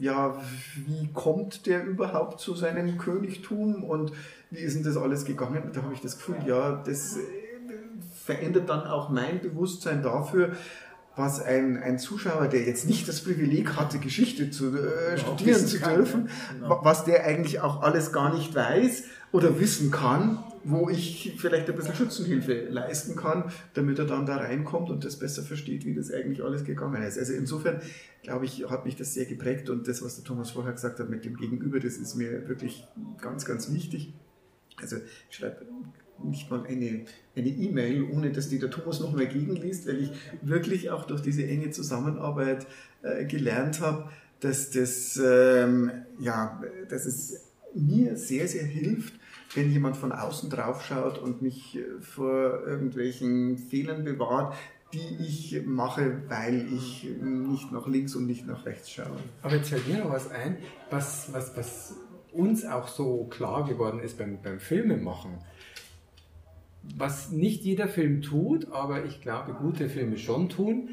[0.01, 0.41] ja,
[0.87, 4.13] wie kommt der überhaupt zu seinem Königtum und
[4.51, 5.71] wie ist denn das alles gegangen?
[5.73, 7.21] Da habe ich das Gefühl, ja, das äh,
[8.25, 10.53] verändert dann auch mein Bewusstsein dafür,
[11.16, 15.78] was ein, ein Zuschauer, der jetzt nicht das Privileg hatte, Geschichte zu äh, studieren zu
[15.78, 16.81] dürfen, genau.
[16.82, 21.77] was der eigentlich auch alles gar nicht weiß oder wissen kann, wo ich vielleicht ein
[21.77, 26.12] bisschen Schützenhilfe leisten kann, damit er dann da reinkommt und das besser versteht, wie das
[26.12, 27.19] eigentlich alles gegangen ist.
[27.19, 27.81] Also insofern,
[28.23, 31.09] glaube ich, hat mich das sehr geprägt und das, was der Thomas vorher gesagt hat
[31.09, 32.87] mit dem Gegenüber, das ist mir wirklich
[33.20, 34.12] ganz, ganz wichtig.
[34.81, 34.97] Also
[35.28, 35.66] ich schreibe
[36.23, 40.11] nicht mal eine eine E-Mail, ohne dass die der Thomas noch mehr gegenliest, weil ich
[40.43, 42.66] wirklich auch durch diese enge Zusammenarbeit
[43.02, 49.15] äh, gelernt habe, dass das, ähm, ja, dass es mir sehr, sehr hilft,
[49.55, 54.55] wenn jemand von außen drauf schaut und mich äh, vor irgendwelchen Fehlern bewahrt,
[54.93, 59.16] die ich mache, weil ich nicht nach links und nicht nach rechts schaue.
[59.43, 60.57] Aber jetzt fällt mir noch was ein,
[60.90, 61.94] was, was, was
[62.32, 65.39] uns auch so klar geworden ist beim, beim Filmemachen.
[66.97, 70.90] Was nicht jeder Film tut, aber ich glaube, gute Filme schon tun,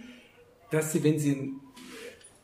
[0.70, 1.54] dass sie, wenn sie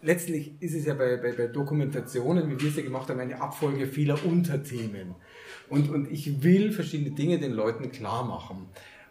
[0.01, 3.41] letztlich ist es ja bei, bei, bei Dokumentationen, wie wir es ja gemacht haben, eine
[3.41, 5.15] Abfolge vieler Unterthemen.
[5.69, 8.67] Und, und ich will verschiedene Dinge den Leuten klar machen.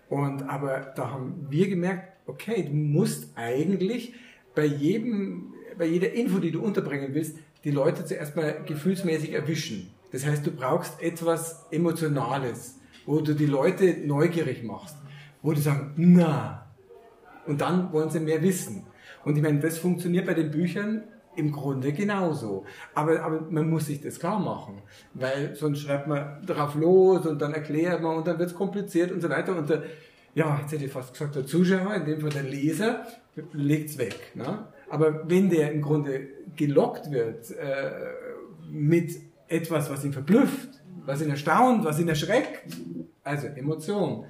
[0.08, 4.14] Und, aber da haben wir gemerkt, okay, du musst eigentlich
[4.54, 9.92] bei jedem, bei jeder Info, die du unterbringen willst, die Leute zuerst mal gefühlsmäßig erwischen.
[10.10, 14.96] Das heißt, du brauchst etwas Emotionales, wo du die Leute neugierig machst,
[15.42, 16.66] wo die sagen, na,
[17.46, 18.86] und dann wollen sie mehr wissen.
[19.24, 21.04] Und ich meine, das funktioniert bei den Büchern
[21.36, 22.64] im Grunde genauso.
[22.94, 24.82] Aber, aber man muss sich das klar machen,
[25.14, 29.10] weil sonst schreibt man drauf los und dann erklärt man und dann wird es kompliziert
[29.10, 29.56] und so weiter.
[29.56, 29.82] Und der,
[30.34, 33.06] ja, jetzt hätte ich fast gesagt, der Zuschauer, in dem Fall der Leser,
[33.52, 34.32] legt's weg.
[34.34, 34.66] Ne?
[34.92, 37.90] Aber wenn der im Grunde gelockt wird äh,
[38.70, 40.68] mit etwas, was ihn verblüfft,
[41.06, 42.76] was ihn erstaunt, was ihn erschreckt,
[43.24, 44.26] also Emotion,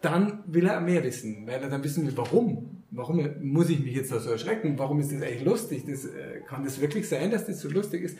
[0.00, 3.94] dann will er mehr wissen, weil er dann wissen will, warum warum muss ich mich
[3.96, 4.78] jetzt da so erschrecken?
[4.78, 5.82] Warum ist das eigentlich lustig?
[5.86, 8.16] Das, äh, kann das wirklich sein, dass das so lustig ist?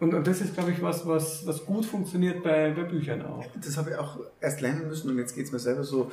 [0.00, 3.46] Und, und das ist, glaube ich, was, was, was gut funktioniert bei, bei Büchern auch.
[3.64, 6.10] Das habe ich auch erst lernen müssen und jetzt geht es mir selber so,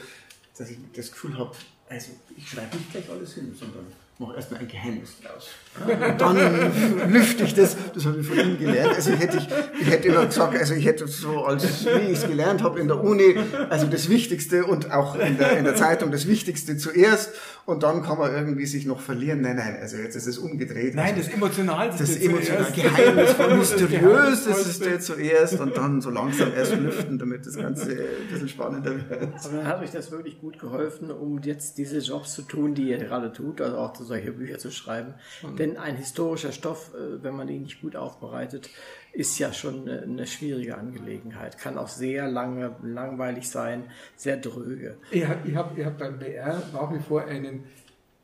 [0.56, 1.52] dass ich das Gefühl habe,
[1.90, 3.88] also ich schreibe nicht gleich alles hin, sondern
[4.20, 5.50] mache erstmal ein Geheimnis draus.
[5.86, 8.96] Und dann lüfte ich das, das habe ich von ihm gelernt.
[8.96, 9.48] Also ich hätte, ich,
[9.80, 12.88] ich hätte immer gesagt, also ich hätte so, als wie ich es gelernt habe in
[12.88, 13.38] der Uni,
[13.70, 17.34] also das Wichtigste und auch in der, in der Zeitung das Wichtigste zuerst
[17.66, 19.42] und dann kann man irgendwie sich noch verlieren.
[19.42, 20.96] Nein, nein, also jetzt ist es umgedreht.
[20.96, 26.02] Nein, also das emotional, das, das emotional geheimnisvoll, mysteriös, das ist der zuerst und dann
[26.02, 29.30] so langsam erst lüften, damit das Ganze ein bisschen spannender wird.
[29.44, 32.90] Aber dann hat euch das wirklich gut geholfen, um jetzt diese Jobs zu tun, die
[32.90, 35.14] ihr gerade tut, also auch solche Bücher zu schreiben.
[35.44, 35.56] Mhm.
[35.58, 38.70] Denn ein historischer Stoff, äh, wenn man ihn nicht gut aufbereitet,
[39.14, 41.58] ist ja schon eine, schwierige Angelegenheit.
[41.58, 43.86] Kann auch sehr lange, langweilig sein,
[44.16, 44.98] sehr dröge.
[45.12, 47.64] Ich habe ich hab, ich hab beim BR nach wie vor einen,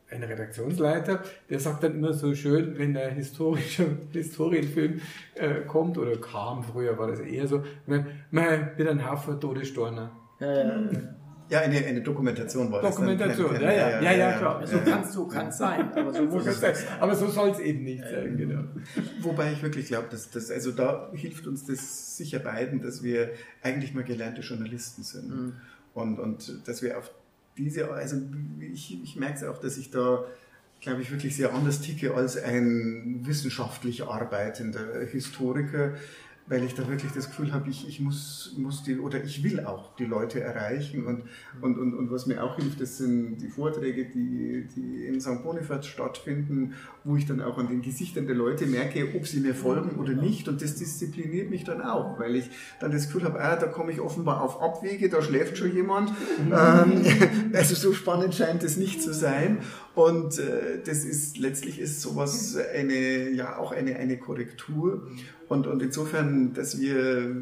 [0.10, 5.01] einen Redaktionsleiter, der sagt dann immer so schön, wenn der historische Historienfilm
[5.35, 10.11] äh, kommt oder kam, früher war das eher so, man, man wird ein Haufen Todestorner.
[10.39, 11.15] Ja, ja, ja.
[11.49, 13.37] Ja, eine, eine Dokumentation war Dokumentation, das.
[13.37, 14.65] Dokumentation, ja, ja, ja, ja, klar.
[14.65, 16.73] So kann es so kann's sein, aber so muss es sein.
[16.99, 18.63] Aber so soll es eben nicht sein, genau.
[19.21, 23.31] Wobei ich wirklich glaube, dass das, also da hilft uns das sicher beiden, dass wir
[23.61, 25.29] eigentlich mal gelernte Journalisten sind.
[25.29, 25.53] Mhm.
[25.93, 27.11] Und, und dass wir auf
[27.57, 28.17] diese, also
[28.59, 30.25] ich, ich merke es auch, dass ich da,
[30.81, 35.93] glaube ich, wirklich sehr anders ticke als ein wissenschaftlich arbeitender Historiker
[36.47, 39.65] weil ich da wirklich das Gefühl habe, ich, ich muss, muss die, oder ich will
[39.65, 41.05] auch die Leute erreichen.
[41.05, 41.23] Und,
[41.61, 45.41] und, und, und was mir auch hilft, das sind die Vorträge, die, die in St.
[45.43, 46.73] Bonifaz stattfinden,
[47.05, 50.13] wo ich dann auch an den Gesichtern der Leute merke, ob sie mir folgen oder
[50.13, 50.49] nicht.
[50.49, 52.49] Und das diszipliniert mich dann auch, weil ich
[52.81, 56.11] dann das Gefühl habe, ah, da komme ich offenbar auf Abwege, da schläft schon jemand,
[56.51, 57.03] ähm,
[57.53, 59.59] also so spannend scheint es nicht zu sein
[59.95, 65.07] und äh, das ist, letztlich ist sowas eine, ja auch eine, eine Korrektur.
[65.49, 67.35] Und, und insofern, dass wir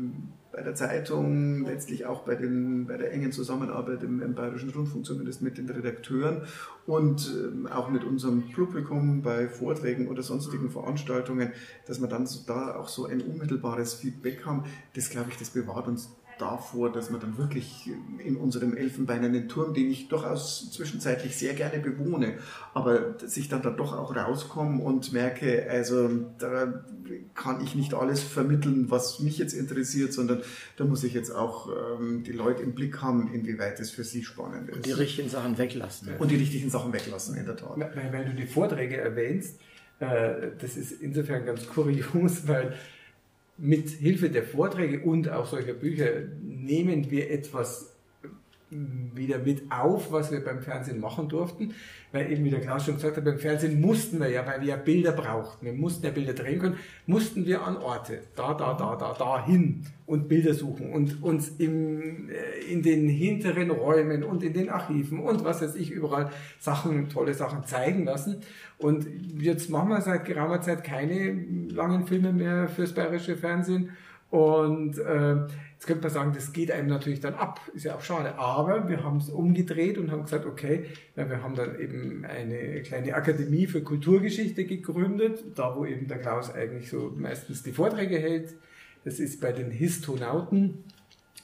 [0.51, 5.05] bei der Zeitung, letztlich auch bei, den, bei der engen Zusammenarbeit im, im Bayerischen Rundfunk,
[5.05, 6.41] zumindest mit den Redakteuren
[6.85, 11.51] und ähm, auch mit unserem Publikum bei Vorträgen oder sonstigen Veranstaltungen,
[11.87, 15.51] dass wir dann so, da auch so ein unmittelbares Feedback haben, das glaube ich, das
[15.51, 16.09] bewahrt uns
[16.41, 21.79] davor, dass man dann wirklich in unserem elfenbeinernen Turm, den ich durchaus zwischenzeitlich sehr gerne
[21.79, 22.37] bewohne,
[22.73, 26.09] aber dass ich dann da doch auch rauskomme und merke, also
[26.39, 26.83] da
[27.35, 30.41] kann ich nicht alles vermitteln, was mich jetzt interessiert, sondern
[30.77, 34.23] da muss ich jetzt auch ähm, die Leute im Blick haben, inwieweit es für sie
[34.23, 34.77] spannend ist.
[34.77, 36.09] Und die richtigen Sachen weglassen.
[36.17, 37.77] Und die richtigen Sachen weglassen, in der Tat.
[37.77, 39.59] Weil, weil du die Vorträge erwähnst,
[39.99, 42.73] äh, das ist insofern ganz kurios, weil
[43.61, 46.07] mit Hilfe der Vorträge und auch solcher Bücher
[46.41, 47.91] nehmen wir etwas
[48.71, 51.73] wieder mit auf, was wir beim Fernsehen machen durften,
[52.13, 54.69] weil eben wie der Klaus schon gesagt hat, beim Fernsehen mussten wir ja, weil wir
[54.69, 58.73] ja Bilder brauchten, wir mussten ja Bilder drehen können, mussten wir an Orte, da, da,
[58.73, 64.23] da, da, da hin und Bilder suchen und uns im, äh, in den hinteren Räumen
[64.23, 68.41] und in den Archiven und was weiß ich überall Sachen, tolle Sachen zeigen lassen.
[68.81, 69.07] Und
[69.39, 71.33] jetzt machen wir seit geraumer Zeit keine
[71.69, 73.91] langen Filme mehr fürs bayerische Fernsehen
[74.31, 75.35] und äh,
[75.73, 78.39] jetzt könnte man sagen, das geht einem natürlich dann ab, ist ja auch schade.
[78.39, 80.85] Aber wir haben es umgedreht und haben gesagt, okay,
[81.17, 86.19] ja, wir haben dann eben eine kleine Akademie für Kulturgeschichte gegründet, da wo eben der
[86.19, 88.55] Klaus eigentlich so meistens die Vorträge hält.
[89.03, 90.85] Das ist bei den Histonauten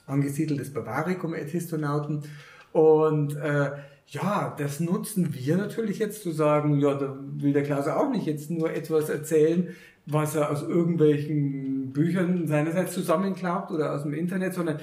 [0.05, 2.23] angesiedelt, das Barbarikum et Histonauten.
[2.72, 3.72] Und äh,
[4.09, 8.25] ja, das nutzen wir natürlich jetzt zu sagen, ja, da will der Klaus auch nicht
[8.25, 9.75] jetzt nur etwas erzählen,
[10.05, 14.79] was er aus irgendwelchen Büchern seinerseits zusammenklappt oder aus dem Internet, sondern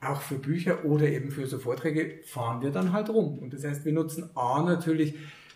[0.00, 3.38] auch für Bücher oder eben für so Vorträge fahren wir dann halt rum.
[3.38, 5.14] Und das heißt, wir nutzen A natürlich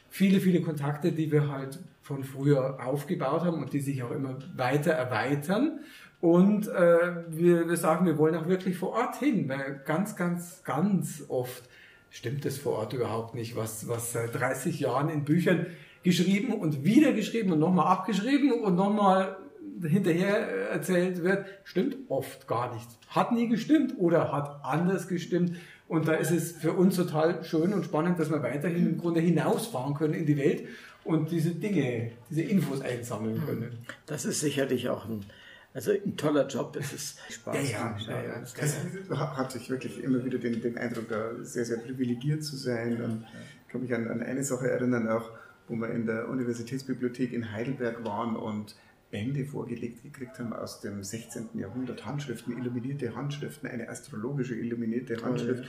[0.08, 4.38] viele, viele Kontakte, die wir halt von früher aufgebaut haben und die sich auch immer
[4.56, 5.80] weiter erweitern.
[6.20, 10.62] Und äh, wir, wir sagen, wir wollen auch wirklich vor Ort hin, weil ganz, ganz,
[10.64, 11.64] ganz oft
[12.12, 15.66] stimmt es vor Ort überhaupt nicht, was, was seit 30 Jahren in Büchern
[16.04, 19.38] geschrieben und wieder geschrieben und nochmal abgeschrieben und nochmal
[19.82, 22.86] hinterher erzählt wird, stimmt oft gar nicht.
[23.08, 25.56] Hat nie gestimmt oder hat anders gestimmt.
[25.88, 29.20] Und da ist es für uns total schön und spannend, dass wir weiterhin im Grunde
[29.20, 30.64] hinausfahren können in die Welt
[31.04, 33.78] und diese Dinge, diese Infos einsammeln können.
[34.06, 35.24] Das ist sicherlich auch ein,
[35.74, 36.76] also ein toller Job.
[36.78, 37.56] Es ist Spaß.
[37.56, 38.42] Ja, ja, ja,
[39.10, 39.36] ja.
[39.36, 43.02] Hatte ich wirklich immer wieder den, den Eindruck, da sehr, sehr privilegiert zu sein.
[43.02, 43.26] Und
[43.66, 45.30] ich kann mich an, an eine Sache erinnern, auch
[45.68, 48.76] wo wir in der Universitätsbibliothek in Heidelberg waren und
[49.12, 51.50] Bände vorgelegt gekriegt haben aus dem 16.
[51.54, 55.64] Jahrhundert, Handschriften, illuminierte Handschriften, eine astrologische illuminierte Handschrift.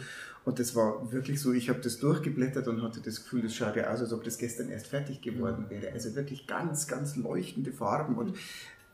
[0.45, 3.75] Und das war wirklich so, ich habe das durchgeblättert und hatte das Gefühl, das schaut
[3.75, 5.91] ja aus, als ob das gestern erst fertig geworden wäre.
[5.91, 8.37] Also wirklich ganz, ganz leuchtende Farben und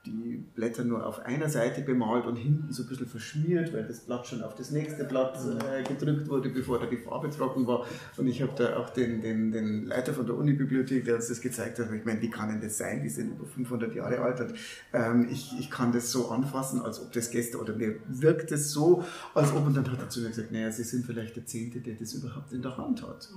[0.10, 4.02] die Blätter nur auf einer Seite bemalt und hinten so ein bisschen verschmiert, weil das
[4.02, 5.38] Blatt schon auf das nächste Blatt
[5.72, 7.86] äh, gedrückt wurde, bevor da die Farbe trocken war.
[8.18, 11.42] Und ich habe da auch den, den, den Leiter von der Unibibliothek, der uns das
[11.42, 13.04] gezeigt hat, ich meine, wie kann denn das sein?
[13.04, 14.42] Die sind über 500 Jahre alt.
[14.42, 14.54] Und,
[14.94, 18.72] ähm, ich, ich kann das so anfassen, als ob das gestern, oder mir wirkt es
[18.72, 19.04] so,
[19.34, 21.80] als ob, und dann hat er zu mir gesagt, naja, Sie sind vielleicht der Zehnte,
[21.80, 23.30] der das überhaupt in der Hand hat.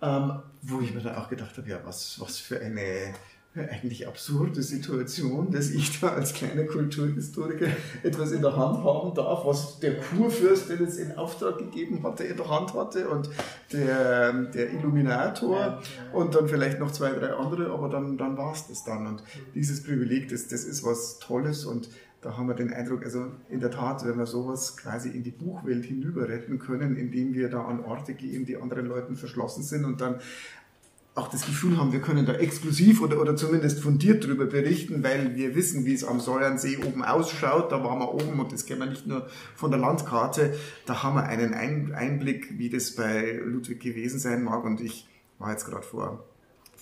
[0.00, 3.14] Ähm, wo ich mir dann auch gedacht habe, ja, was, was für eine
[3.54, 7.66] eigentlich absurde Situation, dass ich da als kleiner Kulturhistoriker
[8.02, 12.24] etwas in der Hand haben darf, was der Kurfürst, der das in Auftrag gegeben hatte,
[12.24, 13.28] in der Hand hatte und
[13.72, 15.80] der, der Illuminator ja, ja.
[16.14, 19.06] und dann vielleicht noch zwei, drei andere, aber dann, dann war es das dann.
[19.06, 19.22] Und
[19.54, 21.90] dieses Privileg, das, das ist was Tolles und
[22.22, 25.32] da haben wir den Eindruck, also in der Tat, wenn wir sowas quasi in die
[25.32, 29.84] Buchwelt hinüber retten können, indem wir da an Orte gehen, die anderen Leuten verschlossen sind
[29.84, 30.20] und dann
[31.14, 35.36] auch das Gefühl haben, wir können da exklusiv oder, oder zumindest fundiert darüber berichten, weil
[35.36, 37.70] wir wissen, wie es am Säuernsee oben ausschaut.
[37.70, 40.54] Da waren wir oben und das kennen wir nicht nur von der Landkarte.
[40.86, 44.64] Da haben wir einen Einblick, wie das bei Ludwig gewesen sein mag.
[44.64, 45.06] Und ich
[45.38, 46.24] war jetzt gerade vor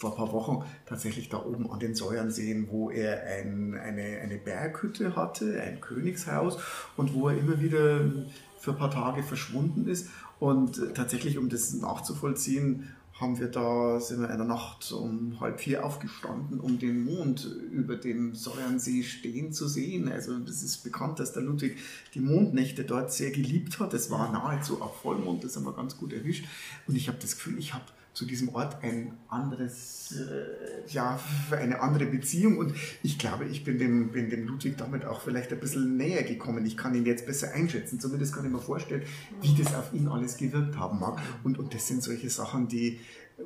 [0.00, 4.38] vor ein paar Wochen tatsächlich da oben an den Säuernseen, wo er ein, eine, eine
[4.38, 6.56] Berghütte hatte, ein Königshaus
[6.96, 8.10] und wo er immer wieder
[8.58, 10.08] für ein paar Tage verschwunden ist.
[10.38, 12.88] Und tatsächlich, um das nachzuvollziehen,
[13.20, 17.44] haben wir da, sind wir in der Nacht um halb vier aufgestanden, um den Mond
[17.70, 20.10] über dem Säuernsee stehen zu sehen.
[20.10, 21.76] Also das ist bekannt, dass der Ludwig
[22.14, 23.92] die Mondnächte dort sehr geliebt hat.
[23.92, 26.46] Es war nahezu auch Vollmond, das haben wir ganz gut erwischt.
[26.86, 31.18] Und ich habe das Gefühl, ich habe zu diesem Ort ein anderes, äh, ja,
[31.50, 35.52] eine andere Beziehung und ich glaube, ich bin dem, bin dem Ludwig damit auch vielleicht
[35.52, 36.66] ein bisschen näher gekommen.
[36.66, 39.02] Ich kann ihn jetzt besser einschätzen, zumindest kann ich mir vorstellen,
[39.40, 41.20] wie das auf ihn alles gewirkt haben mag.
[41.44, 42.98] Und, und das sind solche Sachen, die,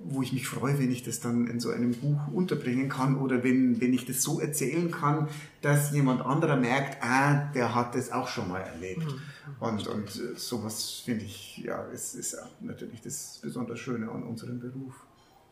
[0.02, 3.44] wo ich mich freue, wenn ich das dann in so einem Buch unterbringen kann oder
[3.44, 5.28] wenn, wenn ich das so erzählen kann,
[5.62, 9.04] dass jemand anderer merkt, ah, der hat das auch schon mal erlebt.
[9.04, 9.20] Mhm.
[9.60, 14.94] Und, und sowas finde ich, ja, es ist natürlich das besonders Schöne an unserem Beruf.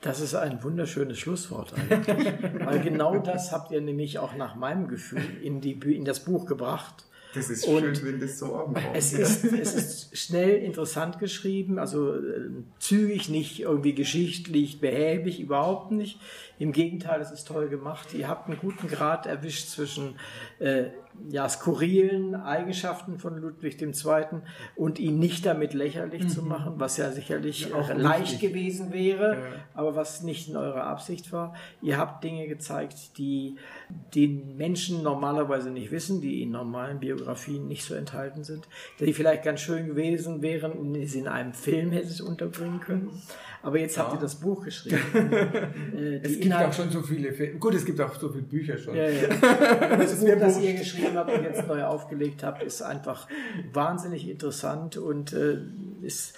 [0.01, 2.35] Das ist ein wunderschönes Schlusswort eigentlich.
[2.65, 6.47] Weil genau das habt ihr nämlich auch nach meinem Gefühl in, die, in das Buch
[6.47, 7.07] gebracht.
[7.35, 8.87] Das ist Und schön, wenn das so ankommt.
[8.95, 15.93] Es ist, es ist schnell interessant geschrieben, also äh, zügig, nicht irgendwie geschichtlich, behäbig, überhaupt
[15.93, 16.19] nicht.
[16.63, 18.15] Im Gegenteil, es ist toll gemacht.
[18.15, 20.15] Ihr habt einen guten Grad erwischt zwischen
[20.61, 20.85] äh,
[21.29, 23.91] ja, skurrilen Eigenschaften von Ludwig II.
[24.77, 28.51] und ihn nicht damit lächerlich zu machen, was ja sicherlich Ja, auch leicht wichtig.
[28.51, 29.41] gewesen wäre, Ja.
[29.75, 31.55] aber was nicht in eurer Absicht war.
[31.83, 33.57] Ihr habt Dinge gezeigt, die
[34.15, 38.69] den Menschen normalerweise nicht wissen, die in normalen Biografien nicht so enthalten sind,
[39.01, 43.11] die vielleicht ganz schön gewesen wären, ihr sie in einem Film hättet unterbringen können.
[43.63, 44.99] Aber jetzt habt ihr das Buch geschrieben.
[45.97, 47.59] Äh, Es gibt auch Inhalte- schon so viele Filme.
[47.59, 48.95] Gut, es gibt auch so viele Bücher schon.
[48.97, 49.29] ja, ja.
[49.99, 53.29] Das Buch, das ihr geschrieben habt und jetzt neu aufgelegt habt, ist einfach
[53.73, 55.59] wahnsinnig interessant und äh,
[56.03, 56.37] ist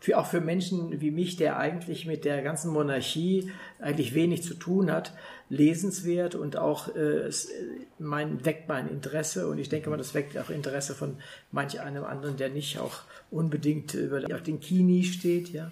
[0.00, 4.54] für, auch für Menschen wie mich, der eigentlich mit der ganzen Monarchie eigentlich wenig zu
[4.54, 5.14] tun hat,
[5.48, 7.52] lesenswert und auch äh, es, äh,
[7.98, 11.16] mein, weckt mein Interesse und ich denke mal, das weckt auch Interesse von
[11.52, 15.70] manch einem anderen, der nicht auch unbedingt über auf den Kini steht, ja.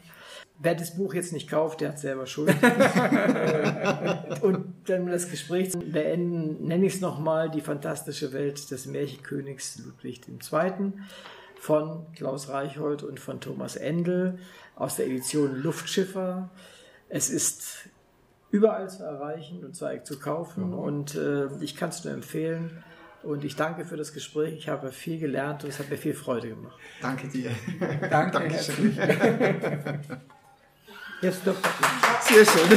[0.62, 2.50] Wer das Buch jetzt nicht kauft, der hat selber Schuld.
[4.42, 10.20] Und wir das Gespräch beenden, nenne ich es nochmal die fantastische Welt des Märchenkönigs Ludwig
[10.28, 10.92] II.
[11.58, 14.38] von Klaus Reichhold und von Thomas Endel
[14.76, 16.50] aus der Edition Luftschiffer.
[17.08, 17.88] Es ist
[18.50, 22.82] überall zu erreichen und zu, zu kaufen und äh, ich kann es nur empfehlen.
[23.22, 24.54] Und ich danke für das Gespräch.
[24.58, 26.76] Ich habe viel gelernt und es hat mir viel Freude gemacht.
[27.00, 27.50] Danke dir.
[28.10, 28.98] Danke, Dankeschön.
[31.22, 31.70] Jetzt Dr.
[32.22, 32.68] Sehr schön.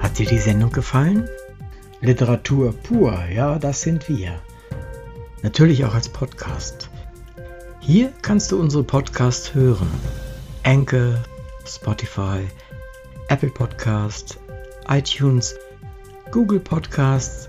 [0.00, 1.28] Hat dir die Sendung gefallen?
[2.00, 4.42] Literatur pur, ja, das sind wir.
[5.44, 6.90] Natürlich auch als Podcast.
[7.78, 9.88] Hier kannst du unsere Podcasts hören.
[10.64, 11.22] Anchor,
[11.64, 12.48] Spotify,
[13.28, 14.40] Apple Podcast,
[14.88, 15.54] iTunes,
[16.32, 17.48] Google Podcasts,